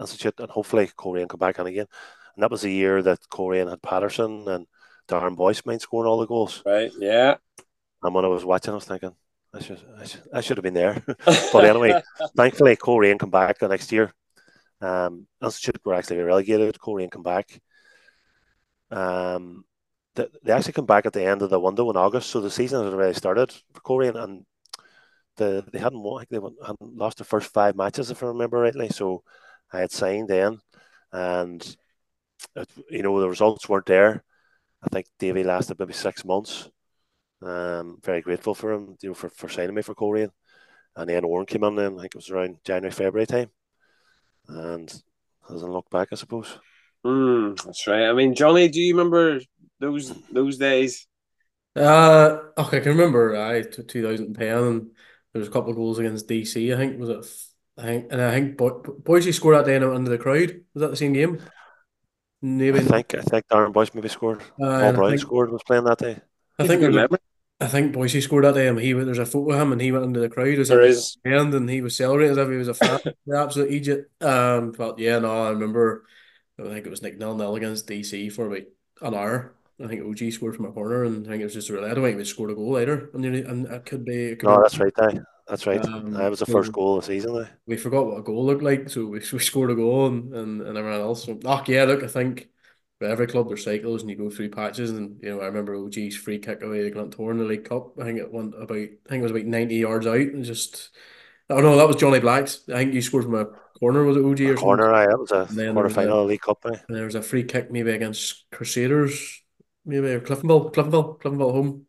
institute 0.00 0.34
and 0.38 0.50
hopefully 0.50 0.90
Coleraine 0.96 1.28
come 1.28 1.38
back 1.38 1.58
on 1.58 1.66
again. 1.66 1.86
And 2.34 2.42
that 2.42 2.50
was 2.50 2.62
the 2.62 2.72
year 2.72 3.02
that 3.02 3.28
Coleraine 3.28 3.68
had 3.68 3.82
Patterson 3.82 4.48
and 4.48 4.66
Darren 5.08 5.36
Boyce 5.36 5.64
mind 5.66 5.82
scoring 5.82 6.08
all 6.08 6.18
the 6.18 6.26
goals. 6.26 6.62
Right, 6.64 6.90
yeah. 6.98 7.36
And 8.02 8.14
when 8.14 8.24
I 8.24 8.28
was 8.28 8.44
watching, 8.44 8.72
I 8.72 8.76
was 8.76 8.84
thinking, 8.84 9.14
I 9.52 9.60
should, 9.60 9.80
I 9.98 10.04
should, 10.04 10.22
I 10.32 10.40
should 10.40 10.56
have 10.56 10.62
been 10.62 10.74
there. 10.74 11.02
but 11.52 11.64
anyway, 11.64 12.00
thankfully, 12.36 12.76
Coleraine 12.76 13.18
come 13.18 13.30
back 13.30 13.58
the 13.58 13.68
next 13.68 13.92
year. 13.92 14.12
Um, 14.80 15.26
Institute 15.42 15.80
were 15.84 15.94
actually 15.94 16.20
relegated. 16.20 16.80
Coleraine 16.80 17.10
come 17.10 17.22
back. 17.22 17.60
Um, 18.90 19.64
they, 20.14 20.26
they 20.42 20.52
actually 20.52 20.72
come 20.72 20.86
back 20.86 21.06
at 21.06 21.12
the 21.12 21.24
end 21.24 21.42
of 21.42 21.50
the 21.50 21.60
window 21.60 21.90
in 21.90 21.96
August, 21.96 22.30
so 22.30 22.40
the 22.40 22.50
season 22.50 22.84
had 22.84 22.92
already 22.92 23.14
started 23.14 23.52
for 23.72 23.80
Coleraine, 23.80 24.16
and 24.16 24.46
the 25.36 25.64
they 25.72 25.78
hadn't 25.78 26.02
won, 26.02 26.24
they 26.30 26.36
hadn't 26.36 26.96
lost 26.96 27.18
the 27.18 27.24
first 27.24 27.52
five 27.52 27.76
matches 27.76 28.10
if 28.10 28.22
I 28.22 28.26
remember 28.26 28.58
rightly. 28.58 28.88
So 28.88 29.22
I 29.72 29.80
had 29.80 29.92
signed 29.92 30.28
then, 30.28 30.60
and 31.12 31.76
it, 32.56 32.68
you 32.90 33.02
know 33.02 33.20
the 33.20 33.28
results 33.28 33.68
weren't 33.68 33.86
there. 33.86 34.24
I 34.82 34.88
think 34.88 35.06
Davy 35.18 35.44
lasted 35.44 35.78
maybe 35.78 35.92
six 35.92 36.24
months. 36.24 36.68
Um, 37.42 37.98
very 38.02 38.20
grateful 38.20 38.54
for 38.54 38.72
him, 38.72 38.96
you 39.00 39.10
know, 39.10 39.14
for, 39.14 39.28
for 39.30 39.48
signing 39.48 39.74
me 39.74 39.82
for 39.82 39.94
Coleraine. 39.94 40.30
And 40.96 41.08
then 41.08 41.24
Oran 41.24 41.46
came 41.46 41.64
in 41.64 41.76
then, 41.76 41.94
I 41.98 42.02
think 42.02 42.14
it 42.14 42.16
was 42.16 42.30
around 42.30 42.58
January, 42.64 42.90
February 42.90 43.26
time. 43.26 43.50
And 44.48 44.92
hasn't 45.48 45.72
looked 45.72 45.90
back, 45.90 46.08
I 46.12 46.16
suppose. 46.16 46.58
Mm, 47.04 47.62
that's 47.62 47.86
right. 47.86 48.08
I 48.08 48.12
mean, 48.12 48.34
Johnny, 48.34 48.68
do 48.68 48.80
you 48.80 48.94
remember 48.94 49.40
those 49.78 50.12
those 50.30 50.58
days? 50.58 51.06
Uh, 51.74 52.38
okay, 52.58 52.78
I 52.78 52.80
can 52.80 52.92
remember. 52.92 53.36
I 53.36 53.62
two 53.62 54.02
thousand 54.02 54.34
ten, 54.34 54.58
and 54.58 54.90
there 55.32 55.40
was 55.40 55.48
a 55.48 55.50
couple 55.50 55.70
of 55.70 55.76
goals 55.76 55.98
against 55.98 56.28
DC. 56.28 56.74
I 56.74 56.76
think 56.76 56.98
was 56.98 57.08
it. 57.08 57.26
I 57.80 57.82
think, 57.84 58.12
and 58.12 58.20
I 58.20 58.30
think 58.30 58.56
Bo- 58.58 58.82
Boyce 59.04 59.34
scored 59.34 59.56
that 59.56 59.64
day 59.64 59.76
under 59.76 60.10
the 60.10 60.18
crowd. 60.18 60.60
Was 60.74 60.82
that 60.82 60.90
the 60.90 60.96
same 60.96 61.14
game? 61.14 61.40
Maybe. 62.42 62.78
I 62.78 62.82
think 62.82 63.14
I 63.14 63.22
think 63.22 63.48
Darren 63.48 63.72
Boyce 63.72 63.94
maybe 63.94 64.08
scored. 64.08 64.42
Uh, 64.62 64.80
Paul 64.80 64.92
Brown 64.92 65.10
think, 65.10 65.20
scored. 65.20 65.50
Was 65.50 65.62
playing 65.62 65.84
that 65.84 65.98
day. 65.98 66.18
I 66.58 66.66
think 66.66 66.82
remember. 66.82 67.18
I 67.58 67.66
think 67.66 67.92
Boyce 67.92 68.22
scored 68.22 68.44
that 68.44 68.54
day, 68.54 68.68
and 68.68 68.78
he 68.78 68.92
there's 68.92 69.18
a 69.18 69.26
photo 69.26 69.54
of 69.54 69.60
him, 69.60 69.72
and 69.72 69.80
he 69.80 69.92
went 69.92 70.04
into 70.04 70.20
the 70.20 70.28
crowd 70.28 70.58
as 70.58 70.68
there 70.68 70.82
is, 70.82 71.16
and 71.24 71.52
and 71.54 71.70
he 71.70 71.80
was 71.80 71.96
celebrating 71.96 72.32
as 72.32 72.38
if 72.38 72.48
he 72.48 72.56
was 72.56 72.68
a 72.68 72.74
fan. 72.74 73.00
the 73.26 73.38
absolute 73.38 73.70
Egypt. 73.70 74.22
Um, 74.22 74.72
but 74.72 74.98
yeah, 74.98 75.18
no, 75.18 75.46
I 75.46 75.50
remember. 75.50 76.04
I 76.58 76.64
think 76.64 76.86
it 76.86 76.90
was 76.90 77.02
Nick 77.02 77.18
nil 77.18 77.34
nil 77.34 77.56
against 77.56 77.86
DC 77.86 78.30
for 78.32 78.46
about 78.46 78.66
an 79.00 79.14
hour. 79.14 79.54
I 79.82 79.86
think 79.86 80.04
OG 80.04 80.32
scored 80.32 80.56
from 80.56 80.66
a 80.66 80.72
corner, 80.72 81.04
and 81.04 81.26
I 81.26 81.30
think 81.30 81.40
it 81.40 81.44
was 81.44 81.54
just 81.54 81.70
really. 81.70 81.90
I 81.90 81.94
don't 81.94 82.04
think 82.04 82.18
he 82.18 82.24
scored 82.24 82.50
a 82.50 82.54
goal 82.54 82.72
later, 82.72 83.10
and, 83.14 83.24
and 83.24 83.66
it 83.66 83.86
could 83.86 84.04
be. 84.04 84.32
It 84.32 84.38
could 84.38 84.48
no, 84.48 84.56
be, 84.56 84.62
that's 84.62 84.78
right. 84.78 84.92
There. 84.94 85.26
That's 85.50 85.66
right. 85.66 85.84
Um, 85.84 86.12
that 86.12 86.30
was 86.30 86.38
the 86.38 86.46
first 86.46 86.72
goal 86.72 86.96
of 86.96 87.02
the 87.02 87.08
season. 87.08 87.34
Though. 87.34 87.48
We 87.66 87.76
forgot 87.76 88.06
what 88.06 88.18
a 88.18 88.22
goal 88.22 88.46
looked 88.46 88.62
like, 88.62 88.88
so 88.88 89.06
we, 89.06 89.18
we 89.32 89.38
scored 89.40 89.70
a 89.70 89.74
goal 89.74 90.06
and, 90.06 90.32
and, 90.32 90.62
and 90.62 90.78
everyone 90.78 91.00
else. 91.00 91.24
So, 91.24 91.38
oh, 91.44 91.64
yeah, 91.66 91.84
look, 91.84 92.04
I 92.04 92.06
think 92.06 92.48
for 93.00 93.08
every 93.08 93.26
club 93.26 93.48
there's 93.48 93.64
cycles 93.64 94.02
and 94.02 94.10
you 94.10 94.16
go 94.16 94.30
through 94.30 94.50
patches. 94.50 94.90
And, 94.90 95.20
you 95.22 95.30
know, 95.30 95.40
I 95.40 95.46
remember 95.46 95.74
OG's 95.74 96.16
free 96.16 96.38
kick 96.38 96.62
away 96.62 96.82
to 96.82 96.90
Glentoran 96.90 97.32
in 97.32 97.38
the 97.38 97.44
League 97.44 97.68
Cup. 97.68 97.98
I 97.98 98.04
think 98.04 98.18
it 98.18 98.32
went 98.32 98.54
about, 98.54 98.76
I 98.76 99.08
think 99.08 99.20
it 99.20 99.22
was 99.22 99.32
about 99.32 99.44
90 99.44 99.74
yards 99.74 100.06
out 100.06 100.14
and 100.14 100.44
just, 100.44 100.90
oh 101.48 101.60
no, 101.60 101.76
that 101.76 101.88
was 101.88 101.96
Johnny 101.96 102.20
Black's. 102.20 102.60
I 102.68 102.76
think 102.76 102.94
you 102.94 103.02
scored 103.02 103.24
from 103.24 103.34
a 103.34 103.46
corner, 103.80 104.04
was 104.04 104.18
it 104.18 104.24
OG 104.24 104.40
or 104.42 104.54
Corner, 104.56 104.92
aye, 104.92 105.06
that 105.06 105.18
was 105.18 105.32
a 105.32 105.72
quarter 105.72 105.88
final 105.88 106.24
League 106.26 106.42
Cup. 106.42 106.58
Aye. 106.64 106.80
And 106.86 106.96
there 106.96 107.06
was 107.06 107.16
a 107.16 107.22
free 107.22 107.42
kick 107.42 107.72
maybe 107.72 107.90
against 107.90 108.44
Crusaders, 108.52 109.42
maybe, 109.84 110.08
or 110.08 110.20
Cliftonville, 110.20 110.72
Cliftonville, 110.72 111.20
Cliftonville 111.20 111.52
home. 111.52 111.86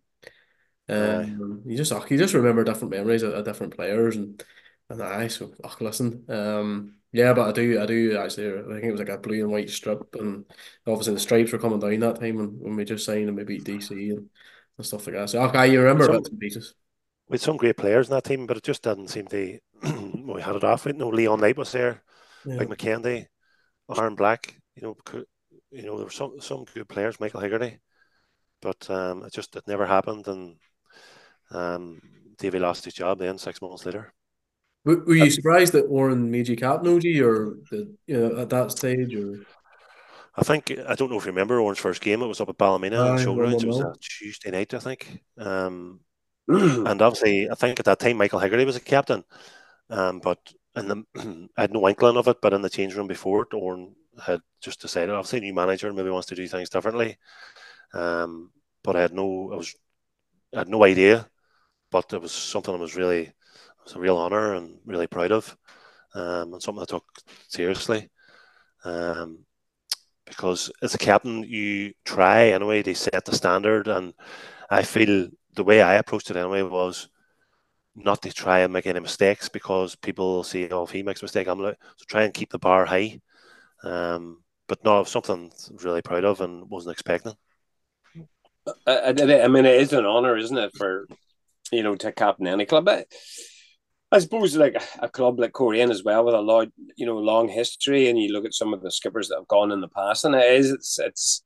Um, 0.89 1.61
you 1.65 1.77
just 1.77 1.91
you 2.09 2.17
just 2.17 2.33
remember 2.33 2.63
different 2.63 2.91
memories 2.91 3.23
of, 3.23 3.33
of 3.33 3.45
different 3.45 3.75
players 3.75 4.17
and 4.17 4.43
and 4.89 5.01
I 5.01 5.27
so 5.27 5.51
oh, 5.63 5.75
listen, 5.79 6.25
um, 6.27 6.95
yeah, 7.13 7.33
but 7.33 7.47
I 7.47 7.51
do 7.53 7.81
I 7.81 7.85
do 7.85 8.17
actually 8.17 8.47
I 8.47 8.73
think 8.73 8.83
it 8.83 8.91
was 8.91 8.99
like 8.99 9.09
a 9.09 9.17
blue 9.17 9.41
and 9.41 9.51
white 9.51 9.69
strip 9.69 10.15
and 10.15 10.45
obviously 10.85 11.13
the 11.13 11.19
stripes 11.19 11.51
were 11.51 11.59
coming 11.59 11.79
down 11.79 11.99
that 11.99 12.19
time 12.19 12.35
when, 12.35 12.59
when 12.59 12.75
we 12.75 12.83
just 12.83 13.05
signed 13.05 13.29
and 13.29 13.37
we 13.37 13.43
beat 13.43 13.63
DC 13.63 13.91
and, 13.91 14.29
and 14.77 14.85
stuff 14.85 15.07
like 15.07 15.15
that. 15.15 15.29
So 15.29 15.41
okay, 15.43 15.71
you 15.71 15.79
remember 15.81 16.05
some, 16.05 16.37
pieces. 16.37 16.75
We 17.29 17.35
had 17.35 17.41
some 17.41 17.57
great 17.57 17.77
players 17.77 18.09
in 18.09 18.15
that 18.15 18.25
team, 18.25 18.45
but 18.45 18.57
it 18.57 18.63
just 18.63 18.83
didn't 18.83 19.07
seem 19.07 19.27
to. 19.27 19.59
we 20.25 20.41
had 20.41 20.55
it 20.55 20.63
off. 20.63 20.85
You 20.85 20.93
know, 20.93 21.09
Leon 21.09 21.39
Knight 21.39 21.57
was 21.57 21.71
there, 21.71 22.03
yeah. 22.45 22.55
like 22.55 22.67
McKendy, 22.67 23.27
Aaron 23.95 24.15
Black. 24.15 24.55
You 24.75 24.81
know, 24.83 25.23
you 25.71 25.83
know 25.83 25.95
there 25.95 26.05
were 26.05 26.11
some 26.11 26.41
some 26.41 26.65
good 26.73 26.89
players, 26.89 27.19
Michael 27.19 27.41
Higgerty, 27.41 27.79
but 28.61 28.89
um, 28.89 29.23
it 29.23 29.31
just 29.31 29.55
it 29.55 29.67
never 29.67 29.85
happened 29.85 30.27
and 30.27 30.57
um, 31.51 32.01
Davy 32.37 32.59
lost 32.59 32.85
his 32.85 32.93
job 32.93 33.19
then 33.19 33.37
six 33.37 33.61
months 33.61 33.85
later. 33.85 34.13
Were, 34.83 35.03
were 35.05 35.15
you 35.15 35.29
surprised 35.29 35.73
that 35.73 35.85
Oran 35.85 36.31
made 36.31 36.47
you 36.47 36.55
captain, 36.55 36.95
OG, 36.95 37.05
or 37.21 37.57
the, 37.69 37.93
you 38.07 38.17
know, 38.17 38.41
at 38.41 38.49
that 38.49 38.71
stage? 38.71 39.13
Or 39.13 39.45
I 40.35 40.43
think 40.43 40.71
I 40.87 40.95
don't 40.95 41.11
know 41.11 41.17
if 41.17 41.25
you 41.25 41.31
remember 41.31 41.59
Oran's 41.59 41.77
first 41.77 42.01
game. 42.01 42.21
It 42.21 42.27
was 42.27 42.41
up 42.41 42.49
at 42.49 42.57
Ballymena 42.57 42.97
uh, 42.97 43.17
Showgrounds. 43.17 43.63
It 43.63 43.67
was 43.67 43.79
a 43.79 43.93
Tuesday 43.99 44.49
night, 44.49 44.73
I 44.73 44.79
think. 44.79 45.21
Um, 45.37 45.99
and 46.47 47.01
obviously, 47.01 47.49
I 47.49 47.55
think 47.55 47.79
at 47.79 47.85
that 47.85 47.99
time 47.99 48.17
Michael 48.17 48.39
Higgerty 48.39 48.65
was 48.65 48.75
a 48.75 48.81
captain. 48.81 49.23
Um, 49.89 50.19
but 50.19 50.39
in 50.75 50.87
the, 50.87 51.03
I 51.57 51.61
had 51.61 51.73
no 51.73 51.87
inkling 51.87 52.17
of 52.17 52.27
it. 52.27 52.37
But 52.41 52.53
in 52.53 52.63
the 52.63 52.69
change 52.69 52.95
room 52.95 53.07
before, 53.07 53.47
Oran 53.53 53.93
had 54.19 54.41
just 54.61 54.81
decided, 54.81 55.11
obviously, 55.11 55.41
new 55.41 55.53
manager 55.53 55.93
maybe 55.93 56.09
wants 56.09 56.27
to 56.29 56.35
do 56.35 56.47
things 56.47 56.69
differently. 56.69 57.17
Um, 57.93 58.51
but 58.83 58.95
I 58.95 59.01
had 59.01 59.13
no, 59.13 59.51
I 59.53 59.57
was, 59.57 59.75
I 60.55 60.59
had 60.59 60.69
no 60.69 60.83
idea 60.83 61.29
but 61.91 62.13
it 62.13 62.21
was 62.21 62.31
something 62.31 62.73
I 62.73 62.77
was 62.77 62.95
really, 62.95 63.21
it 63.23 63.33
was 63.83 63.95
a 63.95 63.99
real 63.99 64.17
honour 64.17 64.55
and 64.55 64.79
really 64.85 65.07
proud 65.07 65.31
of, 65.31 65.55
um, 66.15 66.53
and 66.53 66.61
something 66.61 66.81
I 66.81 66.85
took 66.85 67.05
seriously. 67.47 68.09
Um, 68.83 69.45
because 70.25 70.71
as 70.81 70.95
a 70.95 70.97
captain, 70.97 71.43
you 71.43 71.93
try 72.05 72.47
anyway 72.49 72.81
to 72.83 72.95
set 72.95 73.25
the 73.25 73.35
standard, 73.35 73.87
and 73.87 74.13
I 74.69 74.83
feel 74.83 75.27
the 75.55 75.63
way 75.63 75.81
I 75.81 75.95
approached 75.95 76.31
it 76.31 76.37
anyway 76.37 76.61
was 76.61 77.09
not 77.95 78.21
to 78.21 78.31
try 78.33 78.59
and 78.59 78.71
make 78.71 78.87
any 78.87 79.01
mistakes 79.01 79.49
because 79.49 79.95
people 79.95 80.43
see 80.43 80.69
"Oh, 80.69 80.83
if 80.83 80.91
he 80.91 81.03
makes 81.03 81.21
a 81.21 81.25
mistake, 81.25 81.47
I'm 81.47 81.59
like," 81.59 81.77
so 81.97 82.05
try 82.07 82.23
and 82.23 82.33
keep 82.33 82.49
the 82.51 82.59
bar 82.59 82.85
high. 82.85 83.19
Um, 83.83 84.43
but 84.67 84.83
no, 84.85 85.03
something 85.03 85.51
really 85.83 86.01
proud 86.01 86.23
of 86.23 86.39
and 86.41 86.69
wasn't 86.69 86.93
expecting. 86.93 87.33
I, 88.87 89.09
I, 89.09 89.47
mean, 89.47 89.65
it 89.65 89.81
is 89.81 89.91
an 89.91 90.05
honor, 90.05 90.37
isn't 90.37 90.57
it, 90.57 90.71
for 90.77 91.07
you 91.71 91.83
know, 91.83 91.95
to 91.95 92.11
captain 92.11 92.47
any 92.47 92.65
club. 92.65 92.85
But 92.85 93.07
I 94.11 94.19
suppose 94.19 94.55
like 94.55 94.75
a 94.99 95.09
club 95.09 95.39
like 95.39 95.53
Coleraine 95.53 95.89
as 95.89 96.03
well 96.03 96.25
with 96.25 96.35
a 96.35 96.41
lot, 96.41 96.67
you 96.97 97.05
know, 97.05 97.17
long 97.17 97.47
history, 97.47 98.09
and 98.09 98.19
you 98.19 98.33
look 98.33 98.45
at 98.45 98.53
some 98.53 98.73
of 98.73 98.81
the 98.81 98.91
skippers 98.91 99.29
that 99.29 99.37
have 99.37 99.47
gone 99.47 99.71
in 99.71 99.81
the 99.81 99.87
past, 99.87 100.25
and 100.25 100.35
it 100.35 100.53
is 100.53 100.71
it's 100.71 100.99
it's 100.99 101.43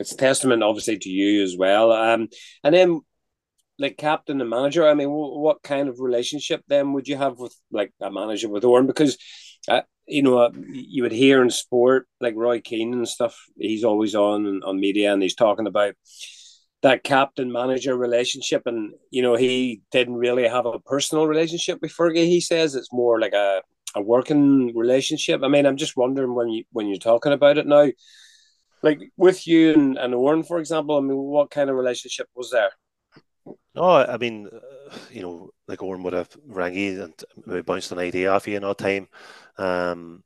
it's 0.00 0.14
testament 0.14 0.62
obviously 0.62 0.98
to 0.98 1.10
you 1.10 1.42
as 1.42 1.56
well. 1.56 1.92
Um, 1.92 2.28
and 2.62 2.74
then 2.74 3.00
like 3.78 3.98
captain 3.98 4.40
and 4.40 4.48
manager, 4.48 4.88
I 4.88 4.94
mean, 4.94 5.10
what 5.10 5.62
kind 5.62 5.88
of 5.88 6.00
relationship 6.00 6.62
then 6.68 6.92
would 6.92 7.08
you 7.08 7.16
have 7.16 7.38
with 7.38 7.54
like 7.70 7.92
a 8.00 8.10
manager 8.10 8.48
with 8.48 8.64
Oran? 8.64 8.86
Because 8.86 9.18
uh, 9.68 9.82
you 10.06 10.22
know, 10.22 10.38
uh, 10.38 10.50
you 10.70 11.02
would 11.02 11.12
hear 11.12 11.42
in 11.42 11.50
sport 11.50 12.06
like 12.20 12.34
Roy 12.36 12.60
Keane 12.60 12.92
and 12.92 13.08
stuff. 13.08 13.36
He's 13.58 13.84
always 13.84 14.14
on 14.14 14.62
on 14.62 14.80
media 14.80 15.12
and 15.12 15.22
he's 15.22 15.34
talking 15.34 15.66
about 15.66 15.94
that 16.84 17.02
captain 17.02 17.50
manager 17.50 17.96
relationship 17.96 18.62
and 18.66 18.92
you 19.10 19.22
know 19.22 19.36
he 19.36 19.80
didn't 19.90 20.16
really 20.16 20.46
have 20.46 20.66
a 20.66 20.78
personal 20.80 21.26
relationship 21.26 21.78
with 21.80 21.90
Fergie 21.90 22.26
he 22.26 22.42
says. 22.42 22.74
It's 22.74 22.92
more 22.92 23.18
like 23.18 23.32
a, 23.32 23.62
a 23.94 24.02
working 24.02 24.76
relationship. 24.76 25.42
I 25.42 25.48
mean 25.48 25.64
I'm 25.64 25.78
just 25.78 25.96
wondering 25.96 26.34
when 26.34 26.50
you 26.50 26.64
when 26.72 26.86
you're 26.86 26.98
talking 26.98 27.32
about 27.32 27.56
it 27.56 27.66
now 27.66 27.88
like 28.82 29.00
with 29.16 29.46
you 29.46 29.72
and, 29.72 29.96
and 29.96 30.14
Oran 30.14 30.42
for 30.42 30.58
example 30.58 30.98
I 30.98 31.00
mean 31.00 31.16
what 31.16 31.50
kind 31.50 31.70
of 31.70 31.76
relationship 31.76 32.28
was 32.36 32.50
there? 32.50 32.72
No 33.74 33.84
I 33.84 34.18
mean 34.18 34.50
uh, 34.52 34.98
you 35.10 35.22
know 35.22 35.50
like 35.66 35.82
Oran 35.82 36.02
would 36.02 36.12
have 36.12 36.36
rang 36.46 36.74
you 36.74 37.04
and 37.04 37.14
maybe 37.46 37.62
bounced 37.62 37.92
an 37.92 37.98
idea 37.98 38.30
off 38.30 38.46
you 38.46 38.58
in 38.58 38.64
all 38.64 38.74
time. 38.74 39.08
Um 39.56 40.22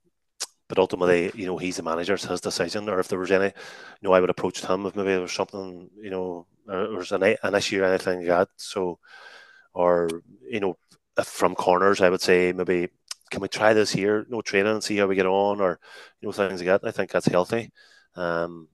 but 0.68 0.78
ultimately, 0.78 1.30
you 1.34 1.46
know, 1.46 1.56
he's 1.56 1.76
the 1.76 1.82
manager, 1.82 2.14
it's 2.14 2.24
his 2.24 2.40
decision. 2.40 2.88
Or 2.88 3.00
if 3.00 3.08
there 3.08 3.18
was 3.18 3.30
any, 3.30 3.46
you 3.46 3.52
know, 4.02 4.12
I 4.12 4.20
would 4.20 4.30
approach 4.30 4.64
him 4.64 4.86
if 4.86 4.94
maybe 4.94 5.08
there 5.10 5.20
was 5.20 5.32
something, 5.32 5.88
you 6.00 6.10
know, 6.10 6.46
or 6.68 6.88
was 6.96 7.12
an, 7.12 7.22
an 7.42 7.54
issue 7.54 7.82
or 7.82 7.86
anything 7.86 8.18
like 8.18 8.28
that. 8.28 8.48
So, 8.56 8.98
or, 9.72 10.08
you 10.48 10.60
know, 10.60 10.76
from 11.24 11.54
corners, 11.54 12.00
I 12.00 12.10
would 12.10 12.20
say 12.20 12.52
maybe, 12.52 12.88
can 13.30 13.40
we 13.40 13.48
try 13.48 13.72
this 13.72 13.90
here? 13.90 14.26
No 14.28 14.40
training 14.40 14.72
and 14.72 14.84
see 14.84 14.96
how 14.96 15.06
we 15.06 15.16
get 15.16 15.26
on, 15.26 15.60
or, 15.60 15.80
you 16.20 16.28
know, 16.28 16.32
things 16.32 16.60
like 16.60 16.82
that. 16.82 16.88
I 16.88 16.90
think 16.90 17.10
that's 17.10 17.26
healthy. 17.26 17.70
Um, 18.14 18.68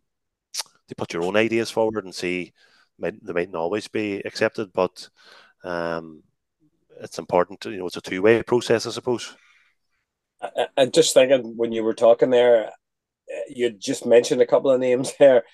to 0.89 0.95
put 0.95 1.13
your 1.13 1.23
own 1.23 1.37
ideas 1.37 1.71
forward 1.71 2.05
and 2.05 2.15
see, 2.15 2.53
might, 2.99 3.25
they 3.25 3.33
mightn't 3.33 3.57
always 3.57 3.89
be 3.89 4.21
accepted, 4.25 4.73
but 4.73 5.09
um, 5.65 6.23
it's 7.01 7.19
important. 7.19 7.61
To, 7.63 7.71
you 7.71 7.79
know, 7.79 7.87
it's 7.87 7.97
a 7.97 8.01
two 8.01 8.23
way 8.23 8.43
process, 8.43 8.87
I 8.87 8.91
suppose. 8.91 9.35
I, 10.77 10.87
just 10.87 11.15
thinking 11.15 11.57
when 11.57 11.73
you 11.73 11.85
were 11.85 11.95
talking 11.95 12.31
there, 12.31 12.71
you 13.49 13.71
just 13.71 14.07
mentioned 14.07 14.41
a 14.41 14.47
couple 14.47 14.71
of 14.71 14.81
names 14.81 15.13
there. 15.19 15.45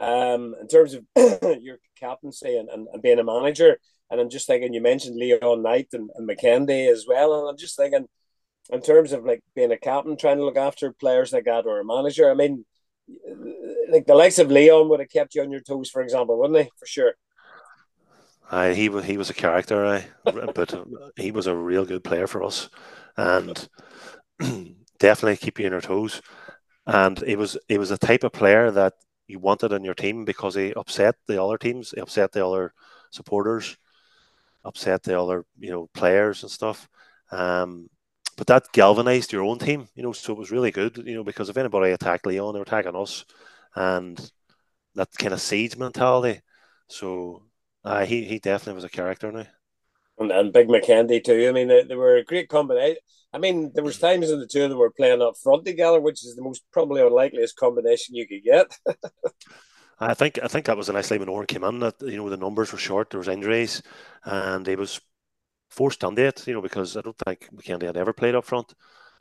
Um, 0.00 0.54
in 0.60 0.66
terms 0.66 0.94
of 0.94 1.04
your 1.62 1.78
captaincy 1.98 2.56
and, 2.56 2.68
and, 2.68 2.88
and, 2.92 3.02
being 3.02 3.18
a 3.18 3.24
manager, 3.24 3.78
and 4.10 4.20
I'm 4.20 4.30
just 4.30 4.46
thinking 4.46 4.74
you 4.74 4.80
mentioned 4.80 5.16
Leon 5.16 5.62
Knight 5.62 5.88
and, 5.92 6.10
and 6.16 6.28
McKendy 6.28 6.90
as 6.90 7.04
well, 7.06 7.38
and 7.38 7.48
I'm 7.48 7.56
just 7.56 7.76
thinking 7.76 8.08
in 8.70 8.80
terms 8.80 9.12
of 9.12 9.24
like 9.24 9.42
being 9.54 9.72
a 9.72 9.78
captain, 9.78 10.16
trying 10.16 10.38
to 10.38 10.44
look 10.44 10.56
after 10.56 10.92
players 10.92 11.32
like 11.32 11.44
that, 11.44 11.66
or 11.66 11.80
a 11.80 11.84
manager. 11.84 12.30
I 12.30 12.34
mean, 12.34 12.64
like 13.90 14.06
the 14.06 14.14
likes 14.14 14.38
of 14.38 14.50
Leon 14.50 14.88
would 14.88 15.00
have 15.00 15.10
kept 15.10 15.34
you 15.34 15.42
on 15.42 15.50
your 15.50 15.60
toes, 15.60 15.90
for 15.90 16.02
example, 16.02 16.38
wouldn't 16.38 16.58
they? 16.58 16.70
For 16.78 16.86
sure. 16.86 17.14
Uh, 18.50 18.72
he 18.72 18.88
was 18.88 19.04
he 19.04 19.16
was 19.16 19.30
a 19.30 19.34
character, 19.34 19.84
I, 19.84 20.06
but 20.54 20.74
he 21.16 21.30
was 21.30 21.46
a 21.46 21.54
real 21.54 21.84
good 21.84 22.04
player 22.04 22.26
for 22.26 22.42
us, 22.42 22.68
and 23.16 23.68
definitely 24.98 25.36
keep 25.36 25.58
you 25.58 25.66
on 25.66 25.72
your 25.72 25.80
toes. 25.80 26.20
And 26.86 27.18
he 27.20 27.36
was 27.36 27.56
he 27.68 27.78
was 27.78 27.90
a 27.90 27.98
type 27.98 28.24
of 28.24 28.32
player 28.32 28.70
that 28.70 28.94
you 29.26 29.38
wanted 29.38 29.72
in 29.72 29.84
your 29.84 29.94
team 29.94 30.24
because 30.24 30.54
he 30.54 30.74
upset 30.74 31.16
the 31.26 31.42
other 31.42 31.58
teams, 31.58 31.92
he 31.92 32.00
upset 32.00 32.32
the 32.32 32.46
other 32.46 32.74
supporters, 33.10 33.76
upset 34.64 35.02
the 35.02 35.18
other 35.20 35.44
you 35.58 35.70
know 35.70 35.88
players 35.94 36.42
and 36.42 36.50
stuff. 36.52 36.88
Um, 37.30 37.88
but 38.36 38.46
that 38.48 38.72
galvanized 38.72 39.32
your 39.32 39.44
own 39.44 39.58
team, 39.58 39.88
you 39.94 40.02
know, 40.02 40.12
so 40.12 40.32
it 40.32 40.38
was 40.38 40.50
really 40.50 40.70
good, 40.72 40.96
you 41.06 41.14
know, 41.14 41.24
because 41.24 41.48
if 41.48 41.56
anybody 41.56 41.92
attacked 41.92 42.26
Leon, 42.26 42.52
they 42.54 42.58
were 42.58 42.64
attacking 42.64 42.96
us, 42.96 43.24
and 43.76 44.30
that 44.94 45.10
kind 45.18 45.32
of 45.34 45.40
siege 45.40 45.76
mentality. 45.76 46.40
So 46.88 47.44
uh, 47.84 48.06
he 48.06 48.24
he 48.24 48.38
definitely 48.38 48.74
was 48.76 48.84
a 48.84 48.88
character 48.90 49.32
now. 49.32 49.46
And, 50.18 50.30
and 50.30 50.52
Big 50.52 50.68
McKenzie 50.68 51.22
too. 51.24 51.48
I 51.48 51.52
mean, 51.52 51.68
they, 51.68 51.82
they 51.82 51.96
were 51.96 52.16
a 52.16 52.24
great 52.24 52.48
combination. 52.48 52.96
I 53.32 53.38
mean, 53.38 53.72
there 53.74 53.82
was 53.82 53.98
times 53.98 54.30
in 54.30 54.38
the 54.38 54.46
two 54.46 54.62
of 54.62 54.70
them 54.70 54.78
were 54.78 54.92
playing 54.92 55.20
up 55.20 55.34
front 55.42 55.64
together, 55.64 56.00
which 56.00 56.24
is 56.24 56.36
the 56.36 56.42
most 56.42 56.62
probably 56.72 57.02
unlikeliest 57.02 57.56
combination 57.56 58.14
you 58.14 58.28
could 58.28 58.44
get. 58.44 58.78
I 59.98 60.14
think 60.14 60.38
I 60.42 60.48
think 60.48 60.66
that 60.66 60.76
was 60.76 60.88
a 60.88 60.92
nice 60.92 61.10
when 61.10 61.28
Oran 61.28 61.46
came 61.46 61.64
in. 61.64 61.78
That 61.80 62.00
you 62.02 62.16
know 62.16 62.28
the 62.28 62.36
numbers 62.36 62.72
were 62.72 62.78
short, 62.78 63.10
there 63.10 63.18
was 63.18 63.28
injuries, 63.28 63.82
and 64.24 64.66
he 64.66 64.76
was 64.76 65.00
forced 65.70 66.04
on 66.04 66.18
it. 66.18 66.46
You 66.46 66.54
know 66.54 66.62
because 66.62 66.96
I 66.96 67.02
don't 67.02 67.18
think 67.18 67.48
McKenzie 67.54 67.86
had 67.86 67.96
ever 67.96 68.12
played 68.12 68.34
up 68.36 68.44
front, 68.44 68.74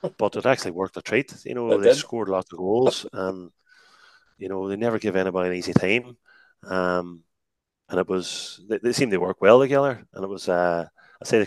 but 0.18 0.36
it 0.38 0.46
actually 0.46 0.72
worked 0.72 0.98
a 0.98 1.04
treat. 1.04 1.34
You 1.46 1.56
know 1.56 1.76
It 1.76 1.82
they 1.82 1.90
did. 1.90 1.92
scored 1.92 2.30
lots 2.30 2.52
of 2.54 2.60
goals, 2.60 3.06
and 3.14 3.52
you 4.38 4.50
know 4.50 4.70
they 4.70 4.78
never 4.78 5.00
give 5.00 5.16
anybody 5.16 5.50
an 5.50 5.56
easy 5.58 5.74
time. 5.74 6.18
Um, 6.64 7.24
and 7.90 8.00
it 8.00 8.08
was 8.08 8.62
they, 8.68 8.80
they 8.80 8.94
seemed 8.94 9.12
to 9.12 9.18
work 9.20 9.42
well 9.42 9.60
together, 9.60 10.04
and 10.14 10.24
it 10.24 10.28
was 10.28 10.50
uh, 10.50 10.86
I 11.22 11.26
say 11.26 11.46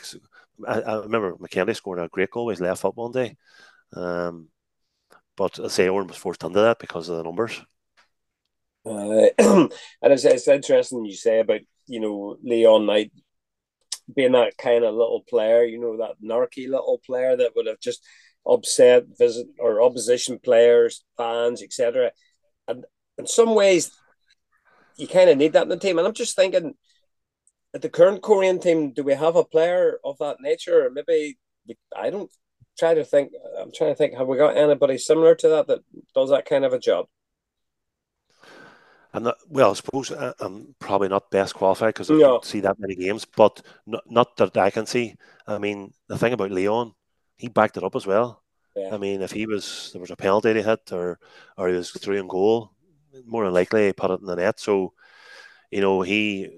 I, 0.66 0.80
I 0.80 0.96
remember 1.00 1.34
McKenzie 1.36 1.76
scored 1.76 1.98
a 1.98 2.08
great 2.08 2.30
goal 2.30 2.50
his 2.50 2.60
left 2.60 2.82
foot 2.82 2.96
one 2.96 3.12
day. 3.12 3.36
Um, 3.94 4.48
but 5.36 5.58
I 5.60 5.68
say 5.68 5.88
Oran 5.88 6.08
was 6.08 6.16
forced 6.16 6.42
into 6.44 6.60
that 6.60 6.78
because 6.78 7.08
of 7.08 7.18
the 7.18 7.22
numbers. 7.22 7.60
Uh, 8.84 9.26
and 9.38 9.72
it's, 10.02 10.24
it's 10.24 10.48
interesting 10.48 11.04
you 11.04 11.14
say 11.14 11.40
about 11.40 11.60
you 11.86 12.00
know 12.00 12.36
Leon 12.42 12.86
Knight 12.86 13.12
being 14.14 14.32
that 14.32 14.56
kind 14.56 14.84
of 14.84 14.94
little 14.94 15.24
player, 15.28 15.64
you 15.64 15.80
know 15.80 15.96
that 15.98 16.14
narky 16.24 16.68
little 16.68 17.00
player 17.04 17.36
that 17.36 17.52
would 17.56 17.66
have 17.66 17.80
just 17.80 18.04
upset 18.46 19.04
visit 19.18 19.48
or 19.58 19.82
opposition 19.82 20.38
players, 20.38 21.04
fans, 21.16 21.62
etc. 21.62 22.12
And 22.68 22.84
in 23.18 23.26
some 23.26 23.54
ways, 23.54 23.90
you 24.96 25.06
kind 25.06 25.30
of 25.30 25.38
need 25.38 25.52
that 25.52 25.64
in 25.64 25.68
the 25.68 25.76
team. 25.78 25.98
And 25.98 26.06
I'm 26.06 26.14
just 26.14 26.36
thinking, 26.36 26.74
at 27.74 27.82
the 27.82 27.88
current 27.88 28.22
Coleraine 28.22 28.60
team, 28.60 28.92
do 28.92 29.02
we 29.02 29.14
have 29.14 29.36
a 29.36 29.44
player 29.44 29.98
of 30.04 30.18
that 30.18 30.40
nature? 30.40 30.86
Or 30.86 30.90
maybe 30.90 31.38
I 31.96 32.10
don't 32.10 32.30
try 32.78 32.94
to 32.94 33.04
think. 33.04 33.32
I'm 33.60 33.72
trying 33.72 33.90
to 33.92 33.96
think. 33.96 34.14
Have 34.16 34.26
we 34.26 34.36
got 34.36 34.56
anybody 34.56 34.98
similar 34.98 35.34
to 35.36 35.48
that 35.48 35.66
that 35.66 35.80
does 36.14 36.30
that 36.30 36.46
kind 36.46 36.64
of 36.64 36.72
a 36.72 36.78
job? 36.78 37.06
I'm 39.12 39.22
not, 39.22 39.36
well, 39.48 39.70
I 39.70 39.74
suppose 39.74 40.12
I- 40.12 40.34
I'm 40.40 40.74
probably 40.78 41.08
not 41.08 41.30
best 41.30 41.54
qualified 41.54 41.94
because 41.94 42.10
I 42.10 42.14
No. 42.14 42.20
don't 42.20 42.44
see 42.44 42.60
that 42.60 42.78
many 42.78 42.94
games, 42.94 43.24
but 43.24 43.62
not, 43.86 44.02
not 44.10 44.36
that 44.36 44.56
I 44.58 44.70
can 44.70 44.84
see. 44.84 45.14
I 45.46 45.56
mean, 45.58 45.94
the 46.08 46.18
thing 46.18 46.34
about 46.34 46.50
Leon, 46.50 46.94
he 47.38 47.48
backed 47.48 47.78
it 47.78 47.84
up 47.84 47.96
as 47.96 48.06
well. 48.06 48.42
Yeah. 48.74 48.94
I 48.94 48.98
mean, 48.98 49.22
if 49.22 49.32
he 49.32 49.46
was 49.46 49.90
there 49.92 50.02
was 50.02 50.10
a 50.10 50.16
penalty 50.16 50.52
to 50.52 50.62
hit 50.62 50.92
or 50.92 51.18
or 51.56 51.68
he 51.68 51.74
was 51.76 51.92
through 51.92 52.16
in 52.16 52.28
goal, 52.28 52.72
more 53.24 53.44
than 53.44 53.54
likely 53.54 53.92
put 53.92 54.10
it 54.10 54.20
in 54.20 54.26
the 54.26 54.36
net. 54.36 54.60
So, 54.60 54.92
you 55.70 55.80
know, 55.82 56.02
he 56.02 56.50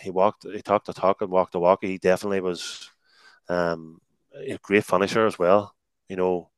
he 0.00 0.10
walked, 0.10 0.44
he 0.44 0.62
talked 0.62 0.86
the 0.86 0.92
talk 0.92 1.20
and 1.22 1.30
walked 1.30 1.52
the 1.52 1.60
walk. 1.60 1.80
He 1.82 1.98
definitely 1.98 2.40
was 2.40 2.90
um, 3.48 4.00
a 4.36 4.58
great 4.62 4.84
finisher 4.84 5.26
as 5.26 5.38
well. 5.38 5.74
You 6.08 6.16
know, 6.16 6.50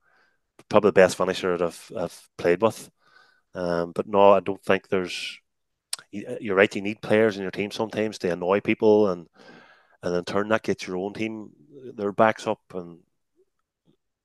probably 0.71 0.91
the 0.91 0.95
best 0.95 1.17
finisher 1.17 1.57
that 1.59 1.67
I've, 1.67 1.93
I've 1.97 2.29
played 2.39 2.63
with. 2.63 2.91
Um, 3.55 3.93
but 3.95 4.09
no, 4.09 4.33
I 4.33 4.41
don't 4.41 4.63
think 4.65 4.89
there's. 4.89 5.39
you- 6.13 6.39
You're 6.41 6.57
right. 6.57 6.75
You 6.75 6.83
need 6.83 7.03
players 7.03 7.37
in 7.37 7.43
your 7.43 7.53
team 7.53 7.71
sometimes 7.73 8.19
to 8.21 8.33
annoy 8.33 8.61
people, 8.61 9.09
and 9.11 9.29
and 10.03 10.17
in 10.17 10.25
turn 10.25 10.49
that 10.51 10.65
gets 10.65 10.87
your 10.87 10.99
own 10.99 11.15
team 11.15 11.51
their 11.97 12.13
backs 12.13 12.47
up, 12.47 12.61
and 12.75 13.01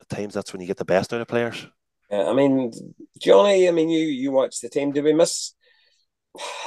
at 0.02 0.10
times 0.10 0.34
that's 0.34 0.54
when 0.54 0.62
you 0.62 0.68
get 0.68 0.78
the 0.78 0.86
best 0.86 1.14
out 1.14 1.22
of 1.22 1.28
players. 1.28 1.68
Yeah, 2.14 2.30
I 2.30 2.34
mean, 2.34 2.72
Johnny. 3.20 3.68
I 3.68 3.72
mean, 3.72 3.90
you 3.90 4.06
you 4.06 4.32
watch 4.32 4.60
the 4.60 4.70
team. 4.70 4.92
Do 4.92 5.02
we 5.02 5.14
miss 5.14 5.56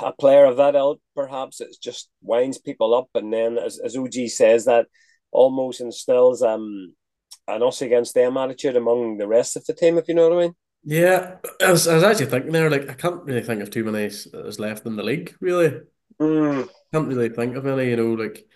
a 0.03 0.13
player 0.13 0.45
of 0.45 0.57
that 0.57 0.75
ilk? 0.75 1.01
Perhaps 1.15 1.61
it 1.61 1.77
just 1.81 2.09
winds 2.21 2.59
people 2.59 2.95
up, 2.95 3.09
and 3.15 3.33
then, 3.33 3.57
as 3.59 3.79
as 3.79 3.97
OG 3.97 4.27
says, 4.29 4.65
that 4.65 4.87
almost 5.31 5.81
instills 5.81 6.43
um 6.43 6.95
an 7.47 7.63
us 7.63 7.81
against 7.83 8.15
them 8.15 8.37
attitude 8.37 8.77
among 8.77 9.19
the 9.19 9.29
rest 9.29 9.57
of 9.57 9.65
the 9.67 9.75
team. 9.75 9.99
If 9.99 10.09
you 10.09 10.15
know 10.15 10.29
what 10.29 10.39
I 10.39 10.43
mean. 10.43 10.55
Yeah, 10.89 11.39
I 11.61 11.73
was, 11.73 11.89
I 11.89 11.95
was 11.95 12.05
actually 12.05 12.27
thinking 12.27 12.53
there, 12.53 12.71
like, 12.71 12.89
I 12.89 12.95
can't 12.95 13.25
really 13.25 13.43
think 13.43 13.61
of 13.61 13.71
too 13.71 13.83
many 13.85 14.07
that's 14.33 14.59
left 14.61 14.87
in 14.87 14.95
the 14.95 15.03
league, 15.03 15.35
really. 15.41 15.81
Mm, 16.21 16.69
Can't 16.93 17.09
really 17.09 17.29
think 17.29 17.57
of 17.57 17.67
any, 17.67 17.91
you 17.91 17.97
know, 17.97 18.15
like, 18.15 18.47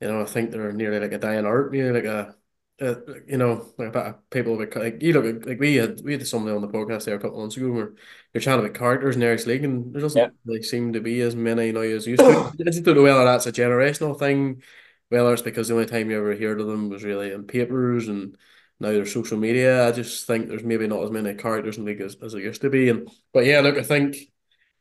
you 0.00 0.08
know, 0.08 0.22
I 0.22 0.24
think 0.24 0.50
they're 0.50 0.72
nearly 0.72 1.00
like 1.00 1.12
a 1.12 1.18
dying 1.18 1.46
art, 1.46 1.72
nearly 1.72 2.00
like 2.00 2.04
a, 2.04 2.34
a 2.80 2.96
you 3.26 3.36
know, 3.36 3.72
like 3.78 3.88
a 3.88 3.90
bit 3.90 4.06
of 4.06 4.30
people 4.30 4.56
with, 4.56 4.74
like, 4.76 5.02
you 5.02 5.12
look 5.12 5.46
like, 5.46 5.58
we 5.58 5.76
had, 5.76 6.00
we 6.02 6.12
had 6.12 6.26
somebody 6.26 6.54
on 6.54 6.62
the 6.62 6.68
podcast 6.68 7.04
there 7.04 7.16
a 7.16 7.20
couple 7.20 7.40
months 7.40 7.56
ago 7.56 7.70
where 7.72 7.92
you're 8.32 8.40
chatting 8.40 8.64
about 8.64 8.78
characters 8.78 9.14
in 9.16 9.20
the 9.20 9.26
Irish 9.26 9.46
League, 9.46 9.64
and 9.64 9.92
there 9.92 10.02
doesn't 10.02 10.20
Yeah. 10.20 10.28
really 10.44 10.62
seem 10.62 10.92
to 10.92 11.00
be 11.00 11.20
as 11.20 11.34
many 11.34 11.72
now 11.72 11.80
as 11.80 12.06
used 12.06 12.20
to. 12.20 12.26
I 12.60 12.62
just 12.64 12.84
don't 12.84 12.94
know 12.96 13.02
whether 13.02 13.24
that's 13.24 13.46
a 13.46 13.52
generational 13.52 14.18
thing, 14.18 14.62
whether 15.08 15.32
it's 15.32 15.42
because 15.42 15.68
the 15.68 15.74
only 15.74 15.86
time 15.86 16.10
you 16.10 16.18
ever 16.18 16.36
heard 16.36 16.60
of 16.60 16.66
them 16.66 16.88
was 16.88 17.04
really 17.04 17.32
in 17.32 17.46
papers 17.46 18.08
and 18.08 18.36
now 18.80 18.90
there's 18.92 19.12
social 19.12 19.38
media. 19.38 19.88
I 19.88 19.92
just 19.92 20.26
think 20.26 20.48
there's 20.48 20.62
maybe 20.62 20.86
not 20.86 21.02
as 21.02 21.10
many 21.10 21.34
characters 21.34 21.78
in 21.78 21.84
the 21.84 21.90
league 21.92 22.00
as, 22.00 22.16
as 22.22 22.32
there 22.32 22.40
used 22.42 22.60
to 22.62 22.70
be. 22.70 22.88
And 22.90 23.08
but 23.32 23.44
yeah, 23.44 23.60
look, 23.60 23.76
I 23.76 23.82
think 23.82 24.16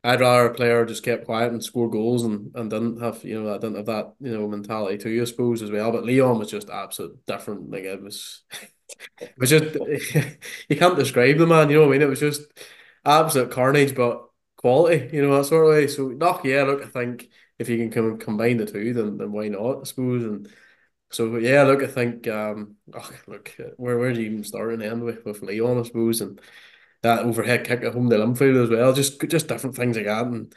I'd 0.08 0.22
rather 0.22 0.46
a 0.48 0.54
player 0.54 0.86
just 0.86 1.04
kept 1.04 1.26
quiet 1.26 1.52
and 1.52 1.64
score 1.64 1.90
goals 1.90 2.24
and, 2.24 2.52
and 2.56 2.70
didn't 2.70 3.02
have 3.02 3.24
you 3.26 3.42
know 3.42 3.52
that 3.52 3.62
didn't 3.62 3.78
have 3.78 3.86
that 3.88 4.14
you 4.22 4.32
know 4.38 4.48
mentality 4.48 4.98
too, 4.98 5.22
I 5.22 5.26
suppose 5.26 5.62
as 5.62 5.72
well. 5.72 5.92
But 5.92 6.06
Leon 6.06 6.40
was 6.40 6.50
just 6.52 6.70
absolute 6.70 7.26
different. 7.26 7.70
Like 7.72 7.84
it 7.84 8.02
was, 8.02 8.44
it 9.20 9.34
was 9.38 9.50
just 9.50 9.76
you 10.70 10.76
can't 10.78 10.98
describe 10.98 11.38
the 11.38 11.48
man. 11.48 11.70
You 11.70 11.76
know 11.78 11.82
what 11.84 11.90
I 11.90 11.92
mean? 11.94 12.02
It 12.04 12.10
was 12.10 12.20
just 12.20 12.44
absolute 13.06 13.52
carnage, 13.52 13.96
but 13.96 14.28
quality. 14.58 15.10
You 15.16 15.24
know 15.24 15.38
that 15.38 15.46
sort 15.46 15.66
of 15.66 15.72
way. 15.72 15.88
So 15.88 16.10
no, 16.10 16.40
yeah, 16.44 16.64
look, 16.64 16.84
I 16.84 16.88
think 16.88 17.30
if 17.60 17.70
you 17.70 17.78
can 17.78 17.92
com 17.92 18.18
combine 18.20 18.58
the 18.58 18.66
two, 18.66 18.94
then 18.94 19.18
then 19.18 19.32
why 19.32 19.50
not? 19.50 19.82
I 19.82 19.84
suppose 19.84 20.24
and. 20.24 20.48
So 21.10 21.38
yeah, 21.38 21.64
look, 21.64 21.84
I 21.84 21.88
think 21.88 22.28
um, 22.28 22.76
oh, 22.94 23.12
look, 23.28 23.56
where 23.78 23.98
where 23.98 24.14
do 24.14 24.22
you 24.22 24.26
even 24.30 24.44
start 24.44 24.74
and 24.74 24.84
end 24.84 25.04
with 25.04 25.24
with 25.26 25.42
Leon, 25.42 25.80
I 25.80 25.84
suppose, 25.84 26.20
and 26.22 26.40
that 27.02 27.20
overhead 27.20 27.66
kick 27.66 27.84
at 27.84 27.94
home 27.94 28.10
to 28.10 28.18
Linfield 28.18 28.64
as 28.64 28.70
well, 28.70 28.94
just 28.94 29.22
just 29.28 29.48
different 29.48 29.76
things 29.76 29.96
like 29.96 30.06
that, 30.06 30.26
and 30.26 30.54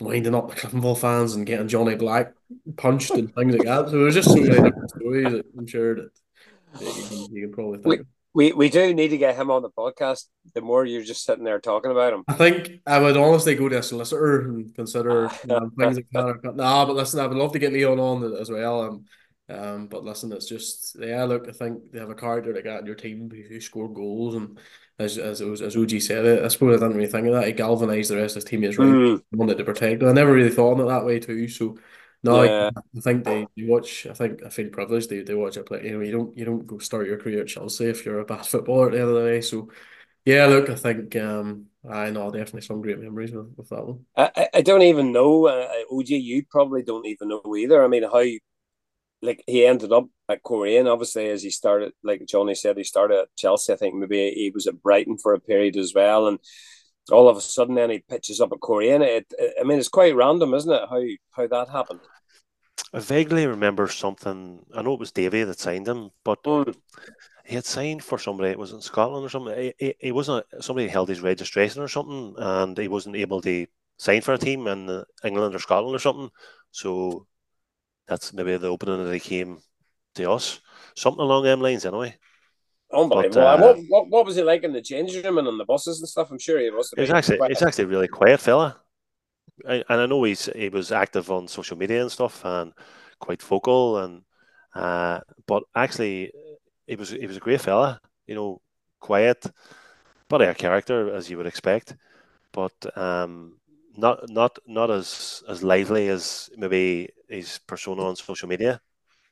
winding 0.00 0.34
up 0.34 0.48
the 0.48 0.56
Cliftonville 0.56 0.98
fans 0.98 1.34
and 1.34 1.46
getting 1.46 1.68
Johnny 1.68 1.94
Black 1.94 2.34
punched 2.76 3.10
and 3.10 3.34
things 3.34 3.54
like 3.54 3.66
that. 3.66 3.88
So 3.88 4.00
there's 4.00 4.14
just 4.14 4.28
so 4.28 4.36
many 4.36 4.48
different 4.48 4.90
stories 4.90 5.32
that 5.32 5.46
I'm 5.56 5.66
sure 5.66 5.94
that, 5.94 6.10
that 6.74 6.96
you 6.96 7.04
can 7.04 7.34
you 7.34 7.46
can 7.46 7.52
probably 7.52 7.78
think. 7.78 8.00
of. 8.00 8.06
we 8.34 8.52
we 8.52 8.68
do 8.68 8.92
need 8.92 9.08
to 9.08 9.18
get 9.18 9.36
him 9.36 9.50
on 9.50 9.62
the 9.62 9.70
podcast. 9.70 10.24
The 10.54 10.60
more 10.60 10.84
you're 10.84 11.04
just 11.04 11.24
sitting 11.24 11.44
there 11.44 11.60
talking 11.60 11.90
about 11.90 12.12
him. 12.12 12.24
I 12.28 12.34
think 12.34 12.80
I 12.86 12.98
would 12.98 13.16
honestly 13.16 13.54
go 13.54 13.68
to 13.68 13.78
a 13.78 13.82
solicitor 13.82 14.42
and 14.42 14.74
consider 14.74 15.30
um, 15.50 15.70
things 15.78 15.96
like 15.96 16.06
that. 16.12 16.54
Nah, 16.54 16.84
but 16.84 16.96
listen, 16.96 17.20
I 17.20 17.26
would 17.26 17.36
love 17.36 17.52
to 17.52 17.58
get 17.58 17.72
Leon 17.72 18.00
on 18.00 18.34
as 18.34 18.50
well. 18.50 18.82
Um, 18.82 19.04
um, 19.48 19.86
but 19.88 20.04
listen, 20.04 20.32
it's 20.32 20.48
just 20.48 20.96
yeah. 20.98 21.24
Look, 21.24 21.48
I 21.48 21.52
think 21.52 21.92
they 21.92 21.98
have 21.98 22.10
a 22.10 22.14
character 22.14 22.54
like 22.54 22.64
that 22.64 22.80
in 22.80 22.86
your 22.86 22.94
team 22.94 23.30
who, 23.30 23.60
scored 23.60 23.94
goals, 23.94 24.34
and 24.34 24.58
as 24.98 25.18
as 25.18 25.40
it 25.40 25.46
was, 25.46 25.62
as 25.62 25.76
OG 25.76 26.00
said 26.00 26.24
it, 26.24 26.44
I 26.44 26.48
suppose 26.48 26.80
I 26.82 26.84
didn't 26.86 26.96
really 26.98 27.10
think 27.10 27.26
of 27.26 27.34
that. 27.34 27.46
He 27.46 27.52
galvanized 27.52 28.10
the 28.10 28.16
rest 28.16 28.36
of 28.36 28.42
his 28.42 28.50
teammates 28.50 28.78
right, 28.78 28.96
Mm, 28.96 29.22
wanted 29.32 29.58
to 29.58 29.64
protect. 29.64 30.00
them. 30.00 30.08
I 30.08 30.12
never 30.12 30.32
really 30.32 30.50
thought 30.50 30.74
of 30.74 30.80
it 30.80 30.88
that 30.88 31.04
way 31.04 31.20
too. 31.20 31.48
So 31.48 31.78
no, 32.22 32.42
I, 32.42 32.46
yeah. 32.46 32.70
I 32.96 33.00
think 33.00 33.24
they, 33.24 33.48
they 33.56 33.64
watch. 33.66 34.06
I 34.06 34.14
think 34.14 34.42
I 34.44 34.48
feel 34.50 34.70
privileged. 34.70 35.10
They 35.10 35.22
they 35.22 35.34
watch 35.34 35.56
it 35.56 35.66
play. 35.66 35.84
You 35.84 35.98
know, 35.98 36.04
you 36.04 36.12
don't 36.12 36.36
you 36.38 36.44
don't 36.44 36.66
go 36.66 36.78
start 36.78 37.06
your 37.06 37.18
career 37.18 37.42
at 37.42 37.48
Chelsea 37.48 37.86
if 37.86 38.04
you're 38.06 38.20
a 38.20 38.24
bad 38.24 38.46
footballer 38.46 38.86
at 38.86 38.92
the 38.92 39.00
end 39.00 39.08
of 39.10 39.14
the 39.16 39.28
day. 39.28 39.40
So 39.40 39.68
yeah, 40.24 40.46
look, 40.46 40.70
I 40.70 40.76
think 40.76 41.16
um, 41.16 41.66
I 41.88 42.10
know 42.10 42.30
definitely 42.30 42.62
some 42.62 42.82
great 42.82 43.00
memories 43.00 43.32
with, 43.32 43.54
with 43.56 43.68
that 43.70 43.86
one. 43.86 44.06
I, 44.16 44.30
I- 44.36 44.48
I 44.54 44.62
don't 44.62 44.82
even 44.82 45.12
know. 45.12 45.46
Uh, 45.46 45.68
OG, 45.90 46.16
you 46.16 46.44
probably 46.50 46.82
don't 46.82 47.06
even 47.06 47.28
know 47.28 47.42
either. 47.56 47.82
I 47.84 47.88
mean, 47.88 48.02
how 48.04 48.22
like 49.22 49.42
he 49.46 49.66
ended 49.66 49.92
up 49.92 50.06
at 50.28 50.42
Coleraine, 50.42 50.86
obviously, 50.86 51.28
as 51.30 51.42
he 51.42 51.50
started, 51.50 51.92
like 52.02 52.26
Johnny 52.26 52.54
said, 52.54 52.76
he 52.78 52.84
started 52.84 53.18
at 53.20 53.36
Chelsea. 53.36 53.72
I 53.72 53.76
think 53.76 53.94
maybe 53.94 54.30
he 54.32 54.50
was 54.54 54.66
at 54.66 54.82
Brighton 54.82 55.18
for 55.18 55.34
a 55.34 55.40
period 55.40 55.76
as 55.76 55.92
well, 55.94 56.28
and 56.28 56.38
all 57.12 57.28
of 57.28 57.36
a 57.36 57.40
sudden, 57.40 57.76
then 57.76 57.90
he 57.90 58.00
pitches 58.00 58.40
up 58.40 58.52
at 58.52 58.60
Coleraine. 58.60 59.02
It, 59.02 59.26
it- 59.38 59.54
I 59.60 59.64
mean, 59.64 59.78
it's 59.78 59.88
quite 59.88 60.16
random, 60.16 60.54
isn't 60.54 60.72
it? 60.72 60.88
How 60.90 61.02
how 61.32 61.46
that 61.48 61.70
happened? 61.70 62.00
I 62.94 63.00
vaguely 63.00 63.46
remember 63.46 63.86
something. 63.88 64.64
I 64.74 64.80
know 64.80 64.94
it 64.94 65.00
was 65.00 65.12
Davy 65.12 65.44
that 65.44 65.58
signed 65.60 65.86
him, 65.86 66.12
but 66.24 66.40
Mm, 66.46 66.74
he 67.44 67.54
had 67.54 67.64
signed 67.64 68.02
for 68.04 68.18
somebody. 68.18 68.50
It 68.50 68.58
was 68.58 68.72
in 68.72 68.80
Scotland 68.80 69.24
or 69.26 69.28
something. 69.28 69.56
He, 69.58 69.74
he, 69.78 69.94
he 70.00 70.12
wasn't. 70.12 70.46
Somebody 70.60 70.88
held 70.88 71.08
his 71.08 71.20
registration 71.20 71.82
or 71.82 71.88
something, 71.88 72.34
and 72.38 72.76
he 72.78 72.88
wasn't 72.88 73.16
able 73.16 73.40
to 73.42 73.66
sign 73.98 74.22
for 74.22 74.34
a 74.34 74.38
team 74.38 74.66
in 74.66 75.04
England 75.24 75.54
or 75.54 75.58
Scotland 75.58 75.94
or 75.94 75.98
something. 75.98 76.30
So 76.70 77.26
that's 78.08 78.32
maybe 78.32 78.56
the 78.58 78.68
opening 78.68 79.04
that 79.04 79.14
he 79.14 79.20
came 79.20 79.60
to 80.14 80.30
us. 80.30 80.60
Something 80.96 81.22
along 81.22 81.44
them 81.44 81.60
lines, 81.60 81.84
anyway. 81.84 82.16
Unbelievable. 82.92 83.34
But, 83.34 83.60
uh, 83.60 83.62
what, 83.62 83.78
what, 83.88 84.08
what 84.08 84.26
was 84.26 84.36
he 84.36 84.42
like 84.42 84.62
in 84.62 84.72
the 84.72 84.82
changing 84.82 85.24
room 85.24 85.38
and 85.38 85.48
on 85.48 85.58
the 85.58 85.64
buses 85.64 86.00
and 86.00 86.08
stuff? 86.08 86.30
I'm 86.30 86.38
sure 86.38 86.60
he 86.60 86.70
was. 86.70 86.92
He's 86.96 87.10
actually 87.10 87.40
he's 87.48 87.62
actually 87.62 87.84
a 87.84 87.88
really 87.88 88.08
quiet 88.08 88.40
fella, 88.40 88.80
I, 89.68 89.82
and 89.88 90.00
I 90.00 90.06
know 90.06 90.22
he's 90.22 90.46
he 90.46 90.68
was 90.68 90.92
active 90.92 91.30
on 91.30 91.48
social 91.48 91.76
media 91.76 92.02
and 92.02 92.12
stuff 92.12 92.44
and 92.44 92.72
quite 93.18 93.42
vocal 93.42 93.98
and 93.98 94.22
uh, 94.74 95.20
but 95.46 95.62
actually 95.74 96.32
he 96.86 96.96
was 96.96 97.10
he 97.10 97.26
was 97.26 97.36
a 97.36 97.40
great 97.40 97.60
fella. 97.60 98.00
You 98.26 98.34
know, 98.34 98.60
quiet, 99.00 99.44
but 100.28 100.42
a 100.42 100.54
character 100.54 101.14
as 101.14 101.28
you 101.28 101.36
would 101.36 101.46
expect, 101.46 101.96
but 102.52 102.72
um, 102.96 103.58
not 103.96 104.28
not 104.28 104.58
not 104.66 104.90
as 104.90 105.42
as 105.48 105.62
lively 105.62 106.08
as 106.08 106.48
maybe 106.56 107.10
his 107.28 107.58
persona 107.66 108.02
on 108.04 108.16
social 108.16 108.48
media. 108.48 108.80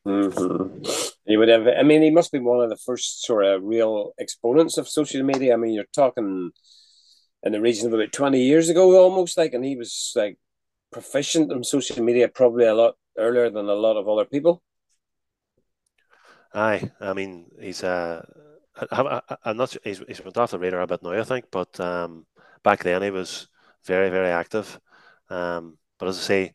Mm-hmm. 0.06 0.82
He 1.26 1.36
would 1.36 1.48
have. 1.48 1.66
I 1.68 1.82
mean, 1.82 2.02
he 2.02 2.10
must 2.10 2.32
be 2.32 2.40
one 2.40 2.60
of 2.60 2.70
the 2.70 2.76
first 2.76 3.24
sort 3.24 3.44
of 3.44 3.62
real 3.62 4.12
exponents 4.18 4.76
of 4.76 4.88
social 4.88 5.22
media. 5.22 5.54
I 5.54 5.56
mean, 5.56 5.72
you're 5.72 5.84
talking 5.94 6.50
in 7.44 7.52
the 7.52 7.60
region 7.60 7.86
of 7.86 7.94
about 7.94 8.12
twenty 8.12 8.42
years 8.42 8.68
ago, 8.68 9.00
almost 9.00 9.38
like, 9.38 9.54
and 9.54 9.64
he 9.64 9.76
was 9.76 10.12
like 10.16 10.38
proficient 10.90 11.52
in 11.52 11.62
social 11.62 12.02
media 12.02 12.28
probably 12.28 12.66
a 12.66 12.74
lot 12.74 12.94
earlier 13.16 13.48
than 13.48 13.68
a 13.68 13.74
lot 13.74 13.96
of 13.96 14.08
other 14.08 14.24
people. 14.24 14.62
Aye, 16.54 16.90
I 17.00 17.12
mean, 17.12 17.46
he's 17.60 17.84
uh, 17.84 18.24
I, 18.90 19.20
am 19.44 19.56
not. 19.56 19.76
He's 19.84 20.02
he's 20.06 20.22
went 20.22 20.36
off 20.36 20.50
the 20.50 20.58
radar 20.58 20.80
a 20.80 20.86
bit 20.86 21.02
now, 21.02 21.12
I 21.12 21.22
think, 21.22 21.46
but 21.50 21.78
um, 21.80 22.26
back 22.62 22.82
then 22.82 23.02
he 23.02 23.10
was 23.10 23.48
very 23.84 24.10
very 24.10 24.30
active. 24.30 24.80
Um, 25.30 25.78
but 25.98 26.08
as 26.08 26.18
I 26.18 26.22
say, 26.22 26.54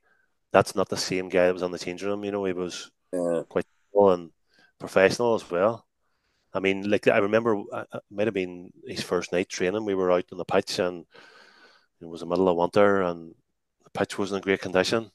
that's 0.51 0.75
not 0.75 0.89
the 0.89 0.97
same 0.97 1.29
guy 1.29 1.47
that 1.47 1.53
was 1.53 1.63
on 1.63 1.71
the 1.71 1.79
changing 1.79 2.09
room. 2.09 2.23
You 2.23 2.31
know, 2.31 2.45
he 2.45 2.53
was 2.53 2.91
yeah. 3.13 3.43
quite 3.49 3.65
and 3.95 4.31
professional 4.79 5.35
as 5.35 5.49
well. 5.49 5.85
I 6.53 6.59
mean, 6.59 6.89
like 6.89 7.07
I 7.07 7.17
remember, 7.17 7.57
uh, 7.71 7.85
it 7.93 8.03
might 8.11 8.27
have 8.27 8.33
been 8.33 8.71
his 8.85 9.01
first 9.01 9.31
night 9.31 9.49
training. 9.49 9.85
We 9.85 9.95
were 9.95 10.11
out 10.11 10.25
on 10.31 10.37
the 10.37 10.45
pitch, 10.45 10.79
and 10.79 11.05
it 12.01 12.05
was 12.07 12.21
the 12.21 12.27
middle 12.27 12.49
of 12.49 12.57
winter, 12.57 13.01
and 13.01 13.35
the 13.83 13.89
pitch 13.91 14.17
wasn't 14.17 14.37
in 14.37 14.43
great 14.43 14.61
condition. 14.61 15.11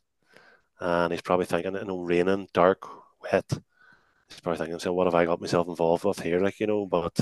And 0.80 1.12
he's 1.12 1.22
probably 1.22 1.46
thinking, 1.46 1.74
you 1.74 1.84
know, 1.84 2.00
raining, 2.00 2.48
dark, 2.52 2.86
wet. 3.22 3.50
He's 4.28 4.40
probably 4.40 4.58
thinking, 4.58 4.78
"So 4.80 4.92
what 4.92 5.06
have 5.06 5.14
I 5.14 5.26
got 5.26 5.40
myself 5.40 5.68
involved 5.68 6.04
with 6.04 6.20
here?" 6.20 6.40
Like 6.40 6.60
you 6.60 6.66
know, 6.66 6.86
but 6.86 7.18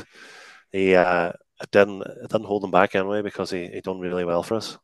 he 0.73 0.95
uh, 0.95 1.33
it 1.63 1.71
didn't 1.71 2.03
it 2.03 2.31
didn't 2.31 2.47
hold 2.47 2.65
him 2.65 2.71
back 2.71 2.95
anyway 2.95 3.23
because 3.23 3.51
he 3.51 3.69
he 3.69 3.81
done 3.81 4.01
really 4.01 4.25
well 4.25 4.43
for 4.43 4.57
us. 4.57 4.79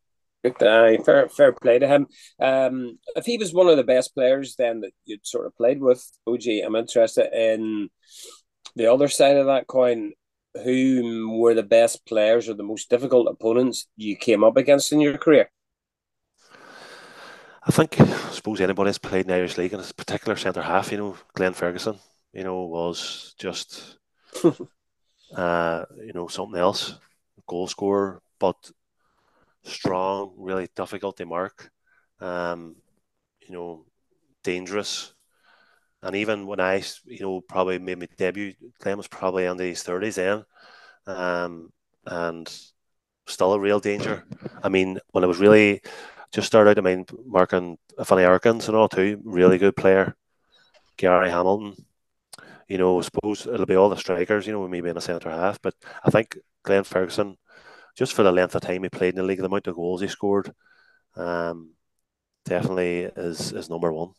Uh, 0.47 1.03
fair, 1.03 1.29
fair 1.29 1.53
play 1.53 1.79
to 1.79 1.87
him. 1.87 2.07
Um, 2.41 2.99
if 3.15 3.25
he 3.27 3.39
was 3.39 3.55
one 3.55 3.69
of 3.69 3.77
the 3.77 3.85
best 3.85 4.15
players, 4.15 4.57
then 4.57 4.81
that 4.81 4.93
you'd 5.05 5.27
sort 5.27 5.47
of 5.47 5.57
played 5.57 5.81
with 5.81 6.05
OG, 6.27 6.47
I'm 6.65 6.77
interested 6.77 7.33
in 7.33 7.91
the 8.75 8.93
other 8.93 9.09
side 9.09 9.37
of 9.37 9.47
that 9.47 9.67
coin. 9.67 10.13
Who 10.65 11.39
were 11.39 11.53
the 11.53 11.63
best 11.63 12.07
players 12.07 12.49
or 12.49 12.55
the 12.55 12.63
most 12.63 12.89
difficult 12.89 13.29
opponents 13.29 13.89
you 13.97 14.17
came 14.17 14.43
up 14.43 14.57
against 14.57 14.91
in 14.91 15.01
your 15.01 15.19
career? 15.19 15.51
I 17.67 17.73
think, 17.73 18.01
I 18.01 18.07
suppose 18.31 18.61
anybody 18.61 18.89
has 18.89 18.99
played 18.99 19.23
in 19.23 19.27
the 19.27 19.35
Irish 19.35 19.59
League, 19.59 19.73
and 19.73 19.83
it's 19.83 19.93
particular 19.93 20.37
centre 20.37 20.63
half, 20.63 20.93
you 20.93 20.99
know, 20.99 21.17
Glenn 21.35 21.53
Ferguson, 21.53 21.99
you 22.33 22.45
know, 22.45 22.65
was 22.65 23.35
just, 23.39 23.99
uh, 25.37 25.85
you 25.99 26.13
know, 26.15 26.29
something 26.29 26.59
else. 26.59 26.95
Goal 27.49 27.67
scorer, 27.67 28.23
but 28.39 28.71
strong, 29.67 30.35
really 30.39 30.69
difficult 30.75 31.17
to 31.19 31.27
mark. 31.27 31.71
Um, 32.21 32.77
you 33.41 33.53
know, 33.53 33.85
dangerous. 34.43 35.13
And 36.03 36.17
even 36.17 36.47
when 36.47 36.61
I, 36.61 36.83
you 37.05 37.21
know, 37.21 37.41
probably 37.41 37.79
made 37.79 37.99
my 37.99 38.09
debut, 38.17 38.55
Glenn 38.81 38.97
was 38.97 39.09
probably 39.09 39.47
under 39.47 39.65
his 39.65 39.83
thirties 39.83 40.17
then, 40.17 40.45
um, 41.07 41.71
and 42.05 42.49
still 43.27 43.55
a 43.55 43.61
real 43.61 43.81
danger. 43.81 44.25
I 44.63 44.69
mean, 44.69 44.99
when 45.11 45.25
I 45.25 45.27
was 45.27 45.39
really 45.39 45.83
just 46.33 46.47
started, 46.47 46.79
I 46.79 46.83
mean, 46.83 47.07
marking 47.25 47.79
Vinny 47.99 48.23
Arkins 48.23 48.69
and 48.69 48.77
all 48.77 48.89
too, 48.89 49.21
really 49.25 49.59
good 49.59 49.75
player. 49.75 50.17
Gary 50.97 51.31
Hamilton, 51.31 51.75
you 52.69 52.79
know, 52.79 52.99
I 52.99 53.03
suppose 53.03 53.47
it'll 53.47 53.67
be 53.67 53.77
all 53.77 53.89
the 53.89 53.97
strikers, 53.97 54.47
you 54.47 54.53
know, 54.53 54.67
maybe 54.69 54.89
in 54.89 54.97
a 54.97 55.01
centre 55.01 55.31
half, 55.31 55.61
but 55.61 55.75
I 56.05 56.11
think 56.11 56.39
Glenn 56.63 56.85
Ferguson 56.85 57.37
just 57.97 58.13
for 58.13 58.23
the 58.23 58.33
length 58.33 58.55
of 58.55 58.61
time 58.63 58.83
he 58.83 58.89
played 58.89 59.15
in 59.15 59.17
the 59.17 59.23
league, 59.23 59.39
the 59.39 59.47
amount 59.47 59.67
of 59.67 59.75
goals 59.75 60.01
he 60.01 60.09
scored, 60.09 60.53
um, 61.17 61.73
definitely 62.45 63.03
is 63.17 63.53
is 63.53 63.71
number 63.71 63.93
one. 63.93 64.11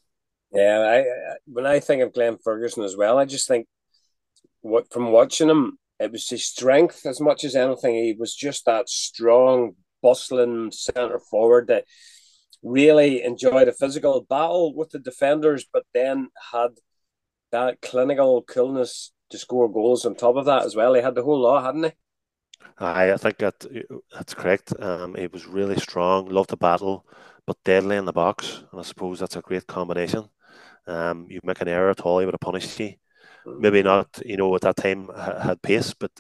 Yeah, 0.51 0.79
I, 0.79 1.35
when 1.45 1.65
I 1.65 1.79
think 1.79 2.01
of 2.01 2.13
Glenn 2.13 2.37
Ferguson 2.43 2.83
as 2.83 2.95
well, 2.95 3.17
I 3.17 3.25
just 3.25 3.47
think 3.47 3.67
what 4.61 4.91
from 4.91 5.11
watching 5.11 5.49
him, 5.49 5.77
it 5.99 6.11
was 6.11 6.27
his 6.29 6.47
strength 6.47 7.05
as 7.05 7.19
much 7.19 7.43
as 7.43 7.55
anything. 7.55 7.95
He 7.95 8.15
was 8.17 8.33
just 8.33 8.65
that 8.65 8.89
strong, 8.89 9.75
bustling 10.01 10.71
centre 10.71 11.19
forward 11.19 11.67
that 11.67 11.85
really 12.63 13.23
enjoyed 13.23 13.67
a 13.67 13.73
physical 13.73 14.21
battle 14.21 14.73
with 14.75 14.89
the 14.89 14.99
defenders, 14.99 15.65
but 15.71 15.83
then 15.93 16.29
had 16.51 16.71
that 17.51 17.81
clinical 17.81 18.41
coolness 18.41 19.11
to 19.29 19.37
score 19.37 19.71
goals 19.71 20.05
on 20.05 20.15
top 20.15 20.35
of 20.35 20.45
that 20.45 20.65
as 20.65 20.75
well. 20.75 20.93
He 20.93 21.01
had 21.01 21.15
the 21.15 21.23
whole 21.23 21.41
lot, 21.41 21.63
hadn't 21.63 21.83
he? 21.83 21.91
I, 22.77 23.13
I 23.13 23.17
think 23.17 23.37
that 23.37 23.65
that's 24.13 24.33
correct. 24.33 24.73
Um, 24.79 25.15
he 25.15 25.27
was 25.27 25.47
really 25.47 25.77
strong, 25.77 26.27
loved 26.27 26.49
to 26.51 26.57
battle, 26.57 27.05
but 27.45 27.57
deadly 27.63 27.97
in 27.97 28.05
the 28.05 28.13
box, 28.13 28.63
and 28.71 28.79
I 28.79 28.83
suppose 28.83 29.19
that's 29.19 29.35
a 29.35 29.41
great 29.41 29.67
combination. 29.67 30.29
Um, 30.85 31.27
you 31.29 31.39
make 31.43 31.61
an 31.61 31.67
error 31.67 31.89
at 31.89 32.01
all, 32.01 32.19
he 32.19 32.25
would 32.25 32.33
have 32.33 32.39
punished 32.39 32.79
you. 32.79 32.93
Maybe 33.45 33.81
not, 33.81 34.21
you 34.25 34.37
know, 34.37 34.53
at 34.55 34.61
that 34.61 34.75
time 34.75 35.09
had 35.15 35.61
pace, 35.61 35.93
but 35.93 36.11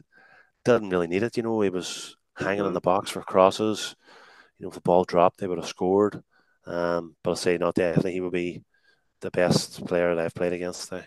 didn't 0.63 0.89
really 0.89 1.07
need 1.07 1.23
it. 1.23 1.37
You 1.37 1.43
know, 1.43 1.59
he 1.61 1.69
was 1.69 2.15
hanging 2.35 2.65
in 2.65 2.73
the 2.73 2.81
box 2.81 3.09
for 3.09 3.21
crosses. 3.21 3.95
You 4.57 4.63
know, 4.63 4.69
if 4.69 4.75
the 4.75 4.81
ball 4.81 5.03
dropped, 5.03 5.39
they 5.39 5.47
would 5.47 5.57
have 5.57 5.67
scored. 5.67 6.21
Um, 6.65 7.15
but 7.23 7.31
I 7.31 7.33
say 7.35 7.57
not 7.57 7.75
definitely 7.75 8.13
he 8.13 8.21
would 8.21 8.33
be 8.33 8.63
the 9.21 9.31
best 9.31 9.85
player 9.85 10.15
that 10.15 10.25
I've 10.25 10.35
played 10.35 10.53
against. 10.53 10.91
Now. 10.91 11.03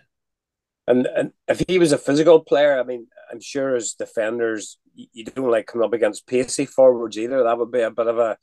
And 0.86 1.06
and 1.06 1.32
if 1.48 1.62
he 1.68 1.78
was 1.78 1.92
a 1.92 1.98
physical 1.98 2.40
player, 2.40 2.78
I 2.78 2.82
mean, 2.82 3.06
I'm 3.30 3.40
sure 3.40 3.76
as 3.76 3.94
defenders, 3.94 4.78
you 4.94 5.24
don't 5.24 5.50
like 5.50 5.66
coming 5.66 5.84
up 5.84 5.92
against 5.92 6.26
pacey 6.26 6.66
forwards 6.66 7.18
either. 7.18 7.44
That 7.44 7.58
would 7.58 7.70
be 7.70 7.80
a 7.80 7.90
bit 7.90 8.06
of 8.06 8.18
a. 8.18 8.36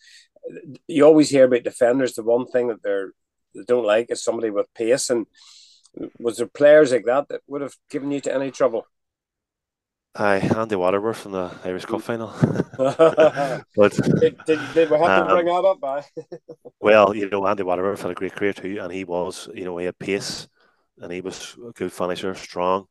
You 0.87 1.05
always 1.05 1.29
hear 1.29 1.45
about 1.45 1.63
defenders. 1.63 2.13
The 2.13 2.23
one 2.23 2.45
thing 2.45 2.67
that 2.67 2.81
they're 2.81 3.11
they 3.57 3.63
don't 3.63 3.85
like 3.85 4.11
is 4.11 4.23
somebody 4.23 4.49
with 4.49 4.73
pace. 4.73 5.09
And 5.09 5.25
was 6.19 6.37
there 6.37 6.47
players 6.47 6.91
like 6.91 7.05
that 7.05 7.27
that 7.29 7.41
would 7.47 7.61
have 7.61 7.75
given 7.89 8.11
you 8.11 8.21
to 8.21 8.33
any 8.33 8.51
trouble? 8.51 8.85
Aye, 10.15 10.49
Andy 10.55 10.75
Waterworth 10.75 11.17
from 11.17 11.33
the 11.33 11.51
Irish 11.63 11.85
Cup 11.85 12.01
final. 12.01 12.33
but 12.77 13.91
did, 14.19 14.37
did, 14.45 14.59
did, 14.73 14.89
we 14.89 14.97
have 14.97 15.21
um, 15.21 15.27
to 15.27 15.33
bring 15.35 15.45
that 15.45 15.77
up? 15.83 16.05
Well, 16.79 17.15
you 17.15 17.29
know, 17.29 17.45
Andy 17.45 17.63
Waterworth 17.63 18.01
had 18.01 18.11
a 18.11 18.15
great 18.15 18.33
career 18.33 18.53
too, 18.53 18.79
and 18.81 18.91
he 18.91 19.03
was, 19.03 19.49
you 19.53 19.65
know, 19.65 19.77
he 19.77 19.85
had 19.85 19.99
pace, 19.99 20.47
and 20.99 21.11
he 21.11 21.21
was 21.21 21.55
a 21.67 21.71
good 21.71 21.91
finisher, 21.91 22.33
strong. 22.33 22.85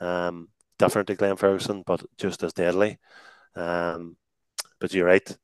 Um, 0.00 0.48
different 0.78 1.08
to 1.08 1.14
Glenn 1.14 1.36
Ferguson, 1.36 1.82
but 1.86 2.04
just 2.18 2.42
as 2.42 2.52
deadly. 2.52 2.98
Um, 3.54 4.16
but 4.80 4.92
you're 4.92 5.06
right, 5.06 5.36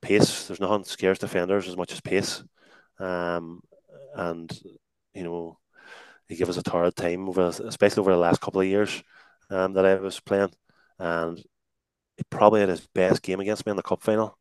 pace. 0.00 0.46
There's 0.46 0.60
nothing 0.60 0.84
scares 0.84 1.18
defenders 1.18 1.68
as 1.68 1.76
much 1.76 1.92
as 1.92 2.00
pace. 2.00 2.42
Um, 2.98 3.62
and 4.14 4.50
you 5.12 5.24
know, 5.24 5.58
he 6.28 6.36
gave 6.36 6.48
us 6.48 6.56
a 6.56 6.62
torrid 6.62 6.96
time 6.96 7.28
over, 7.28 7.42
especially 7.42 8.00
over 8.00 8.12
the 8.12 8.18
last 8.18 8.40
couple 8.40 8.60
of 8.60 8.66
years 8.66 9.02
um, 9.50 9.74
that 9.74 9.84
I 9.84 9.94
was 9.96 10.20
playing, 10.20 10.52
and 10.98 11.38
he 12.16 12.22
probably 12.30 12.60
had 12.60 12.68
his 12.68 12.86
best 12.94 13.22
game 13.22 13.40
against 13.40 13.66
me 13.66 13.70
in 13.70 13.76
the 13.76 13.82
cup 13.82 14.02
final, 14.02 14.38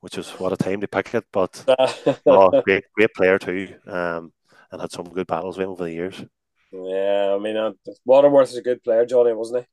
which 0.00 0.16
was 0.16 0.30
what 0.32 0.52
a 0.52 0.56
time 0.56 0.80
to 0.80 0.88
pick 0.88 1.14
it. 1.14 1.24
But 1.32 1.64
oh, 2.26 2.62
great, 2.62 2.84
great 2.94 3.14
player 3.14 3.38
too, 3.38 3.74
um, 3.86 4.32
and 4.70 4.80
had 4.80 4.92
some 4.92 5.08
good 5.08 5.26
battles 5.26 5.56
with 5.56 5.64
him 5.64 5.70
over 5.70 5.84
the 5.84 5.92
years. 5.92 6.24
Yeah, 6.72 7.36
I 7.38 7.38
mean, 7.38 7.56
uh, 7.56 7.72
Waterworth 8.04 8.50
is 8.50 8.56
a 8.56 8.62
good 8.62 8.82
player, 8.82 9.04
Johnny, 9.06 9.32
wasn't 9.32 9.60
he? 9.64 9.66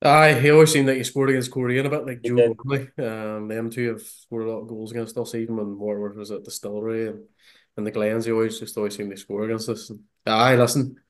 Aye, 0.00 0.34
he 0.40 0.50
always 0.50 0.72
seemed 0.72 0.86
like 0.86 0.96
he 0.96 1.04
scored 1.04 1.30
against 1.30 1.50
Coleraine 1.50 1.86
a 1.86 1.90
bit, 1.90 2.06
like 2.06 2.20
he 2.22 2.28
Joe 2.28 2.54
Gormley. 2.54 2.88
Um, 2.98 3.48
them 3.48 3.70
two 3.70 3.88
have 3.88 4.02
scored 4.02 4.46
a 4.46 4.50
lot 4.50 4.60
of 4.60 4.68
goals 4.68 4.92
against 4.92 5.16
us, 5.18 5.34
even 5.34 5.56
when 5.56 5.78
Waterworth 5.78 6.16
was 6.16 6.30
at 6.30 6.44
Distillery 6.44 7.08
and, 7.08 7.24
and 7.76 7.86
the 7.86 7.90
Glens. 7.90 8.24
He 8.24 8.32
always 8.32 8.60
just 8.60 8.76
always 8.76 8.96
seemed 8.96 9.10
to 9.10 9.16
score 9.16 9.44
against 9.44 9.68
us. 9.68 9.90
And, 9.90 10.00
aye, 10.26 10.54
listen, 10.54 11.00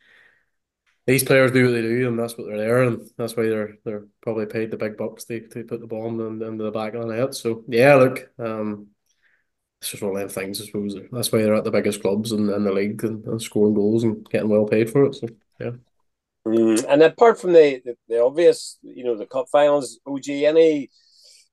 these 1.06 1.22
players 1.24 1.52
do 1.52 1.66
what 1.66 1.72
they 1.72 1.82
do, 1.82 2.08
and 2.08 2.18
that's 2.18 2.38
what 2.38 2.46
they're 2.46 2.56
there, 2.58 2.82
and 2.82 3.06
that's 3.18 3.36
why 3.36 3.44
they're 3.44 3.76
they're 3.84 4.06
probably 4.22 4.46
paid 4.46 4.70
the 4.70 4.78
big 4.78 4.96
bucks 4.96 5.24
to, 5.24 5.46
to 5.48 5.64
put 5.64 5.80
the 5.80 5.86
ball 5.86 6.08
in, 6.08 6.42
into 6.42 6.64
the 6.64 6.70
back 6.70 6.94
of 6.94 7.06
the 7.06 7.14
net. 7.14 7.34
So 7.34 7.64
yeah, 7.68 7.94
look, 7.96 8.30
um, 8.38 8.88
it's 9.80 9.90
just 9.90 10.02
one 10.02 10.12
of 10.12 10.18
them 10.18 10.28
things, 10.28 10.60
I 10.60 10.66
suppose. 10.66 10.96
That's 11.12 11.30
why 11.30 11.42
they're 11.42 11.54
at 11.54 11.64
the 11.64 11.70
biggest 11.70 12.02
clubs 12.02 12.32
in, 12.32 12.50
in 12.50 12.64
the 12.64 12.72
league 12.72 13.02
and, 13.04 13.24
and 13.26 13.40
scoring 13.40 13.74
goals 13.74 14.04
and 14.04 14.28
getting 14.30 14.48
well 14.48 14.66
paid 14.66 14.90
for 14.90 15.04
it. 15.04 15.14
So, 15.14 15.28
yeah. 15.60 15.70
Mm, 16.46 16.84
and 16.88 17.02
apart 17.02 17.40
from 17.40 17.52
the, 17.52 17.80
the, 17.84 17.96
the 18.08 18.22
obvious, 18.22 18.78
you 18.82 19.04
know, 19.04 19.16
the 19.16 19.26
cup 19.26 19.46
finals, 19.50 20.00
OG, 20.06 20.28
any 20.28 20.90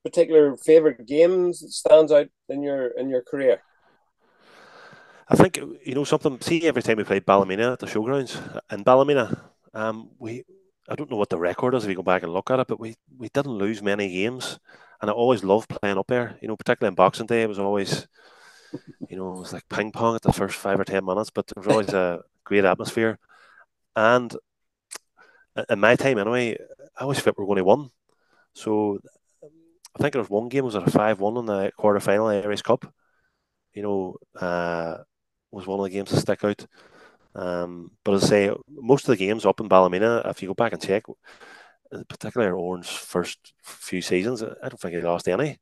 particular 0.04 0.56
favorite 0.58 1.06
games 1.06 1.60
that 1.60 1.72
stands 1.72 2.12
out 2.12 2.28
in 2.50 2.64
your 2.64 2.88
in 2.88 3.10
your 3.10 3.22
career? 3.22 3.62
I 5.28 5.36
think 5.36 5.58
you 5.58 5.96
know 5.96 6.04
something. 6.04 6.40
See, 6.42 6.68
every 6.68 6.84
time 6.84 6.98
we 6.98 7.04
played 7.04 7.26
Ballymena 7.26 7.74
at 7.74 7.80
the 7.80 7.88
showgrounds 7.88 8.40
in 8.72 8.84
Ballymena, 8.84 9.52
um, 9.74 10.12
we 10.20 10.46
I 10.88 10.96
don't 10.96 11.10
know 11.10 11.18
what 11.18 11.30
the 11.30 11.40
record 11.40 11.74
is 11.74 11.84
if 11.84 11.90
you 11.90 11.96
go 11.96 12.04
back 12.04 12.24
and 12.24 12.32
look 12.32 12.52
at 12.52 12.60
it, 12.60 12.68
but 12.68 12.80
we, 12.80 12.96
we 13.18 13.30
didn't 13.30 13.52
lose 13.52 13.82
many 13.82 14.12
games. 14.12 14.60
And 15.02 15.10
I 15.10 15.14
always 15.14 15.44
loved 15.44 15.70
playing 15.70 15.98
up 15.98 16.08
there, 16.08 16.38
you 16.42 16.48
know, 16.48 16.56
particularly 16.56 16.92
in 16.92 16.96
Boxing 16.96 17.26
Day. 17.26 17.44
It 17.44 17.50
was 17.50 17.60
always, 17.60 18.08
you 19.10 19.18
know, 19.18 19.34
it 19.34 19.40
was 19.40 19.54
like 19.54 19.68
ping 19.70 19.92
pong 19.92 20.16
at 20.16 20.22
the 20.22 20.34
first 20.34 20.56
five 20.56 20.80
or 20.80 20.86
10 20.86 21.06
minutes, 21.06 21.30
but 21.30 21.48
there 21.48 21.62
was 21.62 21.68
always 21.68 21.90
a 21.90 22.22
great 22.44 22.66
atmosphere. 22.66 23.20
And 23.96 24.36
in 25.70 25.80
my 25.80 25.96
time, 25.96 26.18
anyway, 26.18 26.58
I 26.98 27.04
always 27.04 27.20
felt 27.20 27.38
we 27.38 27.44
were 27.44 27.48
going 27.48 27.58
to 27.58 27.64
win. 27.64 27.90
So 28.54 29.00
I 29.44 30.02
think 30.02 30.14
there 30.14 30.22
was 30.22 30.30
one 30.30 30.50
game, 30.50 30.66
was 30.66 30.76
it 30.76 30.88
a 30.88 30.92
5 30.92 31.20
1 31.20 31.38
in 31.38 31.46
the 31.46 31.72
quarter 31.78 32.00
final 32.00 32.28
Irish 32.28 32.62
Cup? 32.62 32.92
You 33.74 33.84
know, 33.84 34.16
uh, 34.40 34.98
was 35.52 35.68
one 35.68 35.80
of 35.80 35.86
the 35.86 35.90
games 35.90 36.10
to 36.10 36.18
stick 36.18 36.44
out. 36.44 36.66
Um, 37.34 37.92
but 38.04 38.14
as 38.14 38.26
I 38.26 38.28
say, 38.28 38.56
most 38.70 39.04
of 39.04 39.08
the 39.08 39.26
games 39.26 39.46
up 39.46 39.60
in 39.60 39.68
Ballymena, 39.68 40.22
if 40.26 40.42
you 40.42 40.48
go 40.50 40.54
back 40.54 40.74
and 40.74 40.82
check, 40.82 41.04
particularly 42.10 42.52
Oran's 42.52 42.90
first 42.90 43.54
few 43.64 44.02
seasons, 44.02 44.44
I 44.44 44.70
don't 44.70 44.80
think 44.80 44.96
he 44.96 45.02
lost 45.02 45.28
any. 45.28 45.60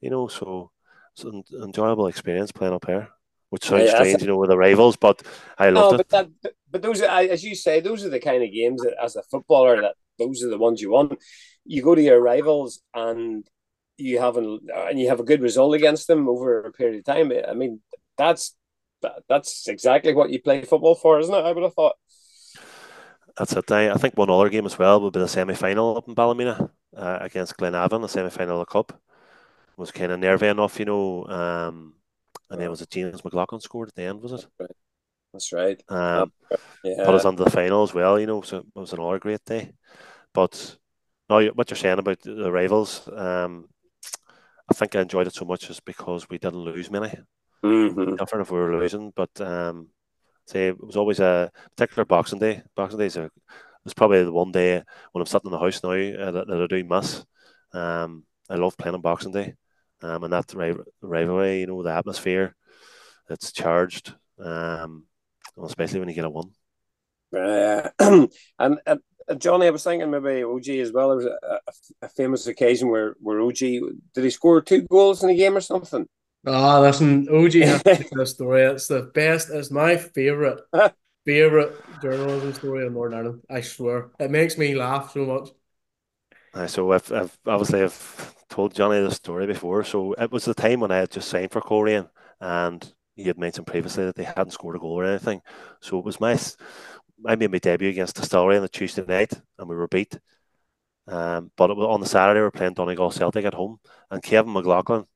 You 0.00 0.10
know, 0.10 0.28
so 0.28 0.70
it's 1.14 1.24
an 1.24 1.42
enjoyable 1.62 2.06
experience 2.06 2.52
playing 2.52 2.74
up 2.74 2.86
here, 2.86 3.08
which 3.50 3.64
sounds 3.64 3.84
yeah, 3.84 3.94
strange, 3.96 4.20
you 4.20 4.28
know, 4.28 4.36
with 4.36 4.50
the 4.50 4.58
rivals, 4.58 4.96
but 4.96 5.22
I 5.58 5.70
loved 5.70 5.92
no, 5.92 5.96
but 5.96 6.00
it. 6.00 6.08
That, 6.42 6.52
but 6.70 6.82
those, 6.82 7.00
are, 7.00 7.08
as 7.08 7.42
you 7.42 7.54
say, 7.54 7.80
those 7.80 8.04
are 8.04 8.10
the 8.10 8.20
kind 8.20 8.42
of 8.42 8.52
games 8.52 8.82
that, 8.82 8.94
as 9.02 9.16
a 9.16 9.22
footballer, 9.22 9.80
that 9.80 9.94
those 10.18 10.42
are 10.42 10.50
the 10.50 10.58
ones 10.58 10.82
you 10.82 10.90
want. 10.90 11.18
You 11.64 11.82
go 11.82 11.94
to 11.94 12.02
your 12.02 12.20
rivals 12.20 12.82
and 12.94 13.46
you 13.96 14.18
have 14.18 14.36
an, 14.36 14.60
and 14.74 15.00
you 15.00 15.08
have 15.08 15.20
a 15.20 15.24
good 15.24 15.40
result 15.40 15.74
against 15.74 16.06
them 16.06 16.28
over 16.28 16.60
a 16.60 16.72
period 16.72 16.98
of 16.98 17.04
time. 17.04 17.32
I 17.48 17.54
mean, 17.54 17.80
that's 18.18 18.54
that's 19.28 19.68
exactly 19.68 20.14
what 20.14 20.30
you 20.30 20.40
play 20.42 20.62
football 20.62 20.94
for, 20.94 21.18
isn't 21.18 21.34
it? 21.34 21.44
I 21.44 21.52
would 21.52 21.62
have 21.62 21.74
thought. 21.74 21.96
That's 23.36 23.52
it. 23.52 23.70
I, 23.70 23.90
I 23.90 23.94
think 23.94 24.16
one 24.16 24.30
other 24.30 24.48
game 24.48 24.66
as 24.66 24.78
well 24.78 25.00
would 25.00 25.12
be 25.12 25.20
the 25.20 25.28
semi 25.28 25.54
final 25.54 25.96
up 25.96 26.08
in 26.08 26.14
Ballymena 26.14 26.70
uh, 26.96 27.18
against 27.20 27.56
Glenavon, 27.56 28.00
the 28.00 28.08
semi 28.08 28.30
final 28.30 28.60
of 28.60 28.66
the 28.66 28.72
Cup. 28.72 28.92
It 28.92 29.78
was 29.78 29.90
kind 29.90 30.12
of 30.12 30.20
nervy 30.20 30.46
enough, 30.46 30.78
you 30.78 30.86
know. 30.86 31.26
Um, 31.26 31.94
and 32.50 32.60
then 32.60 32.70
was 32.70 32.80
it 32.80 32.90
James 32.90 33.24
McLaughlin 33.24 33.60
scored 33.60 33.88
at 33.88 33.94
the 33.94 34.04
end, 34.04 34.22
was 34.22 34.32
it? 34.32 34.46
That's 35.32 35.52
right. 35.52 35.82
Um, 35.88 36.32
yeah. 36.82 37.04
Put 37.04 37.14
us 37.14 37.24
on 37.26 37.36
the 37.36 37.50
final 37.50 37.82
as 37.82 37.92
well, 37.92 38.18
you 38.18 38.26
know, 38.26 38.40
so 38.40 38.58
it 38.58 38.64
was 38.74 38.92
another 38.92 39.18
great 39.18 39.44
day. 39.44 39.72
But 40.32 40.76
now, 41.28 41.44
what 41.48 41.68
you're 41.68 41.76
saying 41.76 41.98
about 41.98 42.20
the 42.22 42.50
rivals, 42.50 43.06
um, 43.14 43.68
I 44.70 44.74
think 44.74 44.96
I 44.96 45.00
enjoyed 45.00 45.26
it 45.26 45.34
so 45.34 45.44
much 45.44 45.68
just 45.68 45.84
because 45.84 46.28
we 46.30 46.38
didn't 46.38 46.60
lose 46.60 46.90
many. 46.90 47.12
Mm-hmm. 47.62 48.16
Different 48.16 48.46
if 48.46 48.50
we 48.50 48.58
were 48.58 48.78
losing, 48.78 49.12
but 49.14 49.40
um, 49.40 49.88
say 50.46 50.68
it 50.68 50.82
was 50.82 50.96
always 50.96 51.20
a 51.20 51.50
particular 51.76 52.04
Boxing 52.04 52.38
Day. 52.38 52.62
Boxing 52.74 52.98
Day 52.98 53.06
is 53.06 53.16
a, 53.16 53.30
was 53.84 53.94
probably 53.94 54.24
the 54.24 54.32
one 54.32 54.52
day 54.52 54.82
when 55.12 55.20
I'm 55.20 55.26
sitting 55.26 55.46
in 55.46 55.52
the 55.52 55.58
house 55.58 55.82
now 55.82 55.90
uh, 55.90 56.30
that, 56.32 56.46
that, 56.46 56.62
I 56.62 56.66
do 56.66 56.84
miss. 56.84 57.24
Um, 57.72 58.24
I 58.48 58.56
love 58.56 58.76
playing 58.76 58.94
on 58.94 59.00
Boxing 59.00 59.32
Day, 59.32 59.54
um, 60.02 60.24
and 60.24 60.32
that 60.32 60.52
rivalry, 61.02 61.60
you 61.60 61.66
know, 61.66 61.82
the 61.82 61.90
atmosphere, 61.90 62.54
it's 63.28 63.52
charged, 63.52 64.14
um, 64.38 65.04
especially 65.62 66.00
when 66.00 66.08
you 66.08 66.14
get 66.14 66.24
a 66.24 66.30
one. 66.30 66.50
Uh, 67.36 67.88
and 68.58 68.78
uh, 68.86 68.96
Johnny, 69.38 69.66
I 69.66 69.70
was 69.70 69.82
thinking 69.82 70.10
maybe 70.10 70.44
OG 70.44 70.68
as 70.68 70.92
well. 70.92 71.08
There 71.08 71.16
was 71.16 71.26
a, 71.26 71.46
a, 71.46 72.06
a, 72.06 72.08
famous 72.08 72.46
occasion 72.46 72.88
where 72.88 73.16
where 73.20 73.40
OG 73.40 73.58
did 73.58 74.24
he 74.24 74.30
score 74.30 74.60
two 74.62 74.82
goals 74.82 75.24
in 75.24 75.30
a 75.30 75.34
game 75.34 75.56
or 75.56 75.60
something? 75.60 76.06
Ah, 76.46 76.78
oh, 76.78 76.82
listen, 76.82 77.28
OG 77.28 77.52
has 77.54 77.82
this 77.82 78.30
story. 78.30 78.62
It's 78.62 78.86
the 78.86 79.02
best. 79.02 79.50
It's 79.50 79.70
my 79.72 79.96
favorite, 79.96 80.60
favorite 81.24 81.74
journalism 82.00 82.52
story 82.54 82.86
in 82.86 82.92
Northern 82.92 83.18
Ireland. 83.18 83.42
I 83.50 83.60
swear, 83.62 84.10
it 84.20 84.30
makes 84.30 84.56
me 84.56 84.76
laugh 84.76 85.12
so 85.12 85.26
much. 85.26 85.48
Uh, 86.54 86.66
so 86.68 86.92
I've, 86.92 87.10
I've 87.10 87.36
obviously 87.46 87.82
I've 87.82 88.34
told 88.48 88.74
Johnny 88.74 89.00
the 89.00 89.10
story 89.10 89.46
before. 89.46 89.82
So 89.82 90.12
it 90.12 90.30
was 90.30 90.44
the 90.44 90.54
time 90.54 90.80
when 90.80 90.92
I 90.92 90.98
had 90.98 91.10
just 91.10 91.28
signed 91.28 91.50
for 91.50 91.60
Coleraine, 91.60 92.08
and 92.40 92.94
he 93.16 93.24
had 93.24 93.38
mentioned 93.38 93.66
previously 93.66 94.04
that 94.04 94.14
they 94.14 94.24
hadn't 94.24 94.52
scored 94.52 94.76
a 94.76 94.78
goal 94.78 95.00
or 95.00 95.04
anything. 95.04 95.42
So 95.80 95.98
it 95.98 96.04
was 96.04 96.20
my 96.20 96.38
I 97.26 97.34
made 97.34 97.50
my 97.50 97.58
debut 97.58 97.88
against 97.88 98.16
Distillery 98.16 98.56
on 98.56 98.62
the 98.62 98.68
Tuesday 98.68 99.04
night, 99.04 99.32
and 99.58 99.68
we 99.68 99.74
were 99.74 99.88
beat. 99.88 100.16
Um, 101.08 101.50
but 101.56 101.70
it 101.70 101.76
was 101.76 101.86
on 101.86 102.00
the 102.00 102.06
Saturday 102.06 102.38
we 102.38 102.44
were 102.44 102.50
playing 102.52 102.74
Donegal 102.74 103.10
Celtic 103.10 103.44
at 103.44 103.54
home, 103.54 103.80
and 104.12 104.22
Kevin 104.22 104.52
McLaughlin 104.52 105.06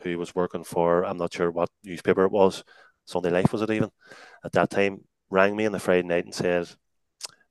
who 0.00 0.18
was 0.18 0.34
working 0.34 0.64
for 0.64 1.04
I'm 1.04 1.18
not 1.18 1.32
sure 1.32 1.50
what 1.50 1.70
newspaper 1.84 2.24
it 2.24 2.32
was, 2.32 2.64
Sunday 3.06 3.30
Life 3.30 3.52
was 3.52 3.62
it 3.62 3.70
even 3.70 3.90
at 4.44 4.52
that 4.52 4.70
time, 4.70 5.04
rang 5.30 5.56
me 5.56 5.66
on 5.66 5.72
the 5.72 5.78
Friday 5.78 6.06
night 6.06 6.24
and 6.24 6.34
said, 6.34 6.62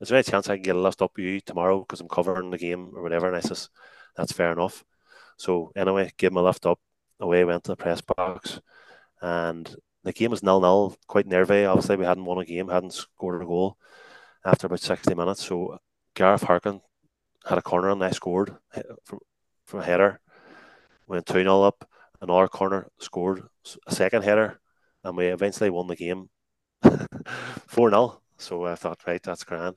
"Is 0.02 0.10
there 0.10 0.18
any 0.18 0.24
chance 0.24 0.50
I 0.50 0.56
can 0.56 0.64
get 0.64 0.76
a 0.76 0.80
lift 0.80 1.02
up 1.02 1.12
with 1.16 1.26
you 1.26 1.42
tomorrow 1.42 1.80
because 1.80 2.02
I'm 2.02 2.10
covering 2.10 2.52
the 2.52 2.58
game 2.58 2.92
or 2.96 3.02
whatever?" 3.02 3.28
And 3.28 3.36
I 3.36 3.42
says, 3.42 3.70
"That's 4.16 4.32
fair 4.34 4.52
enough." 4.52 4.84
So 5.38 5.72
anyway, 5.76 6.12
give 6.18 6.32
him 6.32 6.38
a 6.38 6.44
lift 6.44 6.66
up. 6.66 6.80
Away 7.20 7.46
went 7.46 7.64
to 7.66 7.72
the 7.72 7.78
press 7.78 8.02
box, 8.02 8.60
and 9.22 9.76
the 10.04 10.14
game 10.14 10.32
was 10.32 10.44
nil 10.44 10.62
nil. 10.62 10.96
Quite 11.08 11.28
nervy. 11.28 11.66
Obviously, 11.66 11.98
we 11.98 12.06
hadn't 12.06 12.26
won 12.26 12.40
a 12.40 12.46
game, 12.46 12.70
hadn't 12.70 12.94
scored 12.94 13.42
a 13.42 13.46
goal 13.46 13.78
after 14.46 14.68
about 14.68 14.82
sixty 14.82 15.16
minutes. 15.16 15.46
So 15.46 15.80
Gareth 16.16 16.44
Harkin 16.44 16.82
had 17.46 17.58
a 17.58 17.62
corner 17.62 17.90
and 17.92 18.04
I 18.04 18.12
scored 18.12 18.56
from 19.04 19.20
from 19.66 19.80
a 19.82 19.84
header. 19.86 20.20
Went 21.08 21.26
two 21.26 21.44
0 21.44 21.62
up 21.64 21.88
another 22.22 22.48
corner, 22.48 22.88
scored 23.00 23.44
a 23.88 23.94
second 23.94 24.24
header, 24.24 24.60
and 25.04 25.18
we 25.18 25.28
eventually 25.28 25.70
won 25.70 25.88
the 25.88 25.96
game 25.96 26.30
4 27.68 27.90
0. 27.90 28.22
So 28.38 28.66
I 28.66 28.76
thought, 28.76 29.02
right, 29.08 29.22
that's 29.22 29.44
grand. 29.44 29.76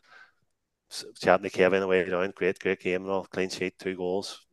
Chatting 1.21 1.45
to 1.45 1.51
Kevin 1.51 1.83
away 1.83 2.05
down, 2.05 2.33
great, 2.35 2.59
great 2.59 2.81
game 2.81 3.03
and 3.03 3.11
all, 3.11 3.25
clean 3.25 3.51
sheet, 3.51 3.79
two 3.79 3.95
goals, 3.95 4.47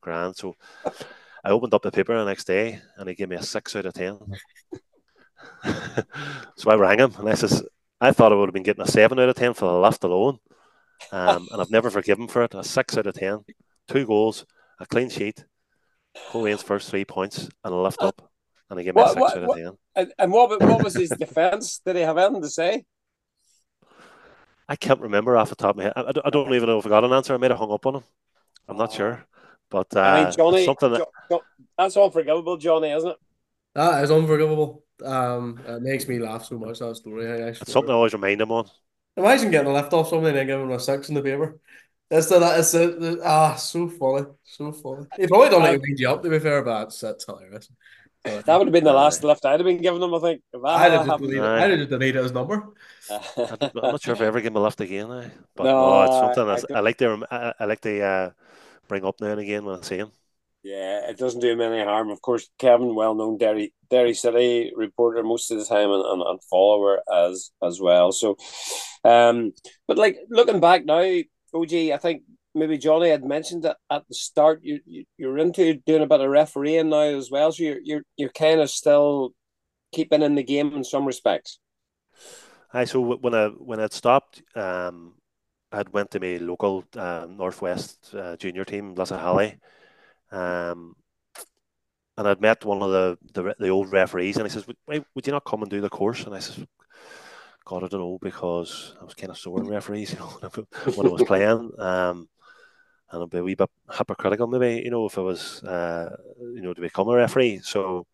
grand. 0.00 0.36
So 0.36 0.54
I 1.44 1.50
opened 1.50 1.74
up 1.74 1.82
the 1.82 1.92
paper 1.92 2.18
the 2.18 2.24
next 2.24 2.44
day 2.44 2.80
and 2.96 3.08
he 3.08 3.14
gave 3.14 3.28
me 3.28 3.36
a 3.36 3.42
six 3.42 3.76
out 3.76 3.86
of 3.86 3.94
10. 3.94 4.18
so 6.56 6.70
I 6.70 6.74
rang 6.74 6.98
him 6.98 7.14
and 7.18 7.28
I 7.28 7.34
says, 7.34 7.62
I 8.00 8.12
thought 8.12 8.32
I 8.32 8.34
would 8.34 8.48
have 8.48 8.54
been 8.54 8.62
getting 8.62 8.84
a 8.84 8.90
seven 8.90 9.18
out 9.18 9.28
of 9.28 9.36
10 9.36 9.54
for 9.54 9.66
the 9.66 9.78
left 9.78 10.04
alone. 10.04 10.38
Um, 11.12 11.48
and 11.52 11.60
I've 11.60 11.70
never 11.70 11.90
forgiven 11.90 12.26
for 12.26 12.42
it. 12.42 12.54
A 12.54 12.64
six 12.64 12.96
out 12.98 13.06
of 13.06 13.14
10, 13.14 13.44
two 13.88 14.06
goals, 14.06 14.44
a 14.80 14.86
clean 14.86 15.08
sheet, 15.08 15.44
Coleraine's 16.30 16.62
first 16.62 16.90
three 16.90 17.04
points 17.04 17.48
and 17.64 17.74
a 17.74 17.76
lift 17.76 18.02
up, 18.02 18.30
and 18.70 18.78
he 18.78 18.84
gave 18.84 18.94
me 18.94 19.02
what, 19.02 19.10
a 19.10 19.12
six 19.14 19.20
what, 19.20 19.36
out 19.38 19.44
of 19.44 19.56
ten. 19.56 19.72
And, 19.94 20.12
and 20.18 20.32
what 20.32 20.60
what 20.62 20.84
was 20.84 20.94
his 20.94 21.10
defence? 21.10 21.80
Did 21.84 21.96
he 21.96 22.02
have 22.02 22.18
anything 22.18 22.42
to 22.42 22.48
say? 22.48 22.84
I 24.68 24.76
can't 24.76 25.00
remember 25.00 25.36
off 25.36 25.50
the 25.50 25.56
top 25.56 25.70
of 25.70 25.76
my 25.76 25.84
head. 25.84 25.92
I, 25.96 26.12
I 26.24 26.30
don't 26.30 26.52
even 26.52 26.68
know 26.68 26.78
if 26.78 26.86
I 26.86 26.88
got 26.88 27.04
an 27.04 27.12
answer. 27.12 27.34
I 27.34 27.36
might 27.36 27.50
have 27.50 27.60
hung 27.60 27.72
up 27.72 27.86
on 27.86 27.96
him. 27.96 28.04
I'm 28.68 28.76
not 28.76 28.92
sure, 28.92 29.24
but 29.70 29.94
uh, 29.94 30.00
I 30.00 30.24
mean, 30.24 30.32
Johnny, 30.36 30.64
something 30.64 30.92
that... 30.92 31.06
Jo- 31.30 31.42
that's 31.78 31.96
unforgivable, 31.96 32.56
Johnny, 32.56 32.90
isn't 32.90 33.10
it? 33.10 33.16
That 33.74 34.02
is 34.02 34.10
unforgivable. 34.10 34.82
Um, 35.04 35.60
it 35.66 35.82
makes 35.82 36.08
me 36.08 36.18
laugh 36.18 36.46
so 36.46 36.58
much 36.58 36.78
that 36.80 36.96
story. 36.96 37.26
I, 37.26 37.48
it's 37.48 37.70
something 37.70 37.90
I 37.90 37.94
always 37.94 38.14
remind 38.14 38.40
him 38.40 38.50
on. 38.50 38.66
Imagine 39.16 39.50
getting 39.50 39.70
a 39.70 39.74
lift 39.74 39.92
off 39.92 40.08
somebody 40.08 40.38
and 40.38 40.48
giving 40.48 40.64
him 40.64 40.72
a 40.72 40.80
six 40.80 41.08
in 41.10 41.14
the 41.14 41.22
paper. 41.22 41.58
That's 42.08 42.28
the 42.28 42.38
that's 42.38 42.72
the, 42.72 43.20
ah 43.24 43.56
so 43.56 43.88
funny, 43.88 44.26
so 44.44 44.70
funny. 44.72 45.06
He 45.16 45.26
probably 45.26 45.50
don't 45.50 45.62
like 45.62 45.82
beat 45.82 45.98
you 45.98 46.10
up 46.10 46.22
to 46.22 46.30
be 46.30 46.38
fair, 46.38 46.62
but 46.62 46.84
that's, 46.84 47.00
that's 47.00 47.24
hilarious. 47.24 47.68
that 48.24 48.58
would 48.58 48.66
have 48.68 48.72
been 48.72 48.84
the 48.84 48.92
last 48.92 49.22
lift 49.22 49.44
I'd 49.44 49.60
have 49.60 49.64
been 49.64 49.80
giving 49.80 50.02
him. 50.02 50.14
I 50.14 50.18
think. 50.18 50.42
I'd 50.64 50.92
have 50.92 51.06
just 51.06 51.18
deleted, 51.20 51.42
I'd 51.42 51.70
have 51.70 51.78
just 51.78 51.90
deleted 51.90 52.22
his 52.22 52.32
number. 52.32 52.74
I'm 53.10 53.70
not 53.74 54.02
sure 54.02 54.14
if 54.14 54.20
I 54.20 54.26
ever 54.26 54.40
give 54.40 54.52
him 54.52 54.56
a 54.56 54.62
lift 54.62 54.80
again. 54.80 55.10
Eh? 55.10 55.28
But 55.54 55.64
no, 55.64 55.90
no 55.90 56.02
it's 56.02 56.36
something 56.36 56.74
I, 56.74 56.78
I, 56.78 56.80
like 56.80 56.96
to 56.98 57.24
I, 57.30 57.52
I 57.60 57.64
like 57.64 57.80
to 57.82 58.00
uh, 58.00 58.30
bring 58.88 59.04
up 59.04 59.20
now 59.20 59.28
and 59.28 59.40
again 59.40 59.64
when 59.64 59.78
I 59.78 59.82
see 59.82 59.96
him. 59.96 60.10
Yeah, 60.64 61.08
it 61.08 61.18
doesn't 61.18 61.40
do 61.40 61.52
him 61.52 61.60
any 61.60 61.84
harm. 61.84 62.10
Of 62.10 62.20
course, 62.20 62.48
Kevin, 62.58 62.96
well 62.96 63.14
known 63.14 63.38
Derry 63.38 63.72
Derry 63.88 64.14
City 64.14 64.72
reporter 64.74 65.22
most 65.22 65.52
of 65.52 65.58
the 65.58 65.64
time 65.64 65.90
and, 65.90 66.04
and, 66.04 66.22
and 66.22 66.42
follower 66.50 67.00
as 67.12 67.52
as 67.62 67.80
well. 67.80 68.10
So, 68.10 68.36
um, 69.04 69.52
but 69.86 69.98
like 69.98 70.18
looking 70.28 70.58
back 70.58 70.84
now, 70.84 71.20
OG, 71.56 71.72
I 71.92 71.96
think 71.98 72.22
maybe 72.54 72.78
Johnny 72.78 73.10
had 73.10 73.24
mentioned 73.24 73.64
that 73.64 73.76
at 73.90 74.08
the 74.08 74.14
start 74.14 74.60
you, 74.62 74.80
you 74.86 75.04
you're 75.18 75.38
into 75.38 75.74
doing 75.74 76.02
a 76.02 76.06
bit 76.06 76.20
of 76.20 76.30
refereeing 76.30 76.88
now 76.90 77.00
as 77.00 77.30
well, 77.30 77.52
so 77.52 77.62
you're 77.62 77.80
you're 77.82 78.02
you're 78.16 78.30
kind 78.30 78.60
of 78.60 78.70
still 78.70 79.32
keeping 79.92 80.22
in 80.22 80.34
the 80.34 80.42
game 80.42 80.72
in 80.74 80.84
some 80.84 81.06
respects. 81.06 81.58
Hi, 82.70 82.84
so 82.84 83.00
when 83.00 83.34
I 83.34 83.48
when 83.48 83.80
I'd 83.80 83.92
stopped, 83.92 84.42
um, 84.54 85.14
I'd 85.70 85.90
went 85.90 86.10
to 86.12 86.20
my 86.20 86.36
local 86.38 86.84
uh, 86.96 87.26
northwest 87.28 88.14
uh, 88.14 88.36
junior 88.36 88.64
team, 88.64 88.94
Lisahally, 88.94 89.58
um, 90.32 90.96
and 92.16 92.28
I'd 92.28 92.40
met 92.40 92.64
one 92.64 92.82
of 92.82 92.90
the, 92.90 93.18
the 93.34 93.54
the 93.58 93.68
old 93.68 93.92
referees, 93.92 94.36
and 94.36 94.46
he 94.46 94.50
says, 94.50 94.66
"Would, 94.66 95.04
would 95.14 95.26
you 95.26 95.32
not 95.32 95.44
come 95.44 95.62
and 95.62 95.70
do 95.70 95.80
the 95.80 95.90
course?" 95.90 96.24
And 96.24 96.34
I 96.34 96.40
says, 96.40 96.64
God, 97.66 97.82
I 97.82 97.88
don't 97.88 98.00
know 98.00 98.18
because 98.22 98.94
I 99.00 99.04
was 99.04 99.14
kind 99.14 99.30
of 99.30 99.38
sore 99.38 99.60
in 99.60 99.68
referees, 99.68 100.12
you 100.14 100.18
know, 100.20 100.26
when 100.94 101.06
I 101.08 101.10
was 101.10 101.22
playing. 101.26 101.72
Um, 101.78 102.28
and 103.10 103.22
I'd 103.22 103.30
be 103.30 103.38
a 103.38 103.42
wee 103.42 103.54
bit 103.54 103.70
hypocritical, 103.92 104.46
maybe, 104.46 104.82
you 104.84 104.90
know, 104.90 105.06
if 105.06 105.18
I 105.18 105.20
was, 105.22 105.62
uh, 105.64 106.16
you 106.40 106.62
know, 106.62 106.74
to 106.74 106.80
become 106.80 107.08
a 107.08 107.14
referee. 107.16 107.60
So 107.62 108.06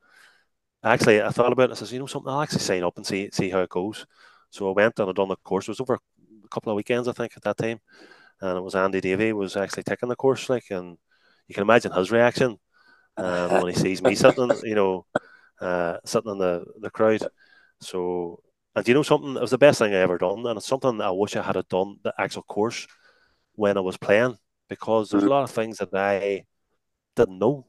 actually, 0.82 1.22
I 1.22 1.30
thought 1.30 1.52
about 1.52 1.70
it. 1.70 1.72
I 1.72 1.76
says, 1.76 1.92
you 1.92 1.98
know, 1.98 2.06
something. 2.06 2.32
I'll 2.32 2.42
actually 2.42 2.60
sign 2.60 2.82
up 2.82 2.96
and 2.96 3.06
see 3.06 3.30
see 3.32 3.50
how 3.50 3.60
it 3.60 3.70
goes. 3.70 4.06
So 4.50 4.68
I 4.68 4.72
went 4.72 4.98
and 4.98 5.08
I 5.08 5.12
done 5.12 5.28
the 5.28 5.36
course. 5.36 5.66
It 5.68 5.72
was 5.72 5.80
over 5.80 5.94
a 5.94 6.48
couple 6.48 6.72
of 6.72 6.76
weekends, 6.76 7.08
I 7.08 7.12
think, 7.12 7.32
at 7.36 7.42
that 7.44 7.56
time. 7.58 7.80
and 8.40 8.58
it 8.58 8.62
was 8.62 8.74
Andy 8.74 9.00
Davey 9.00 9.32
was 9.32 9.56
actually 9.56 9.84
taking 9.84 10.08
the 10.08 10.16
course, 10.16 10.50
like, 10.50 10.70
and 10.70 10.98
you 11.48 11.54
can 11.54 11.62
imagine 11.62 11.92
his 11.92 12.10
reaction 12.10 12.58
um, 13.16 13.50
when 13.62 13.68
he 13.68 13.74
sees 13.74 14.02
me 14.02 14.14
sitting, 14.14 14.50
you 14.64 14.74
know, 14.74 15.06
uh, 15.60 15.98
sitting 16.04 16.32
in 16.32 16.38
the 16.38 16.64
the 16.80 16.90
crowd. 16.90 17.22
So, 17.80 18.42
and 18.74 18.88
you 18.88 18.94
know 18.94 19.02
something, 19.02 19.36
it 19.36 19.40
was 19.40 19.50
the 19.50 19.58
best 19.58 19.78
thing 19.78 19.94
I 19.94 19.98
ever 19.98 20.18
done, 20.18 20.46
and 20.46 20.56
it's 20.56 20.66
something 20.66 21.00
I 21.00 21.10
wish 21.10 21.36
I 21.36 21.42
had 21.42 21.68
done 21.68 21.98
the 22.02 22.14
actual 22.18 22.42
course 22.42 22.86
when 23.54 23.76
I 23.76 23.80
was 23.80 23.96
playing 23.96 24.38
because 24.68 25.10
there's 25.10 25.24
a 25.24 25.28
lot 25.28 25.44
of 25.44 25.50
things 25.50 25.78
that 25.78 25.94
I 25.94 26.46
didn't 27.16 27.38
know, 27.38 27.66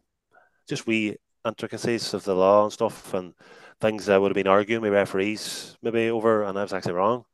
just 0.67 0.87
we 0.87 1.17
intricacies 1.45 2.13
of 2.13 2.23
the 2.23 2.35
law 2.35 2.63
and 2.63 2.73
stuff, 2.73 3.13
and 3.13 3.33
things 3.81 4.09
I 4.09 4.17
would 4.17 4.31
have 4.31 4.35
been 4.35 4.47
arguing 4.47 4.81
with 4.81 4.93
referees 4.93 5.77
maybe 5.81 6.09
over, 6.09 6.43
and 6.43 6.57
I 6.57 6.63
was 6.63 6.73
actually 6.73 6.93
wrong. 6.93 7.25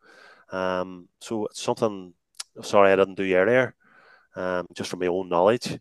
Um, 0.52 1.10
so 1.20 1.46
it's 1.48 1.62
something. 1.62 2.14
Sorry, 2.62 2.92
I 2.92 2.96
didn't 2.96 3.16
do 3.16 3.36
earlier, 3.36 3.76
um, 4.36 4.68
just 4.74 4.90
from 4.90 5.00
my 5.00 5.08
own 5.08 5.30
knowledge. 5.30 5.80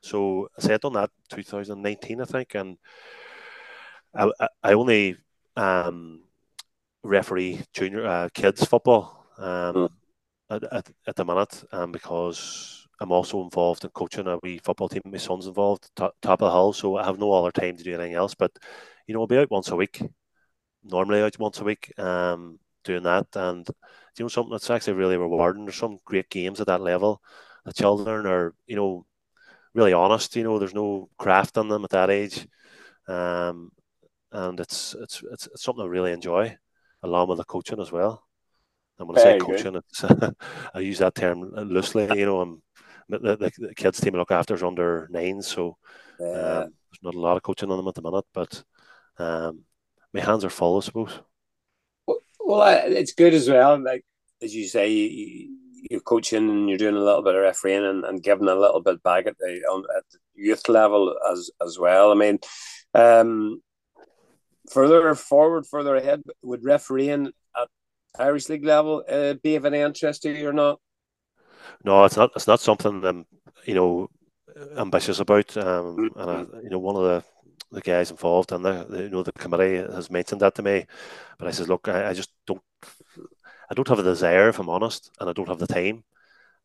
So 0.00 0.48
I 0.58 0.62
said 0.62 0.80
done 0.82 0.94
that 0.94 1.10
2019, 1.30 2.20
I 2.20 2.24
think, 2.24 2.54
and 2.54 2.78
I, 4.14 4.30
I 4.62 4.72
only 4.74 5.16
um, 5.56 6.23
referee 7.04 7.60
junior 7.72 8.06
uh, 8.06 8.28
kids 8.34 8.64
football 8.64 9.26
um, 9.38 9.74
mm. 9.74 9.88
at, 10.50 10.64
at, 10.72 10.90
at, 11.06 11.16
the 11.16 11.24
minute 11.24 11.62
um, 11.70 11.92
because 11.92 12.86
I'm 13.00 13.12
also 13.12 13.42
involved 13.42 13.84
in 13.84 13.90
coaching 13.90 14.26
a 14.26 14.38
wee 14.42 14.58
football 14.58 14.88
team. 14.88 15.02
My 15.04 15.18
son's 15.18 15.46
involved, 15.46 15.90
top, 15.94 16.14
top 16.22 16.42
of 16.42 16.50
the 16.50 16.52
hill, 16.52 16.72
so 16.72 16.96
I 16.96 17.04
have 17.04 17.18
no 17.18 17.32
other 17.32 17.52
time 17.52 17.76
to 17.76 17.84
do 17.84 17.94
anything 17.94 18.14
else. 18.14 18.34
But 18.34 18.52
you 19.06 19.14
know, 19.14 19.20
I'll 19.20 19.26
be 19.26 19.38
out 19.38 19.50
once 19.50 19.68
a 19.68 19.76
week, 19.76 20.02
normally 20.82 21.22
out 21.22 21.38
once 21.38 21.60
a 21.60 21.64
week, 21.64 21.92
um, 21.98 22.58
doing 22.84 23.02
that. 23.02 23.26
And 23.34 23.66
you 24.18 24.24
know, 24.24 24.28
something 24.28 24.52
that's 24.52 24.70
actually 24.70 24.94
really 24.94 25.16
rewarding. 25.16 25.64
There's 25.64 25.76
some 25.76 25.98
great 26.04 26.30
games 26.30 26.60
at 26.60 26.68
that 26.68 26.80
level. 26.80 27.20
The 27.64 27.72
children 27.72 28.26
are, 28.26 28.54
you 28.66 28.76
know, 28.76 29.06
really 29.74 29.92
honest. 29.92 30.36
You 30.36 30.44
know, 30.44 30.58
there's 30.58 30.74
no 30.74 31.10
craft 31.18 31.58
on 31.58 31.68
them 31.68 31.84
at 31.84 31.90
that 31.90 32.10
age, 32.10 32.46
um, 33.08 33.70
and 34.32 34.60
it's, 34.60 34.94
it's 34.94 35.22
it's 35.32 35.46
it's 35.48 35.62
something 35.62 35.84
I 35.84 35.88
really 35.88 36.12
enjoy, 36.12 36.56
along 37.04 37.28
with 37.28 37.38
the 37.38 37.44
coaching 37.44 37.80
as 37.80 37.92
well. 37.92 38.24
And 38.98 39.08
when 39.08 39.18
I 39.18 39.22
say 39.22 39.38
coaching, 39.38 39.76
it's, 39.76 40.04
I 40.74 40.80
use 40.80 40.98
that 40.98 41.14
term 41.14 41.52
loosely. 41.54 42.06
You 42.18 42.26
know, 42.26 42.40
I'm 42.40 42.62
the, 43.08 43.18
the, 43.18 43.50
the 43.58 43.74
kids 43.74 44.00
team 44.00 44.14
I 44.14 44.18
look 44.18 44.30
after 44.30 44.54
is 44.54 44.62
under 44.62 45.08
nine, 45.10 45.42
so 45.42 45.76
yeah. 46.18 46.26
um, 46.26 46.74
there's 46.90 47.02
not 47.02 47.14
a 47.14 47.20
lot 47.20 47.36
of 47.36 47.42
coaching 47.42 47.70
on 47.70 47.76
them 47.76 47.88
at 47.88 47.94
the 47.94 48.02
minute. 48.02 48.24
But 48.32 48.64
um, 49.18 49.62
my 50.12 50.20
hands 50.20 50.44
are 50.44 50.50
full, 50.50 50.78
I 50.78 50.80
suppose. 50.80 51.20
Well, 52.06 52.18
well 52.40 52.92
it's 52.92 53.12
good 53.12 53.34
as 53.34 53.48
well. 53.48 53.82
Like 53.82 54.04
as 54.42 54.54
you 54.54 54.66
say, 54.66 54.90
you, 54.90 55.56
you're 55.90 56.00
coaching 56.00 56.48
and 56.48 56.68
you're 56.68 56.78
doing 56.78 56.96
a 56.96 57.04
little 57.04 57.22
bit 57.22 57.34
of 57.34 57.42
refereeing 57.42 57.84
and, 57.84 58.04
and 58.04 58.22
giving 58.22 58.48
a 58.48 58.54
little 58.54 58.80
bit 58.80 59.02
back 59.02 59.26
at 59.26 59.36
the 59.38 59.60
on, 59.70 59.84
at 59.96 60.04
the 60.12 60.18
youth 60.34 60.68
level 60.68 61.14
as 61.30 61.50
as 61.64 61.78
well. 61.78 62.10
I 62.10 62.14
mean, 62.14 62.38
um, 62.94 63.60
further 64.70 65.14
forward, 65.14 65.66
further 65.66 65.96
ahead, 65.96 66.22
would 66.42 66.64
refereeing 66.64 67.32
at 67.56 67.68
Irish 68.18 68.48
League 68.48 68.64
level 68.64 69.04
uh, 69.08 69.34
be 69.34 69.56
of 69.56 69.64
any 69.64 69.80
interest 69.80 70.22
to 70.22 70.30
you 70.30 70.48
or 70.48 70.52
not? 70.52 70.80
No, 71.84 72.04
it's 72.04 72.16
not. 72.16 72.30
It's 72.36 72.46
not 72.46 72.60
something 72.60 73.04
I'm, 73.04 73.26
you 73.64 73.74
know, 73.74 74.08
ambitious 74.76 75.20
about. 75.20 75.56
Um, 75.56 75.96
mm-hmm. 75.96 76.20
and 76.20 76.30
I, 76.30 76.40
you 76.62 76.70
know, 76.70 76.78
one 76.78 76.96
of 76.96 77.02
the 77.02 77.24
the 77.72 77.80
guys 77.80 78.10
involved 78.10 78.52
and 78.52 78.64
the, 78.64 78.86
the, 78.88 79.02
you 79.02 79.08
know 79.08 79.22
the 79.22 79.32
committee 79.32 79.76
has 79.76 80.10
mentioned 80.10 80.40
that 80.40 80.54
to 80.54 80.62
me, 80.62 80.86
but 81.38 81.48
I 81.48 81.50
says, 81.50 81.68
look, 81.68 81.88
I, 81.88 82.10
I 82.10 82.12
just 82.14 82.30
don't 82.46 82.62
I 83.70 83.74
don't 83.74 83.88
have 83.88 83.98
a 83.98 84.02
desire, 84.02 84.48
if 84.48 84.58
I'm 84.58 84.68
honest, 84.68 85.10
and 85.20 85.28
I 85.28 85.32
don't 85.32 85.48
have 85.48 85.58
the 85.58 85.66
time. 85.66 86.04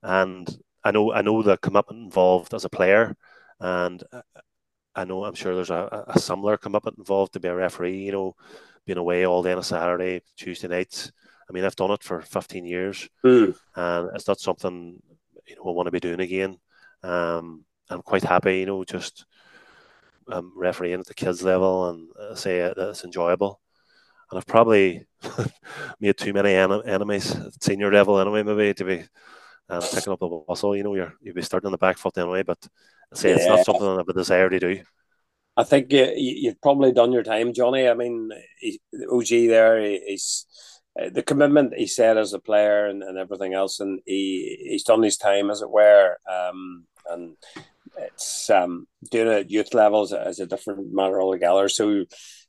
And 0.04 0.48
I 0.84 0.92
know 0.92 1.12
I 1.12 1.22
know 1.22 1.42
the 1.42 1.58
commitment 1.58 2.04
involved 2.04 2.54
as 2.54 2.66
a 2.66 2.70
player, 2.70 3.16
and 3.60 4.04
I 5.00 5.06
know 5.06 5.24
I'm 5.24 5.36
sure 5.36 5.56
there's 5.56 5.70
a, 5.70 6.06
a 6.08 6.20
similar 6.20 6.58
commitment 6.58 6.98
involved 6.98 7.34
to 7.34 7.40
be 7.40 7.48
a 7.48 7.56
referee. 7.56 8.06
You 8.06 8.12
know, 8.12 8.36
being 8.86 8.98
away 8.98 9.26
all 9.26 9.44
day 9.44 9.54
on 9.54 9.60
a 9.60 9.64
Saturday, 9.64 10.22
Tuesday 10.36 10.68
nights. 10.68 11.12
I 11.50 11.54
mean, 11.54 11.66
I've 11.66 11.76
done 11.76 11.92
it 11.92 12.04
for 12.04 12.22
15 12.22 12.66
years, 12.66 13.10
mm. 13.26 13.56
and 13.76 14.10
it's 14.14 14.28
not 14.28 14.40
something 14.40 15.02
you 15.48 15.56
know 15.56 15.64
I 15.68 15.72
want 15.72 15.88
to 15.88 15.92
be 15.92 16.00
doing 16.00 16.20
again. 16.20 16.58
Um, 17.02 17.66
I'm 17.90 18.02
quite 18.04 18.24
happy, 18.24 18.60
you 18.60 18.66
know, 18.68 18.84
just 18.84 19.26
um, 20.32 20.54
refereeing 20.56 21.00
at 21.00 21.08
the 21.08 21.14
kids 21.14 21.42
level, 21.42 21.90
and 21.90 22.10
uh, 22.20 22.36
say 22.36 22.60
it's 22.60 23.04
enjoyable 23.04 23.60
and 24.30 24.38
I've 24.38 24.46
probably 24.46 25.06
made 26.00 26.18
too 26.18 26.34
many 26.34 26.54
en- 26.54 26.86
enemies 26.86 27.36
at 27.36 27.64
senior 27.64 27.92
level 27.92 28.20
anyway, 28.20 28.44
maybe 28.44 28.74
to 28.74 28.86
be 28.86 29.04
um, 29.70 29.82
picking 29.94 30.14
up 30.14 30.20
the 30.20 30.28
whistle. 30.28 30.76
You 30.76 30.84
know, 30.84 30.96
you're 30.96 31.14
you'll 31.22 31.36
be 31.36 31.42
starting 31.42 31.68
on 31.68 31.72
the 31.72 31.78
back 31.78 31.98
foot 31.98 32.18
anyway, 32.18 32.44
but 32.44 32.60
say 33.14 33.30
yeah. 33.30 33.36
it's 33.36 33.46
not 33.46 33.66
something 33.66 33.88
I 33.88 33.98
have 33.98 34.10
a 34.10 34.14
desire 34.14 34.50
to 34.50 34.60
do. 34.60 34.82
I 35.58 35.64
think 35.64 35.92
you, 35.92 36.12
you've 36.16 36.62
probably 36.62 36.92
done 36.92 37.12
your 37.12 37.24
time, 37.24 37.54
Johnny. 37.54 37.88
I 37.88 37.94
mean, 37.94 38.30
he, 38.60 38.80
OG 39.12 39.28
there, 39.28 39.82
he's 39.82 40.46
uh, 41.00 41.10
the 41.10 41.24
commitment 41.24 41.74
he 41.76 41.88
said 41.88 42.18
as 42.18 42.34
a 42.34 42.40
player 42.40 42.88
and, 42.88 43.04
and 43.04 43.18
everything 43.18 43.54
else, 43.54 43.80
and 43.80 44.00
he 44.06 44.58
he's 44.70 44.84
done 44.84 45.04
his 45.04 45.18
time 45.18 45.50
as 45.50 45.62
it 45.62 45.70
were. 45.70 46.18
Um, 46.30 46.86
and 47.10 47.36
it's 47.98 48.50
um, 48.50 48.88
doing 49.12 49.28
it 49.28 49.40
at 49.40 49.52
youth 49.52 49.74
levels 49.74 50.14
as 50.14 50.40
a 50.40 50.46
different 50.46 50.94
matter 50.94 51.22
altogether. 51.22 51.68
So 51.70 52.06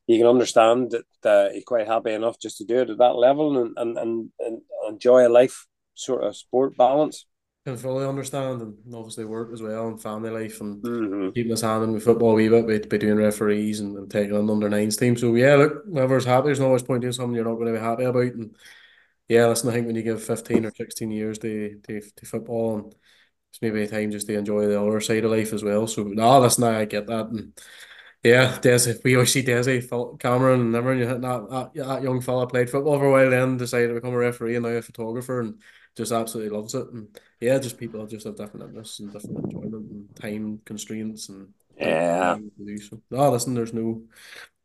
you 0.07 0.19
can 0.19 0.27
understand 0.27 0.93
that 1.23 1.29
uh, 1.29 1.53
he's 1.53 1.65
quite 1.65 1.87
happy 1.87 2.13
enough 2.13 2.39
just 2.39 2.59
to 2.59 2.65
do 2.65 2.81
it 2.81 2.91
at 2.91 2.99
that 2.99 3.17
level 3.17 3.59
and, 3.59 3.75
and, 3.77 3.99
and, 3.99 4.31
and 4.39 4.63
enjoy 4.89 5.27
a 5.27 5.29
life 5.29 5.67
sort 5.95 6.25
of 6.25 6.37
sport 6.37 6.77
balance. 6.77 7.27
Can 7.67 7.77
fully 7.77 8.07
understand 8.07 8.63
and 8.63 8.75
obviously 8.95 9.27
work 9.27 9.53
as 9.53 9.61
well 9.61 9.89
and 9.89 10.01
family 10.01 10.31
life 10.31 10.63
and 10.63 10.83
mm-hmm. 10.83 11.29
keeping 11.33 11.51
his 11.51 11.61
hand 11.61 11.85
in 11.85 11.93
with 11.93 12.05
football 12.05 12.31
a 12.31 12.35
wee 12.35 12.49
bit 12.49 12.67
by, 12.67 12.79
by 12.89 12.97
doing 12.97 13.19
referees 13.19 13.81
and, 13.81 13.95
and 13.99 14.11
taking 14.11 14.35
on 14.35 14.49
under 14.49 14.71
nines 14.71 14.97
team. 14.97 15.15
So 15.15 15.35
yeah, 15.35 15.57
look, 15.57 15.85
whoever's 15.85 16.25
happy, 16.25 16.47
there's 16.47 16.61
no 16.61 16.69
always 16.69 16.83
point 16.83 17.03
doing 17.03 17.13
something 17.13 17.35
you're 17.35 17.45
not 17.45 17.57
going 17.57 17.67
to 17.67 17.79
be 17.79 17.85
happy 17.85 18.05
about. 18.05 18.33
And 18.33 18.57
yeah, 19.29 19.47
listen, 19.47 19.69
I 19.69 19.73
think 19.75 19.87
when 19.87 19.95
you 19.95 20.03
give 20.03 20.23
fifteen 20.23 20.65
or 20.65 20.73
sixteen 20.75 21.11
years 21.11 21.39
to 21.41 21.79
to, 21.87 22.01
to 22.01 22.27
football 22.27 22.79
and 22.79 22.95
it's 23.53 23.61
maybe 23.61 23.83
a 23.83 23.87
time 23.87 24.11
just 24.11 24.27
to 24.29 24.39
enjoy 24.39 24.67
the 24.67 24.81
other 24.81 25.01
side 25.03 25.27
of 25.27 25.31
life 25.31 25.53
as 25.53 25.63
well. 25.63 25.87
So 25.87 26.05
no, 26.05 26.41
listen, 26.41 26.65
I 26.65 26.87
get 26.87 27.09
that 27.09 27.27
and 27.27 27.61
yeah, 28.23 28.59
Desi, 28.59 29.03
we 29.03 29.15
always 29.15 29.33
see 29.33 29.43
Desi, 29.43 30.19
Cameron, 30.19 30.61
and 30.61 30.77
everyone. 30.77 31.21
That, 31.21 31.51
that, 31.51 31.75
that 31.75 32.03
young 32.03 32.21
fella 32.21 32.47
played 32.47 32.69
football 32.69 32.99
for 32.99 33.07
a 33.07 33.11
while, 33.11 33.31
then 33.31 33.57
decided 33.57 33.89
to 33.89 33.95
become 33.95 34.13
a 34.13 34.19
referee 34.19 34.57
and 34.57 34.65
now 34.65 34.73
a 34.73 34.83
photographer, 34.83 35.41
and 35.41 35.61
just 36.01 36.13
absolutely 36.13 36.57
loves 36.57 36.75
it. 36.75 36.87
And 36.93 37.09
yeah, 37.41 37.59
just 37.59 37.77
people 37.77 38.07
just 38.07 38.25
have 38.27 38.37
different 38.37 38.71
interests 38.71 39.01
and 39.01 39.13
different 39.13 39.45
enjoyment 39.45 39.91
and 39.91 40.17
time 40.17 40.61
constraints 40.65 41.29
and 41.29 41.49
yeah. 41.77 42.37
So, 42.89 43.01
no, 43.11 43.31
listen, 43.31 43.55
there's 43.55 43.75
no, 43.75 44.03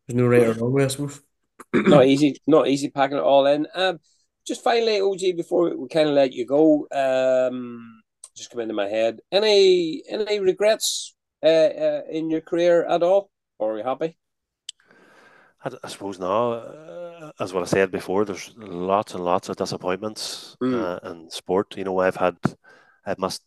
there's 0.08 0.18
no 0.18 0.28
right 0.28 0.48
or 0.48 0.54
wrong 0.54 0.72
way, 0.72 0.86
I 0.86 0.88
suppose. 0.88 1.22
not 1.74 2.06
easy, 2.06 2.38
not 2.48 2.68
easy 2.68 2.90
packing 2.90 3.18
it 3.18 3.24
all 3.24 3.46
in. 3.48 3.68
Um, 3.76 4.00
just 4.48 4.64
finally, 4.64 5.02
OG, 5.02 5.36
before 5.36 5.76
we 5.76 5.88
kind 5.90 6.08
of 6.08 6.16
let 6.16 6.34
you 6.34 6.46
go, 6.46 6.88
um, 6.92 8.02
just 8.36 8.52
come 8.52 8.62
into 8.62 8.74
my 8.74 8.88
head. 8.88 9.20
Any 9.32 10.04
any 10.10 10.40
regrets 10.40 11.16
uh, 11.44 11.48
uh, 11.48 12.02
in 12.10 12.30
your 12.30 12.42
career 12.42 12.86
at 12.86 13.04
all? 13.04 13.30
Or 13.60 13.74
are 13.74 13.78
you 13.78 13.84
happy? 13.84 14.18
I, 15.66 15.72
I 15.84 15.88
suppose 15.88 16.20
now, 16.20 16.52
uh, 16.54 17.32
as 17.40 17.54
what 17.54 17.64
I 17.64 17.66
said 17.66 17.92
before, 17.92 18.24
there's 18.24 18.54
lots 18.56 19.14
and 19.14 19.26
lots 19.26 19.50
of 19.50 19.58
disappointments 19.58 20.56
mm. 20.62 20.74
uh, 21.04 21.10
in 21.10 21.30
sport. 21.30 21.76
You 21.76 21.84
know, 21.84 22.00
I've 22.00 22.16
had, 22.16 22.38
I've 23.06 23.20
missed 23.20 23.44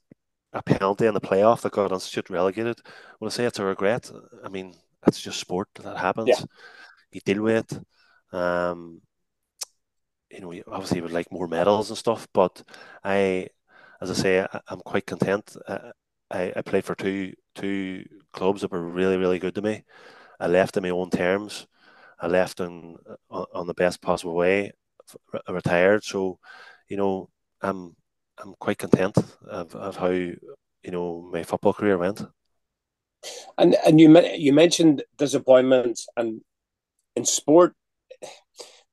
a 0.53 0.63
penalty 0.63 1.07
in 1.07 1.15
the 1.15 1.21
playoff 1.21 1.63
that 1.63 1.73
got 1.73 1.93
Institute 1.93 2.31
relegated. 2.31 2.81
When 3.19 3.29
I 3.29 3.33
say 3.33 3.45
it's 3.45 3.59
a 3.59 3.65
regret, 3.65 4.11
I 4.45 4.49
mean 4.49 4.75
it's 5.07 5.21
just 5.21 5.41
sport 5.41 5.69
that 5.83 5.97
happens. 5.97 6.29
Yeah. 6.29 6.45
You 7.13 7.21
deal 7.25 7.43
with 7.43 7.73
it. 7.73 8.37
Um, 8.37 9.01
you 10.31 10.41
know, 10.41 10.53
obviously 10.71 10.99
you 10.99 11.03
would 11.03 11.13
like 11.13 11.33
more 11.33 11.49
medals 11.49 11.89
and 11.89 11.97
stuff, 11.97 12.29
but 12.35 12.63
I, 13.03 13.49
as 14.01 14.11
I 14.11 14.15
say, 14.15 14.41
I, 14.41 14.61
am 14.71 14.81
quite 14.81 15.07
content. 15.07 15.57
Uh, 15.67 15.93
I, 16.31 16.53
I 16.55 16.63
played 16.63 16.85
for 16.85 16.95
two 16.95 17.33
two 17.55 18.05
clubs 18.33 18.61
that 18.61 18.71
were 18.71 18.83
really 18.83 19.17
really 19.17 19.39
good 19.39 19.55
to 19.55 19.63
me. 19.63 19.85
I 20.41 20.47
left 20.47 20.77
in 20.77 20.83
my 20.83 20.91
own 20.91 21.11
terms. 21.11 21.67
I 22.21 22.27
left 22.27 22.61
in 22.61 22.97
uh, 23.09 23.17
on, 23.31 23.47
on 23.55 23.67
the 23.67 23.75
best 23.75 24.01
possible 24.03 24.35
way. 24.35 24.73
Retired, 25.49 26.05
so 26.05 26.39
you 26.89 26.97
know 26.97 27.31
I'm 27.63 27.97
I'm 28.39 28.55
quite 28.59 28.79
content 28.79 29.17
of, 29.47 29.75
of 29.75 29.97
how 29.97 30.11
you 30.11 30.39
know 30.85 31.29
my 31.33 31.43
football 31.43 31.73
career 31.73 31.97
went. 31.97 32.23
And 33.57 33.77
and 33.87 33.99
you 33.99 34.15
you 34.37 34.53
mentioned 34.53 35.03
disappointments 35.17 36.07
and 36.17 36.43
in 37.17 37.25
sport 37.25 37.75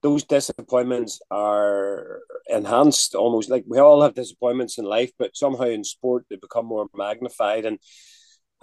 those 0.05 0.23
disappointments 0.23 1.19
are 1.31 2.21
enhanced 2.47 3.15
almost 3.15 3.49
like 3.49 3.63
we 3.67 3.79
all 3.79 4.03
have 4.03 4.13
disappointments 4.13 4.77
in 4.77 4.85
life, 4.85 5.11
but 5.17 5.35
somehow 5.35 5.63
in 5.65 5.83
sport 5.83 6.25
they 6.29 6.35
become 6.35 6.67
more 6.67 6.85
magnified. 6.95 7.65
And 7.65 7.79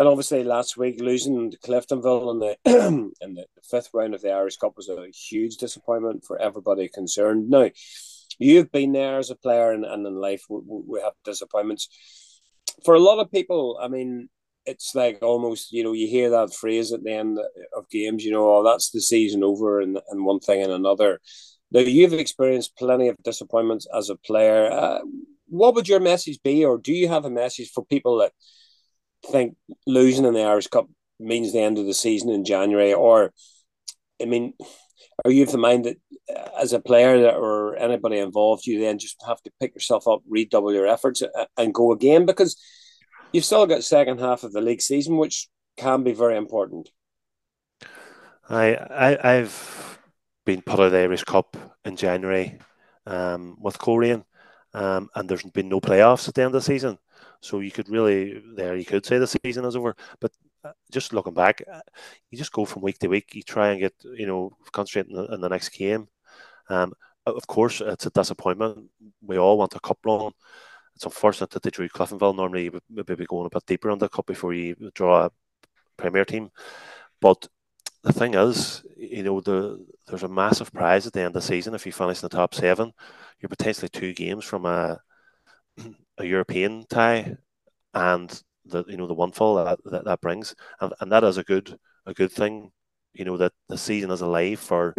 and 0.02 0.08
obviously 0.08 0.42
last 0.42 0.76
week 0.76 1.00
losing 1.00 1.48
to 1.48 1.58
Cliftonville 1.58 2.32
in 2.32 2.38
the 2.40 2.56
in 3.20 3.34
the 3.34 3.46
fifth 3.62 3.90
round 3.94 4.16
of 4.16 4.20
the 4.20 4.32
Irish 4.32 4.56
Cup 4.56 4.72
was 4.76 4.88
a 4.88 5.06
huge 5.10 5.58
disappointment 5.58 6.24
for 6.24 6.42
everybody 6.42 6.88
concerned. 6.88 7.48
Now, 7.48 7.70
you've 8.36 8.72
been 8.72 8.90
there 8.90 9.18
as 9.18 9.30
a 9.30 9.36
player, 9.36 9.70
and, 9.70 9.84
and 9.84 10.04
in 10.04 10.16
life 10.16 10.42
we, 10.48 10.58
we 10.66 11.00
have 11.00 11.12
disappointments. 11.24 11.88
For 12.84 12.96
a 12.96 12.98
lot 12.98 13.20
of 13.20 13.30
people, 13.30 13.78
I 13.80 13.86
mean, 13.86 14.28
it's 14.66 14.92
like 14.96 15.20
almost 15.22 15.70
you 15.70 15.84
know 15.84 15.92
you 15.92 16.08
hear 16.08 16.30
that 16.30 16.52
phrase 16.52 16.92
at 16.92 17.04
the 17.04 17.12
end 17.12 17.38
of 17.76 17.88
games, 17.88 18.24
you 18.24 18.32
know, 18.32 18.56
oh 18.56 18.64
that's 18.64 18.90
the 18.90 19.00
season 19.00 19.44
over, 19.44 19.80
and 19.80 20.00
and 20.10 20.24
one 20.24 20.40
thing 20.40 20.64
and 20.64 20.72
another. 20.72 21.20
Now 21.70 21.78
you've 21.78 22.12
experienced 22.12 22.76
plenty 22.76 23.06
of 23.06 23.22
disappointments 23.22 23.86
as 23.96 24.10
a 24.10 24.16
player. 24.16 24.68
Uh, 24.68 24.98
what 25.46 25.76
would 25.76 25.86
your 25.86 26.00
message 26.00 26.40
be, 26.42 26.64
or 26.64 26.76
do 26.76 26.92
you 26.92 27.06
have 27.06 27.24
a 27.24 27.30
message 27.30 27.70
for 27.70 27.84
people 27.84 28.18
that 28.18 28.32
think 29.30 29.56
losing 29.86 30.24
in 30.24 30.34
the 30.34 30.42
Irish 30.42 30.68
Cup 30.68 30.88
means 31.20 31.52
the 31.52 31.60
end 31.60 31.78
of 31.78 31.86
the 31.86 31.94
season 31.94 32.30
in 32.30 32.44
January, 32.44 32.92
or 32.92 33.32
I 34.20 34.24
mean, 34.24 34.54
are 35.24 35.30
you 35.30 35.44
of 35.44 35.52
the 35.52 35.58
mind 35.58 35.84
that 35.84 35.96
uh, 36.34 36.60
as 36.60 36.72
a 36.72 36.80
player 36.80 37.30
or 37.30 37.76
anybody 37.76 38.18
involved, 38.18 38.66
you 38.66 38.80
then 38.80 38.98
just 38.98 39.16
have 39.26 39.40
to 39.42 39.50
pick 39.60 39.74
yourself 39.74 40.08
up, 40.08 40.22
redouble 40.28 40.72
your 40.72 40.86
efforts, 40.86 41.22
and 41.56 41.74
go 41.74 41.92
again 41.92 42.26
because 42.26 42.60
you've 43.32 43.44
still 43.44 43.66
got 43.66 43.84
second 43.84 44.20
half 44.20 44.42
of 44.42 44.52
the 44.52 44.60
league 44.60 44.82
season, 44.82 45.16
which 45.16 45.48
can 45.76 46.02
be 46.02 46.12
very 46.12 46.36
important. 46.36 46.90
I, 48.48 48.74
I 48.74 49.36
I've 49.36 49.98
been 50.44 50.62
part 50.62 50.80
of 50.80 50.92
the 50.92 50.98
Irish 50.98 51.24
Cup 51.24 51.56
in 51.84 51.96
January 51.96 52.58
um, 53.06 53.56
with 53.60 53.78
Coleraine, 53.78 54.24
um, 54.74 55.08
and 55.14 55.28
there's 55.28 55.42
been 55.42 55.68
no 55.68 55.80
playoffs 55.80 56.28
at 56.28 56.34
the 56.34 56.42
end 56.42 56.48
of 56.48 56.52
the 56.54 56.60
season. 56.62 56.98
So 57.40 57.60
you 57.60 57.70
could 57.70 57.88
really 57.88 58.42
there 58.56 58.76
you 58.76 58.84
could 58.84 59.06
say 59.06 59.18
the 59.18 59.26
season 59.26 59.64
is 59.64 59.76
over. 59.76 59.96
But 60.20 60.32
uh, 60.64 60.72
just 60.90 61.12
looking 61.12 61.34
back, 61.34 61.62
uh, 61.72 61.80
you 62.30 62.38
just 62.38 62.52
go 62.52 62.64
from 62.64 62.82
week 62.82 62.98
to 62.98 63.08
week. 63.08 63.34
You 63.34 63.42
try 63.42 63.70
and 63.70 63.80
get 63.80 63.94
you 64.04 64.26
know 64.26 64.52
concentrate 64.72 65.08
in 65.08 65.16
the, 65.16 65.36
the 65.36 65.48
next 65.48 65.70
game. 65.70 66.08
Um, 66.68 66.92
of 67.26 67.46
course, 67.46 67.80
it's 67.80 68.06
a 68.06 68.10
disappointment. 68.10 68.90
We 69.22 69.38
all 69.38 69.58
want 69.58 69.74
a 69.74 69.80
cup 69.80 69.98
run. 70.04 70.32
It's 70.96 71.04
unfortunate 71.04 71.50
that 71.50 71.62
they 71.62 71.70
drew 71.70 71.88
Cliftonville. 71.88 72.36
Normally, 72.36 72.64
you 72.64 72.72
would 72.72 73.08
maybe 73.08 73.26
going 73.26 73.46
a 73.46 73.50
bit 73.50 73.66
deeper 73.66 73.90
on 73.90 73.98
the 73.98 74.08
cup 74.08 74.26
before 74.26 74.52
you 74.52 74.76
draw 74.94 75.26
a 75.26 75.30
Premier 75.96 76.24
team. 76.24 76.50
But 77.20 77.48
the 78.02 78.12
thing 78.12 78.34
is, 78.34 78.84
you 78.96 79.22
know, 79.22 79.40
the 79.40 79.84
there's 80.06 80.24
a 80.24 80.28
massive 80.28 80.72
prize 80.72 81.06
at 81.06 81.12
the 81.12 81.20
end 81.20 81.28
of 81.28 81.34
the 81.34 81.42
season 81.42 81.74
if 81.74 81.86
you 81.86 81.92
finish 81.92 82.22
in 82.22 82.28
the 82.28 82.36
top 82.36 82.54
seven. 82.54 82.92
You're 83.40 83.48
potentially 83.48 83.88
two 83.88 84.12
games 84.12 84.44
from 84.44 84.66
a 84.66 85.00
a 86.18 86.24
European 86.24 86.84
tie, 86.88 87.36
and 87.94 88.42
the 88.64 88.84
you 88.88 88.96
know 88.96 89.06
the 89.06 89.14
one 89.14 89.32
fall 89.32 89.56
that, 89.56 89.78
that, 89.84 90.04
that 90.04 90.20
brings, 90.20 90.54
and, 90.80 90.92
and 91.00 91.12
that 91.12 91.24
is 91.24 91.38
a 91.38 91.44
good 91.44 91.78
a 92.06 92.14
good 92.14 92.32
thing. 92.32 92.70
You 93.14 93.24
know 93.24 93.36
that 93.36 93.52
the 93.68 93.78
season 93.78 94.10
is 94.10 94.20
alive 94.20 94.60
for 94.60 94.94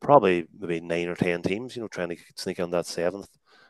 probably 0.00 0.46
maybe 0.58 0.80
nine 0.80 1.08
or 1.08 1.14
ten 1.14 1.42
teams. 1.42 1.76
You 1.76 1.82
know, 1.82 1.88
trying 1.88 2.10
to 2.10 2.16
sneak 2.36 2.60
on 2.60 2.70
that 2.70 2.86
seventh 2.86 3.28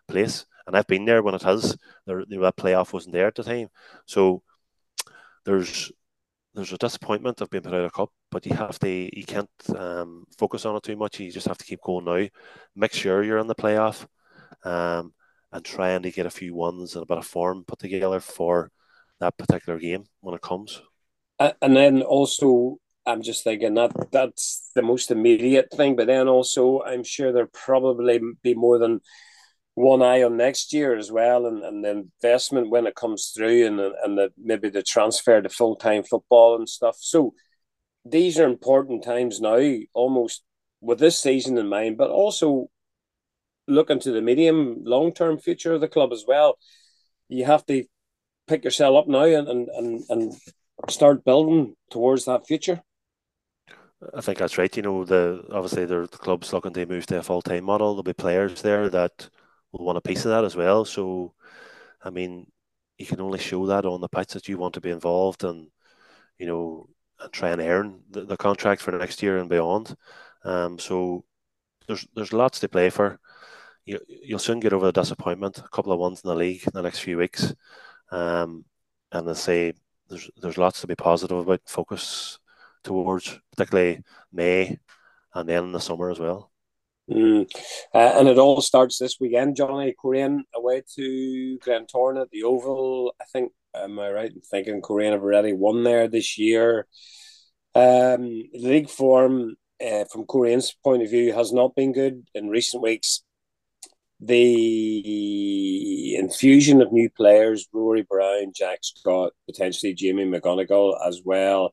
place. 0.09 0.47
And 0.66 0.76
I've 0.76 0.86
been 0.86 1.05
there 1.05 1.22
when 1.22 1.34
it 1.34 1.42
has. 1.42 1.76
There, 2.07 2.20
you 2.20 2.36
know, 2.36 2.42
that 2.42 2.57
playoff 2.57 2.92
wasn't 2.92 3.14
there 3.14 3.26
at 3.26 3.34
the 3.34 3.45
time, 3.45 3.68
so 4.07 4.42
there's 5.45 5.92
there's 6.55 6.72
a 6.72 6.78
disappointment 6.78 7.40
of 7.40 7.51
being 7.51 7.62
put 7.62 7.74
out 7.74 7.84
of 7.84 7.92
cup, 7.92 8.11
but 8.30 8.47
you 8.47 8.55
have 8.55 8.78
to 8.78 8.88
you 8.88 9.24
can't 9.24 9.51
um, 9.76 10.24
focus 10.38 10.64
on 10.64 10.76
it 10.76 10.82
too 10.82 10.97
much. 10.97 11.20
You 11.20 11.30
just 11.30 11.49
have 11.49 11.59
to 11.59 11.64
keep 11.64 11.80
going 11.82 12.05
now. 12.05 12.26
Make 12.76 12.92
sure 12.92 13.22
you're 13.22 13.38
in 13.38 13.49
the 13.49 13.55
playoff, 13.55 14.07
um, 14.64 15.12
and 15.55 15.64
trying 15.64 16.02
to 16.02 16.11
get 16.11 16.26
a 16.26 16.30
few 16.30 16.52
ones 16.52 16.94
and 16.94 17.05
a 17.05 17.07
bit 17.07 17.16
of 17.16 17.26
form 17.26 17.64
put 17.64 17.78
together 17.78 18.18
for 18.18 18.72
that 19.20 19.38
particular 19.38 19.78
game 19.78 20.05
when 20.20 20.34
it 20.34 20.42
comes. 20.42 20.82
And 21.38 21.76
then 21.76 22.02
also, 22.02 22.78
I'm 23.07 23.22
just 23.22 23.44
thinking 23.44 23.74
that 23.74 23.92
that's 24.11 24.70
the 24.74 24.82
most 24.82 25.12
immediate 25.12 25.70
thing. 25.72 25.94
But 25.94 26.09
then 26.09 26.26
also, 26.26 26.82
I'm 26.82 27.05
sure 27.05 27.32
there 27.32 27.46
probably 27.46 28.20
be 28.42 28.55
more 28.55 28.78
than 28.78 29.00
one 29.74 30.02
eye 30.02 30.24
on 30.24 30.36
next 30.36 30.72
year 30.72 30.96
as 30.96 31.11
well, 31.11 31.46
and, 31.46 31.62
and 31.62 31.84
the 31.84 31.90
investment 32.22 32.70
when 32.70 32.86
it 32.86 32.94
comes 32.94 33.32
through, 33.34 33.66
and 33.66 33.80
and 33.80 34.18
the, 34.18 34.32
maybe 34.36 34.70
the 34.70 34.82
transfer 34.82 35.40
to 35.40 35.48
full 35.48 35.76
time 35.76 36.02
football 36.02 36.57
and 36.57 36.68
stuff. 36.68 36.96
So 37.00 37.34
these 38.05 38.38
are 38.38 38.46
important 38.46 39.05
times 39.05 39.40
now, 39.40 39.78
almost 39.92 40.42
with 40.80 40.98
this 40.98 41.18
season 41.18 41.59
in 41.59 41.68
mind, 41.68 41.96
but 41.96 42.11
also 42.11 42.68
looking 43.66 44.00
to 44.00 44.12
the 44.12 44.22
medium 44.22 44.84
long 44.84 45.12
term 45.12 45.38
future 45.38 45.74
of 45.74 45.80
the 45.80 45.88
club 45.88 46.12
as 46.12 46.24
well. 46.26 46.58
You 47.28 47.44
have 47.44 47.64
to 47.66 47.84
pick 48.46 48.64
yourself 48.64 48.96
up 48.96 49.08
now 49.08 49.24
and, 49.24 49.48
and, 49.48 49.68
and, 49.68 50.04
and 50.08 50.34
start 50.88 51.24
building 51.24 51.74
towards 51.90 52.26
that 52.26 52.46
future. 52.46 52.82
I 54.14 54.20
think 54.20 54.38
that's 54.38 54.58
right. 54.58 54.74
You 54.76 54.82
know, 54.82 55.04
the 55.04 55.44
obviously 55.50 55.86
the 55.86 56.06
club's 56.08 56.52
looking 56.52 56.74
to 56.74 56.86
move 56.86 57.06
to 57.06 57.18
a 57.18 57.22
full 57.22 57.40
time 57.40 57.64
model. 57.64 57.94
There'll 57.94 58.02
be 58.02 58.12
players 58.12 58.60
there 58.60 58.88
that 58.90 59.28
will 59.72 59.84
want 59.84 59.98
a 59.98 60.02
piece 60.02 60.24
of 60.24 60.30
that 60.30 60.44
as 60.44 60.56
well. 60.56 60.84
So, 60.84 61.34
I 62.02 62.10
mean, 62.10 62.46
you 62.98 63.06
can 63.06 63.20
only 63.20 63.38
show 63.38 63.66
that 63.66 63.86
on 63.86 64.00
the 64.00 64.08
pitch 64.08 64.32
that 64.34 64.48
you 64.48 64.58
want 64.58 64.74
to 64.74 64.80
be 64.80 64.90
involved 64.90 65.42
and, 65.44 65.68
you 66.38 66.46
know, 66.46 66.88
and 67.20 67.32
try 67.32 67.50
and 67.50 67.62
earn 67.62 68.02
the, 68.10 68.22
the 68.22 68.36
contract 68.36 68.82
for 68.82 68.92
next 68.92 69.22
year 69.22 69.38
and 69.38 69.48
beyond. 69.48 69.96
Um, 70.44 70.78
so 70.78 71.24
there's 71.86 72.06
there's 72.14 72.32
lots 72.32 72.60
to 72.60 72.68
play 72.68 72.90
for. 72.90 73.18
You, 73.87 74.01
you'll 74.09 74.39
soon 74.39 74.61
get 74.61 74.72
over 74.72 74.87
the 74.87 74.93
disappointment. 74.93 75.59
A 75.59 75.68
couple 75.68 75.93
of 75.93 75.99
ones 75.99 76.22
in 76.24 76.28
the 76.28 76.37
league 76.37 76.62
in 76.64 76.72
the 76.72 76.82
next 76.82 77.01
few 77.01 77.18
weeks, 77.18 77.55
um, 78.11 78.64
and 79.12 79.28
I 79.28 79.35
say 79.35 79.74
there's 80.09 80.30
there's 80.41 80.59
lots 80.59 80.80
to 80.80 80.87
be 80.87 80.95
positive 80.95 81.37
about. 81.37 81.61
Focus 81.66 82.39
towards 82.82 83.39
particularly 83.51 84.03
May, 84.32 84.78
and 85.35 85.49
then 85.49 85.64
in 85.64 85.72
the 85.72 85.80
summer 85.80 86.11
as 86.11 86.18
well. 86.18 86.51
Mm. 87.11 87.51
Uh, 87.95 87.99
and 88.18 88.28
it 88.28 88.39
all 88.39 88.61
starts 88.61 88.99
this 88.99 89.18
weekend, 89.20 89.57
Johnny 89.57 89.95
Coleraine 90.03 90.45
away 90.55 90.82
to 90.97 91.59
Glentoran 91.59 92.20
at 92.20 92.30
the 92.30 92.45
Oval. 92.45 93.14
I 93.20 93.24
think, 93.24 93.53
am 93.74 93.99
I 93.99 94.11
right 94.11 94.32
in 94.32 94.41
thinking 94.41 94.80
Coleraine 94.80 95.12
have 95.12 95.22
already 95.22 95.53
won 95.53 95.85
there 95.85 96.09
this 96.09 96.39
year? 96.39 96.87
Um, 97.74 98.45
league 98.55 98.89
form, 98.89 99.57
uh, 99.85 100.05
from 100.11 100.24
Coleraine's 100.24 100.74
point 100.82 101.03
of 101.03 101.11
view, 101.11 101.32
has 101.35 101.53
not 101.53 101.74
been 101.74 101.93
good 101.93 102.26
in 102.35 102.49
recent 102.49 102.82
weeks. 102.82 103.22
The 104.26 106.16
infusion 106.16 106.80
of 106.82 106.92
new 106.92 107.10
players, 107.10 107.68
Rory 107.72 108.02
Brown, 108.02 108.52
Jack 108.54 108.78
Scott, 108.82 109.32
potentially 109.46 109.94
Jamie 109.94 110.24
McGonigle 110.24 110.96
as 111.06 111.20
well 111.24 111.72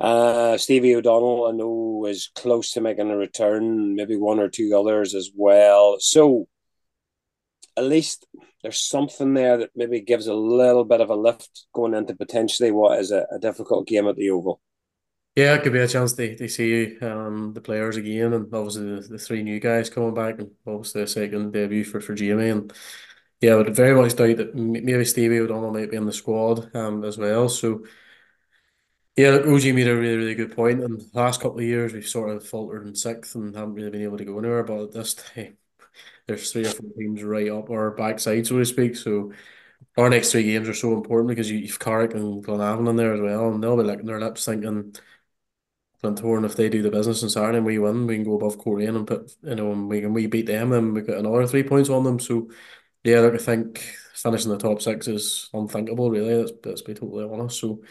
uh, 0.00 0.58
Stevie 0.58 0.96
O'Donnell, 0.96 1.46
I 1.46 1.52
know, 1.52 2.06
is 2.06 2.30
close 2.34 2.72
to 2.72 2.80
making 2.80 3.10
a 3.10 3.16
return, 3.16 3.94
maybe 3.94 4.16
one 4.16 4.40
or 4.40 4.48
two 4.48 4.76
others 4.76 5.14
as 5.14 5.30
well. 5.34 5.96
So 6.00 6.48
at 7.76 7.84
least 7.84 8.26
there's 8.62 8.80
something 8.80 9.34
there 9.34 9.58
that 9.58 9.70
maybe 9.74 10.00
gives 10.00 10.26
a 10.26 10.34
little 10.34 10.84
bit 10.84 11.00
of 11.00 11.10
a 11.10 11.14
lift 11.14 11.66
going 11.72 11.94
into 11.94 12.14
potentially 12.14 12.70
what 12.70 12.98
is 13.00 13.10
a, 13.12 13.26
a 13.32 13.38
difficult 13.38 13.86
game 13.86 14.06
at 14.08 14.16
the 14.16 14.30
Oval. 14.30 14.60
Yeah, 15.36 15.54
it 15.54 15.64
could 15.64 15.72
be 15.72 15.80
a 15.80 15.88
chance 15.88 16.12
to, 16.12 16.36
to 16.36 16.48
see 16.48 16.96
um, 17.00 17.52
the 17.54 17.60
players 17.60 17.96
again, 17.96 18.32
and 18.32 18.54
obviously 18.54 18.94
the, 18.94 19.00
the 19.08 19.18
three 19.18 19.42
new 19.42 19.58
guys 19.58 19.90
coming 19.90 20.14
back, 20.14 20.38
and 20.38 20.52
obviously 20.64 21.02
a 21.02 21.06
second 21.08 21.52
debut 21.52 21.82
for, 21.84 22.00
for 22.00 22.14
Jamie. 22.14 22.50
And 22.50 22.72
yeah, 23.40 23.52
I 23.54 23.56
would 23.56 23.74
very 23.74 23.94
much 24.00 24.14
doubt 24.14 24.36
that 24.38 24.54
maybe 24.54 25.04
Stevie 25.04 25.40
O'Donnell 25.40 25.72
might 25.72 25.90
be 25.90 25.96
in 25.96 26.06
the 26.06 26.12
squad 26.12 26.74
um, 26.76 27.04
as 27.04 27.18
well. 27.18 27.48
So 27.48 27.84
yeah, 29.16 29.30
look, 29.30 29.46
OG 29.46 29.74
made 29.74 29.86
a 29.88 29.96
really, 29.96 30.16
really 30.16 30.34
good 30.34 30.56
point. 30.56 30.82
And 30.82 31.00
the 31.00 31.08
last 31.14 31.40
couple 31.40 31.58
of 31.60 31.64
years, 31.64 31.92
we've 31.92 32.06
sort 32.06 32.30
of 32.30 32.46
faltered 32.46 32.86
in 32.86 32.94
sixth 32.94 33.34
and 33.36 33.54
haven't 33.54 33.74
really 33.74 33.90
been 33.90 34.02
able 34.02 34.18
to 34.18 34.24
go 34.24 34.38
anywhere. 34.38 34.64
But 34.64 34.82
at 34.84 34.92
this 34.92 35.14
time, 35.34 35.56
there's 36.26 36.52
three 36.52 36.66
or 36.66 36.70
four 36.70 36.90
teams 36.98 37.22
right 37.24 37.50
up 37.50 37.70
our 37.70 37.92
backside, 37.92 38.46
so 38.46 38.58
to 38.58 38.64
speak. 38.66 38.96
So 38.96 39.32
our 39.98 40.10
next 40.10 40.32
three 40.32 40.44
games 40.44 40.68
are 40.68 40.74
so 40.74 40.94
important 40.94 41.28
because 41.30 41.50
you, 41.50 41.58
you've 41.58 41.80
Carrick 41.80 42.14
and 42.14 42.44
Glenavon 42.44 42.88
in 42.90 42.96
there 42.96 43.14
as 43.14 43.20
well. 43.20 43.50
And 43.50 43.62
they'll 43.62 43.76
be 43.76 43.84
licking 43.84 44.06
their 44.06 44.20
lips 44.20 44.44
thinking, 44.46 44.94
Glentoran, 46.04 46.44
if 46.44 46.56
they 46.56 46.68
do 46.68 46.82
the 46.82 46.90
business 46.90 47.22
on 47.22 47.30
Saturday 47.30 47.58
and 47.58 47.66
we 47.66 47.78
win, 47.78 48.06
we 48.06 48.16
can 48.16 48.24
go 48.24 48.34
above 48.34 48.58
Coleraine 48.58 48.96
and 48.96 49.06
put, 49.06 49.34
you 49.42 49.54
know, 49.54 49.72
and 49.72 49.88
we 49.88 50.00
can 50.00 50.12
we 50.12 50.26
beat 50.26 50.46
them, 50.46 50.72
and 50.72 50.94
we 50.94 51.02
get 51.02 51.18
another 51.18 51.46
three 51.46 51.62
points 51.62 51.88
on 51.90 52.04
them. 52.04 52.20
So, 52.20 52.50
yeah, 53.02 53.20
look, 53.20 53.34
I 53.34 53.38
think 53.38 53.78
finishing 54.14 54.50
the 54.50 54.58
top 54.58 54.82
six 54.82 55.08
is 55.08 55.50
unthinkable, 55.52 56.10
really. 56.10 56.34
Let's, 56.34 56.52
let's 56.64 56.82
be 56.82 56.94
totally 56.94 57.24
honest. 57.24 57.60
So, 57.60 57.82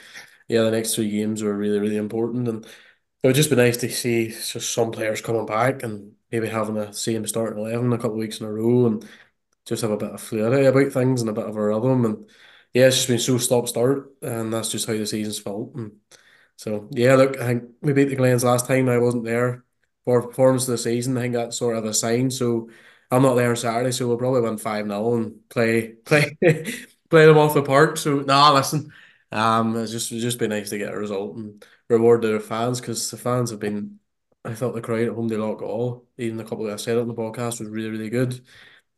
yeah, 0.48 0.64
the 0.64 0.72
next 0.72 0.96
three 0.96 1.10
games 1.10 1.44
were 1.44 1.56
really, 1.56 1.80
really 1.80 1.98
important. 1.98 2.48
And 2.48 2.66
it 2.66 3.28
would 3.28 3.36
just 3.36 3.50
be 3.50 3.56
nice 3.56 3.78
to 3.78 3.90
see 3.90 4.30
just 4.30 4.74
some 4.74 4.92
players 4.92 5.22
coming 5.22 5.46
back 5.46 5.84
and 5.84 6.14
maybe 6.32 6.48
having 6.48 6.76
the 6.76 6.92
same 6.92 7.26
starting 7.28 7.60
11 7.60 7.94
a 7.94 7.98
couple 7.98 8.12
of 8.14 8.18
weeks 8.18 8.40
in 8.40 8.46
a 8.46 8.52
row 8.52 8.88
and 8.88 9.08
just 9.66 9.82
have 9.82 9.92
a 9.92 9.98
bit 9.98 10.12
of 10.12 10.22
fluidity 10.22 10.66
about 10.66 10.92
things 10.92 11.22
and 11.22 11.30
a 11.30 11.34
bit 11.34 11.46
of 11.46 11.56
a 11.56 11.62
rhythm. 11.62 12.06
And 12.06 12.30
yeah, 12.74 12.88
it's 12.88 12.98
just 12.98 13.08
been 13.08 13.20
so 13.20 13.38
stop 13.38 13.68
start. 13.68 14.12
And 14.22 14.52
that's 14.54 14.70
just 14.70 14.88
how 14.88 14.94
the 14.94 15.06
season's 15.06 15.40
felt. 15.40 15.74
And 15.76 15.94
so, 16.58 16.88
yeah, 16.92 17.16
look, 17.16 17.38
I 17.40 17.48
think 17.48 17.64
we 17.82 17.94
beat 17.94 18.06
the 18.10 18.16
Glens 18.16 18.44
last 18.44 18.68
time. 18.68 18.90
I 18.90 18.98
wasn't 18.98 19.26
there 19.26 19.66
for 20.06 20.22
performance 20.22 20.64
of 20.68 20.72
the 20.74 20.78
season. 20.78 21.18
I 21.18 21.22
think 21.22 21.34
that's 21.34 21.58
sort 21.58 21.78
of 21.78 21.86
a 21.86 21.94
sign. 21.94 22.32
So, 22.32 22.70
I'm 23.12 23.22
not 23.22 23.36
there 23.36 23.50
on 23.52 23.56
Saturday, 23.56 23.92
so 23.92 24.08
we'll 24.08 24.18
probably 24.18 24.42
win 24.42 24.58
5 24.58 24.88
0 24.88 25.16
and 25.16 25.50
play 25.50 25.90
play 26.06 26.36
play 27.10 27.26
them 27.26 27.38
off 27.38 27.54
the 27.54 27.62
park. 27.64 27.98
So, 27.98 28.20
nah, 28.22 28.52
listen, 28.54 28.92
um, 29.32 29.76
it's 29.78 29.92
just 29.92 30.12
it's 30.12 30.22
just 30.24 30.40
be 30.40 30.48
nice 30.48 30.70
to 30.72 30.78
get 30.78 30.94
a 30.94 30.98
result 30.98 31.36
and 31.36 31.64
reward 31.90 32.22
the 32.24 32.40
fans 32.40 32.80
because 32.80 33.12
the 33.12 33.18
fans 33.18 33.52
have 33.52 33.60
been 33.60 34.00
I 34.46 34.56
thought 34.56 34.74
the 34.74 34.82
crowd 34.82 35.08
at 35.08 35.14
home 35.14 35.28
they 35.28 35.38
lock 35.38 35.62
all. 35.62 36.08
Even 36.18 36.38
the 36.38 36.44
couple 36.44 36.66
that 36.66 36.74
I 36.74 36.78
said 36.78 36.98
on 36.98 37.08
the 37.08 37.14
podcast 37.14 37.60
was 37.60 37.70
really 37.70 37.90
really 37.90 38.10
good. 38.10 38.42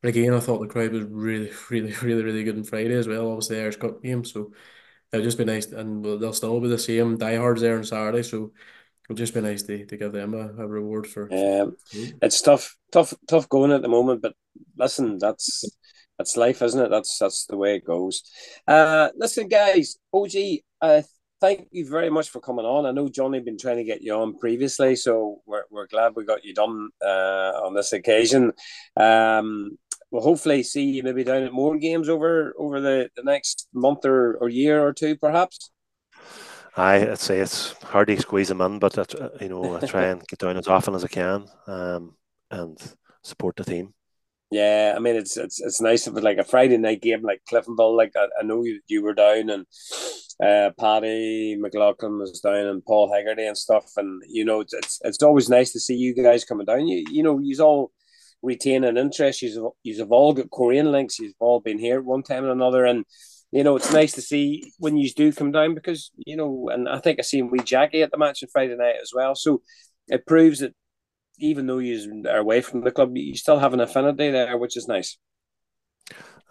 But 0.02 0.10
again, 0.10 0.34
I 0.34 0.40
thought 0.40 0.60
the 0.60 0.68
crowd 0.68 0.92
was 0.92 1.04
really 1.06 1.52
really 1.70 1.94
really 2.02 2.24
really 2.24 2.44
good 2.44 2.58
on 2.58 2.64
Friday 2.64 2.96
as 2.96 3.08
well. 3.08 3.30
Obviously, 3.32 3.58
the 3.58 3.64
Irish 3.64 3.78
Cup 3.78 4.02
game, 4.04 4.24
so 4.26 4.54
it'll 5.16 5.26
just 5.26 5.38
be 5.38 5.46
nice, 5.46 5.68
and 5.68 6.04
they'll 6.04 6.34
still 6.34 6.60
be 6.60 6.68
the 6.68 6.78
same 6.78 7.18
diehards 7.18 7.62
there 7.62 7.78
on 7.78 7.84
Saturday. 7.84 8.24
So 8.24 8.52
it'll 9.06 9.18
just 9.18 9.34
be 9.34 9.42
nice 9.42 9.64
to, 9.64 9.86
to 9.86 9.98
give 9.98 10.12
them 10.12 10.34
a, 10.34 10.64
a 10.64 10.68
reward 10.68 11.08
for. 11.08 11.32
Um, 11.34 11.76
it's 12.22 12.42
tough, 12.42 12.76
tough, 12.92 13.14
tough 13.28 13.50
going 13.50 13.72
at 13.72 13.82
the 13.82 13.88
moment. 13.88 14.22
But 14.22 14.34
listen, 14.78 15.18
that's 15.18 15.64
that's 16.18 16.38
life, 16.38 16.62
isn't 16.62 16.86
it? 16.86 16.90
That's 16.90 17.18
that's 17.18 17.46
the 17.46 17.58
way 17.58 17.76
it 17.76 17.86
goes. 17.86 18.24
Uh, 18.68 19.10
listen, 19.16 19.48
guys, 19.48 19.98
OG, 20.14 20.32
uh, 20.82 21.02
thank 21.42 21.68
you 21.72 21.88
very 21.88 22.10
much 22.10 22.30
for 22.30 22.40
coming 22.40 22.66
on. 22.66 22.86
I 22.86 22.92
know 22.92 23.10
Johnny 23.10 23.40
been 23.40 23.58
trying 23.58 23.78
to 23.78 23.84
get 23.84 24.02
you 24.02 24.16
on 24.16 24.38
previously, 24.38 24.96
so 24.96 25.42
we're, 25.46 25.64
we're 25.70 25.88
glad 25.88 26.14
we 26.16 26.26
got 26.26 26.46
you 26.46 26.54
done 26.54 26.90
uh, 27.06 27.52
on 27.64 27.74
this 27.74 27.94
occasion. 27.94 28.54
Um, 28.98 29.78
we'll 30.12 30.24
hopefully 30.24 30.64
see 30.64 30.84
you 30.84 31.04
maybe 31.04 31.24
down 31.24 31.44
at 31.44 31.54
more 31.54 31.78
games 31.78 32.10
over 32.10 32.54
over 32.58 32.80
the, 32.82 33.10
the 33.16 33.24
next 33.24 33.68
month 33.74 34.06
or, 34.06 34.36
or 34.36 34.50
year 34.50 34.86
or 34.86 34.94
two, 34.94 35.16
perhaps. 35.16 35.72
I, 36.78 37.12
I'd 37.12 37.20
say 37.20 37.40
it's 37.40 37.72
hard 37.84 38.08
to 38.08 38.20
squeeze 38.20 38.50
them 38.50 38.62
in, 38.62 38.80
but 38.80 38.98
I, 38.98 39.30
you 39.42 39.50
know, 39.50 39.78
I 39.78 39.86
try 39.86 40.06
and 40.06 40.26
get 40.28 40.40
down 40.40 40.58
as 40.58 40.68
often 40.68 40.94
as 40.94 41.06
I 41.06 41.08
can 41.08 41.46
um, 41.68 42.16
and 42.52 42.78
support 43.24 43.56
the 43.56 43.64
team. 43.64 43.94
Yeah, 44.52 44.94
I 44.96 45.00
mean 45.00 45.16
it's 45.16 45.38
it's 45.38 45.60
it's 45.60 45.82
nice 45.82 46.06
if 46.06 46.14
it's 46.14 46.24
like 46.24 46.38
a 46.38 46.44
Friday 46.44 46.78
night 46.78 47.02
game 47.02 47.24
like 47.24 47.42
Cliftonville. 47.52 47.98
Like 47.98 48.14
I, 48.16 48.28
I 48.40 48.44
know 48.44 48.64
you, 48.64 48.80
you 48.88 49.04
were 49.04 49.14
down 49.14 49.50
and 49.50 49.66
uh, 50.44 50.70
Paddy 50.80 51.56
McLaughlin 51.60 52.20
was 52.20 52.40
down 52.42 52.68
and 52.68 52.86
Paul 52.86 53.12
Haggerty 53.12 53.46
and 53.46 53.58
stuff, 53.58 53.86
and 53.98 54.22
you 54.28 54.46
know 54.46 54.62
it's 54.62 55.00
it's 55.04 55.24
always 55.24 55.50
nice 55.50 55.72
to 55.74 55.80
see 55.80 55.96
you 55.96 56.14
guys 56.14 56.46
coming 56.46 56.66
down. 56.66 56.88
You 56.88 57.04
you 57.10 57.24
know 57.24 57.40
you 57.40 57.58
all 57.64 57.92
retain 58.46 58.84
an 58.84 58.98
interest. 58.98 59.42
You've 59.42 59.72
you've 59.84 60.12
all 60.12 60.34
got 60.34 60.52
Coleraine 60.52 60.92
links. 60.92 61.20
You've 61.20 61.34
all 61.40 61.60
been 61.60 61.80
here 61.80 61.98
at 61.98 62.06
one 62.06 62.24
time 62.24 62.46
or 62.46 62.52
another, 62.52 62.86
and 62.86 63.06
you 63.52 63.64
know 63.64 63.76
it's 63.76 63.92
nice 63.92 64.14
to 64.14 64.22
see 64.22 64.72
when 64.80 64.98
you 64.98 65.10
do 65.12 65.34
come 65.34 65.52
down 65.52 65.76
because 65.76 66.12
you 66.18 66.38
know, 66.38 66.70
and 66.72 66.88
I 66.88 67.00
think 67.00 67.20
I 67.20 67.24
seen 67.24 67.50
wee 67.50 67.60
Jackie 67.60 68.02
at 68.02 68.12
the 68.12 68.18
match 68.18 68.44
on 68.44 68.50
Friday 68.50 68.76
night 68.76 68.96
as 69.02 69.12
well. 69.14 69.36
So 69.36 69.62
it 70.08 70.26
proves 70.26 70.60
that 70.60 70.74
even 71.40 71.68
though 71.68 71.80
you 71.80 72.24
are 72.30 72.38
away 72.38 72.62
from 72.62 72.82
the 72.82 72.92
club, 72.92 73.16
you 73.16 73.36
still 73.36 73.60
have 73.60 73.74
an 73.74 73.82
affinity 73.82 74.32
there, 74.32 74.58
which 74.58 74.78
is 74.78 74.88
nice. 74.88 75.18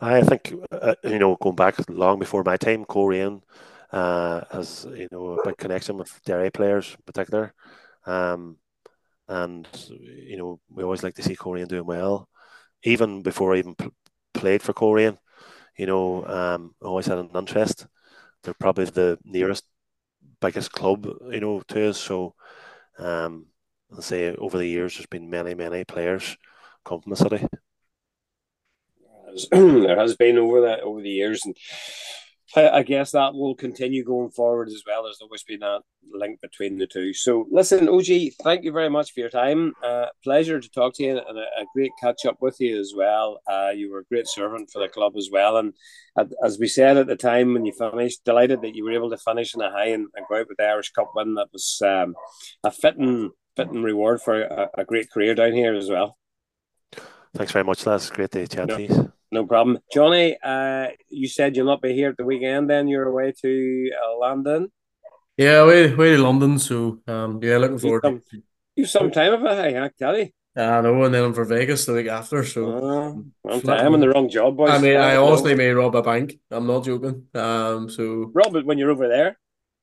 I 0.01 0.23
think 0.23 0.53
uh, 0.73 0.95
you 1.05 1.19
know 1.19 1.37
going 1.41 1.57
back 1.57 1.77
long 1.89 2.19
before 2.19 2.43
my 2.45 2.57
time, 2.57 2.85
Coleraine 2.85 3.43
uh, 3.93 4.43
has 4.51 4.87
you 4.95 5.09
know 5.11 5.39
a 5.39 5.45
big 5.45 5.57
connection 5.57 5.97
with 5.97 6.21
Derry 6.25 6.51
players 6.51 6.91
in 6.91 7.03
particular, 7.07 7.55
um, 8.07 8.57
and 9.29 9.67
you 9.89 10.37
know 10.37 10.61
we 10.71 10.83
always 10.85 11.03
like 11.03 11.15
to 11.15 11.23
see 11.23 11.37
Coleraine 11.37 11.69
doing 11.69 11.87
well, 11.87 12.29
even 12.83 13.23
before 13.23 13.55
I 13.55 13.59
even 13.59 13.75
p- 13.75 13.91
played 14.35 14.63
for 14.63 14.73
Coleraine. 14.73 15.19
You 15.79 15.87
know, 15.87 16.25
um, 16.27 16.75
I 16.83 16.87
always 16.87 17.07
had 17.07 17.19
an 17.19 17.31
interest. 17.35 17.87
They're 18.43 18.55
probably 18.55 18.85
the 18.87 19.19
nearest, 19.25 19.65
biggest 20.41 20.73
club 20.73 21.07
you 21.31 21.41
know 21.41 21.63
to 21.69 21.91
us, 21.91 21.99
so. 21.99 22.35
Um, 22.99 23.47
and 23.91 24.05
say 24.05 24.35
over 24.37 24.59
the 24.59 24.67
years 24.67 24.97
there's 24.97 25.07
been 25.07 25.31
many 25.31 25.55
many 25.55 25.85
players 25.85 26.37
come 26.85 27.01
from 27.01 27.11
the 27.11 27.17
city. 27.17 27.47
there 29.51 29.99
has 29.99 30.17
been 30.19 30.39
over 30.39 30.63
that 30.63 30.81
over 30.81 31.01
the 31.01 31.11
years, 31.11 31.41
and 31.45 31.57
I, 32.57 32.83
guess 32.83 33.11
that 33.13 33.35
will 33.35 33.55
continue 33.55 34.05
going 34.05 34.31
forward 34.31 34.69
as 34.69 34.83
well. 34.87 35.05
There's 35.05 35.21
always 35.21 35.43
been 35.43 35.61
that 35.61 35.83
link 36.13 36.41
between 36.41 36.79
the 36.79 36.87
two. 36.87 37.13
So, 37.13 37.47
listen, 37.51 37.89
OG, 37.89 38.35
thank 38.43 38.65
you 38.65 38.73
very 38.73 38.89
much 38.91 39.13
for 39.13 39.21
your 39.21 39.31
time. 39.31 39.75
Uh, 39.83 40.07
pleasure 40.23 40.61
to 40.61 40.71
talk 40.71 40.95
to 40.95 41.03
you, 41.03 41.19
and 41.19 41.39
a, 41.39 41.43
a 41.43 41.67
great 41.75 41.91
catch 42.01 42.25
up 42.27 42.37
with 42.41 42.61
you 42.61 42.79
as 42.79 42.93
well. 42.97 43.41
Uh, 43.51 43.71
you 43.75 43.91
were 43.91 44.01
a 44.01 44.05
great 44.05 44.29
servant 44.29 44.71
for 44.71 44.81
the 44.81 44.89
club 44.89 45.17
as 45.17 45.29
well, 45.33 45.57
and 45.57 45.75
as 46.45 46.59
we 46.59 46.69
said 46.69 46.97
at 46.97 47.07
the 47.07 47.17
time 47.17 47.55
when 47.55 47.65
you 47.65 47.73
finished, 47.73 48.25
delighted 48.25 48.63
that 48.63 48.75
you 48.75 48.85
were 48.85 48.93
able 48.93 49.11
to 49.11 49.19
finish 49.19 49.55
in 49.55 49.61
a 49.61 49.71
high 49.71 49.89
and, 49.89 50.07
and 50.15 50.27
go 50.29 50.37
out 50.37 50.49
with 50.49 50.59
the 50.59 50.65
Irish 50.65 50.91
Cup 50.93 51.11
win. 51.15 51.35
That 51.35 51.49
was 51.53 51.83
um, 51.85 52.15
a 52.63 52.71
fitting 52.71 53.31
fitting 53.57 53.83
reward 53.83 54.21
for 54.21 54.43
a, 54.43 54.69
a, 54.79 54.85
great 54.85 55.11
career 55.11 55.35
down 55.35 55.53
here 55.53 55.75
as 55.75 55.89
well. 55.89 56.19
Thanks 57.35 57.53
very 57.53 57.65
much, 57.65 57.87
lads. 57.87 58.11
Great 58.11 58.31
day, 58.31 58.47
chat 58.47 58.69
no. 58.69 59.13
No 59.35 59.45
problem. 59.45 59.81
Johnny, 59.93 60.39
uh, 60.45 60.87
you 61.09 61.27
said 61.27 61.57
you'll 61.57 61.67
not 61.67 61.83
be 61.83 61.93
here 61.93 62.11
at 62.11 62.17
the 62.17 62.25
weekend 62.25 62.71
then. 62.71 62.87
You're 62.87 63.09
away 63.09 63.33
to 63.43 63.91
uh, 64.01 64.17
London. 64.17 64.71
Yeah, 65.37 65.65
away, 65.65 65.93
away 65.93 66.11
to 66.15 66.23
London. 66.23 66.57
So, 66.61 67.01
um, 67.09 67.41
yeah, 67.43 67.57
looking 67.57 67.79
forward 67.79 68.05
you 68.05 68.11
some, 68.11 68.23
to 68.31 68.43
You 68.77 68.87
some 68.87 69.11
time 69.11 69.33
of 69.33 69.43
it, 69.45 69.75
hey, 69.75 69.91
Kelly. 69.99 70.33
I 70.57 70.81
know, 70.83 71.03
and 71.03 71.13
then 71.13 71.25
I'm 71.25 71.35
for 71.35 71.45
Vegas 71.45 71.85
the 71.85 71.95
week 71.95 72.07
after. 72.07 72.45
So, 72.45 73.25
uh, 73.45 73.59
I'm 73.73 73.95
in 73.95 74.01
the 74.01 74.11
wrong 74.11 74.29
job, 74.29 74.57
boys. 74.57 74.71
I 74.71 74.79
mean, 74.79 74.97
I 74.97 75.17
honestly 75.17 75.57
may 75.57 75.71
rob 75.71 75.97
a 75.97 76.03
bank. 76.03 76.39
I'm 76.53 76.69
not 76.69 76.85
joking. 76.85 77.27
Um, 77.35 77.91
so 77.91 78.31
rob 78.33 78.55
it 78.55 78.65
when 78.65 78.79
you're 78.79 78.93
over 78.93 79.09
there. 79.09 79.37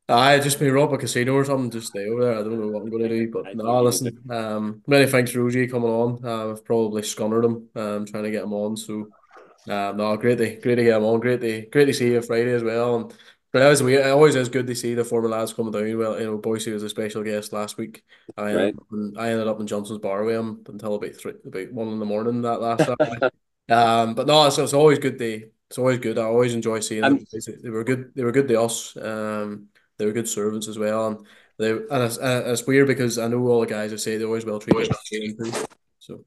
I 0.07 0.39
just 0.39 0.59
may 0.59 0.69
rob 0.69 0.93
a 0.93 0.97
casino 0.97 1.33
or 1.33 1.45
something, 1.45 1.71
just 1.71 1.87
stay 1.87 2.07
over 2.07 2.23
there. 2.23 2.39
I 2.39 2.43
don't 2.43 2.59
know 2.59 2.67
what 2.67 2.83
I'm 2.83 2.89
going 2.89 3.03
to 3.03 3.09
do, 3.09 3.31
but 3.31 3.55
no, 3.55 3.81
listen. 3.81 4.17
Um, 4.29 4.81
many 4.87 5.05
thanks, 5.05 5.35
Rosie, 5.35 5.67
coming 5.67 5.89
on. 5.89 6.19
Uh, 6.23 6.51
I've 6.51 6.65
probably 6.65 7.01
scunnered 7.01 7.45
him, 7.45 7.69
um, 7.75 8.05
trying 8.05 8.23
to 8.23 8.31
get 8.31 8.43
him 8.43 8.53
on. 8.53 8.75
So, 8.75 9.07
um, 9.69 9.97
no, 9.97 10.17
great 10.17 10.37
to 10.37 10.55
great 10.59 10.75
to 10.75 10.83
get 10.83 10.97
him 10.97 11.03
on. 11.03 11.19
Great 11.19 11.41
to 11.41 11.61
great 11.67 11.85
to 11.85 11.93
see 11.93 12.11
you 12.11 12.21
Friday 12.21 12.53
as 12.53 12.63
well. 12.63 12.95
And 12.95 13.13
but 13.51 13.63
as 13.63 13.83
we, 13.83 13.97
it 13.97 14.07
always 14.07 14.35
is 14.35 14.49
good 14.49 14.67
to 14.67 14.75
see 14.75 14.93
the 14.93 15.03
former 15.03 15.27
lads 15.27 15.53
coming 15.53 15.73
down. 15.73 15.97
Well, 15.97 16.17
you 16.19 16.25
know, 16.25 16.37
Boyce 16.37 16.67
was 16.67 16.83
a 16.83 16.89
special 16.89 17.21
guest 17.21 17.51
last 17.51 17.77
week. 17.77 18.03
I 18.37 18.53
right. 18.53 18.75
ended, 18.91 19.17
I 19.17 19.29
ended 19.31 19.47
up 19.47 19.59
in 19.59 19.67
Johnson's 19.67 19.99
bar 19.99 20.23
with 20.23 20.35
him 20.35 20.63
until 20.67 20.95
about 20.95 21.15
three, 21.15 21.33
about 21.45 21.71
one 21.73 21.89
in 21.89 21.99
the 21.99 22.05
morning 22.05 22.41
that 22.43 22.61
last 22.61 22.85
Saturday. 22.85 23.29
um, 23.69 24.15
but 24.15 24.25
no, 24.25 24.47
it's, 24.47 24.57
it's 24.57 24.73
always 24.73 24.99
good 24.99 25.19
to 25.19 25.49
it's 25.69 25.77
always 25.77 25.99
good. 25.99 26.17
I 26.17 26.23
always 26.23 26.53
enjoy 26.53 26.79
seeing 26.81 27.01
them. 27.01 27.25
They 27.63 27.69
were 27.69 27.83
good. 27.83 28.11
They 28.15 28.23
were 28.23 28.33
good 28.33 28.47
to 28.49 28.61
us. 28.61 28.95
Um, 28.97 29.67
they 29.97 30.05
were 30.05 30.11
good 30.11 30.27
servants 30.27 30.67
as 30.67 30.77
well, 30.77 31.07
and 31.07 31.25
they 31.57 31.71
and 31.71 32.03
it's, 32.03 32.17
and 32.17 32.47
it's 32.47 32.65
weird 32.65 32.87
because 32.87 33.17
I 33.17 33.27
know 33.27 33.45
all 33.47 33.61
the 33.61 33.67
guys 33.67 33.93
I 33.93 33.97
say 33.97 34.17
they 34.17 34.25
always 34.25 34.45
well 34.45 34.59
treated. 34.59 34.93
So. 35.99 36.25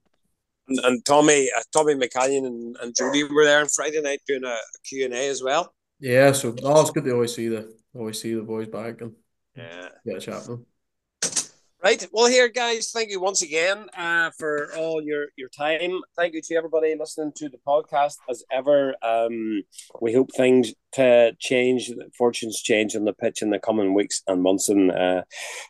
And, 0.69 0.79
and 0.85 1.05
Tommy, 1.05 1.51
uh, 1.57 1.62
Tommy 1.73 1.95
McCallion 1.95 2.47
and, 2.47 2.77
and 2.81 2.95
Jody 2.97 3.25
were 3.25 3.45
there 3.45 3.61
on 3.61 3.69
Friday 3.69 4.01
night 4.01 4.21
doing 4.27 4.45
a 4.45 4.57
Q 4.89 5.05
and 5.05 5.15
A 5.15 5.29
as 5.29 5.43
well. 5.43 5.75
Yeah, 6.01 6.33
so 6.33 6.55
oh, 6.62 6.81
it's 6.81 6.91
good 6.91 7.05
to 7.05 7.12
always 7.12 7.35
see 7.35 7.49
the 7.49 7.75
always 7.95 8.21
see 8.21 8.35
the 8.35 8.43
boys 8.43 8.69
back 8.69 9.01
and 9.01 9.12
yeah, 9.57 9.89
get 10.05 10.17
a 10.17 10.21
chat 10.21 10.35
with 10.35 10.47
them. 10.47 10.67
Right. 11.85 12.03
Well, 12.12 12.29
here, 12.31 12.49
guys, 12.49 12.93
thank 12.93 13.11
you 13.11 13.21
once 13.21 13.43
again 13.43 13.91
uh, 13.95 14.31
for 14.39 14.75
all 14.75 15.03
your, 15.03 15.27
your 15.37 15.51
time. 15.51 16.01
Thank 16.17 16.33
you 16.33 16.41
to 16.41 16.55
everybody 16.55 16.95
listening 16.99 17.33
to 17.37 17.51
the 17.51 17.59
podcast. 17.59 18.17
As 18.27 18.43
ever, 18.51 18.95
um, 19.03 19.62
we 20.01 20.15
hope 20.15 20.31
things 20.35 20.73
to 20.95 21.32
change, 21.38 21.90
fortunes 22.16 22.61
change 22.62 22.95
on 22.97 23.05
the 23.05 23.12
pitch 23.12 23.42
in 23.42 23.51
the 23.51 23.59
coming 23.59 23.95
weeks 23.95 24.22
and 24.26 24.42
months. 24.42 24.68
And 24.68 24.90
uh, 24.90 25.22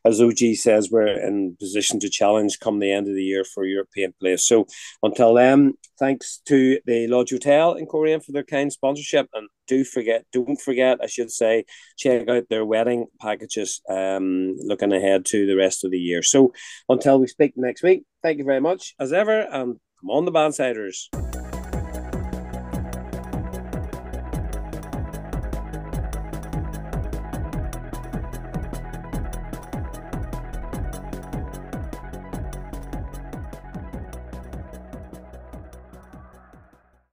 as 0.04 0.20
OG 0.20 0.56
says, 0.56 0.90
we're 0.90 1.06
in 1.06 1.56
position 1.58 1.98
to 2.00 2.08
challenge 2.08 2.60
come 2.60 2.78
the 2.78 2.92
end 2.92 3.08
of 3.08 3.14
the 3.14 3.22
year 3.22 3.44
for 3.44 3.64
European 3.64 4.14
place. 4.20 4.46
So 4.46 4.66
until 5.02 5.34
then, 5.34 5.74
thanks 5.98 6.40
to 6.46 6.78
the 6.86 7.06
Lodge 7.06 7.30
Hotel 7.30 7.74
in 7.74 7.86
Coleraine 7.86 8.20
for 8.20 8.32
their 8.32 8.44
kind 8.44 8.72
sponsorship. 8.72 9.28
And 9.32 9.48
do 9.66 9.84
forget, 9.84 10.24
don't 10.32 10.60
forget, 10.60 10.98
I 11.02 11.06
should 11.06 11.30
say, 11.30 11.64
check 11.96 12.28
out 12.28 12.48
their 12.50 12.64
wedding 12.64 13.06
packages 13.20 13.80
um, 13.88 14.56
looking 14.58 14.92
ahead 14.92 15.24
to 15.26 15.46
the 15.46 15.56
rest 15.56 15.84
of 15.84 15.90
the 15.90 15.98
year. 15.98 16.22
So 16.22 16.52
until 16.88 17.18
we 17.18 17.26
speak 17.26 17.54
next 17.56 17.82
week, 17.82 18.04
thank 18.22 18.38
you 18.38 18.44
very 18.44 18.60
much 18.60 18.94
as 19.00 19.12
ever, 19.12 19.40
and 19.40 19.78
come 20.00 20.10
on 20.10 20.24
the 20.26 20.32
Bannsiders. 20.32 21.23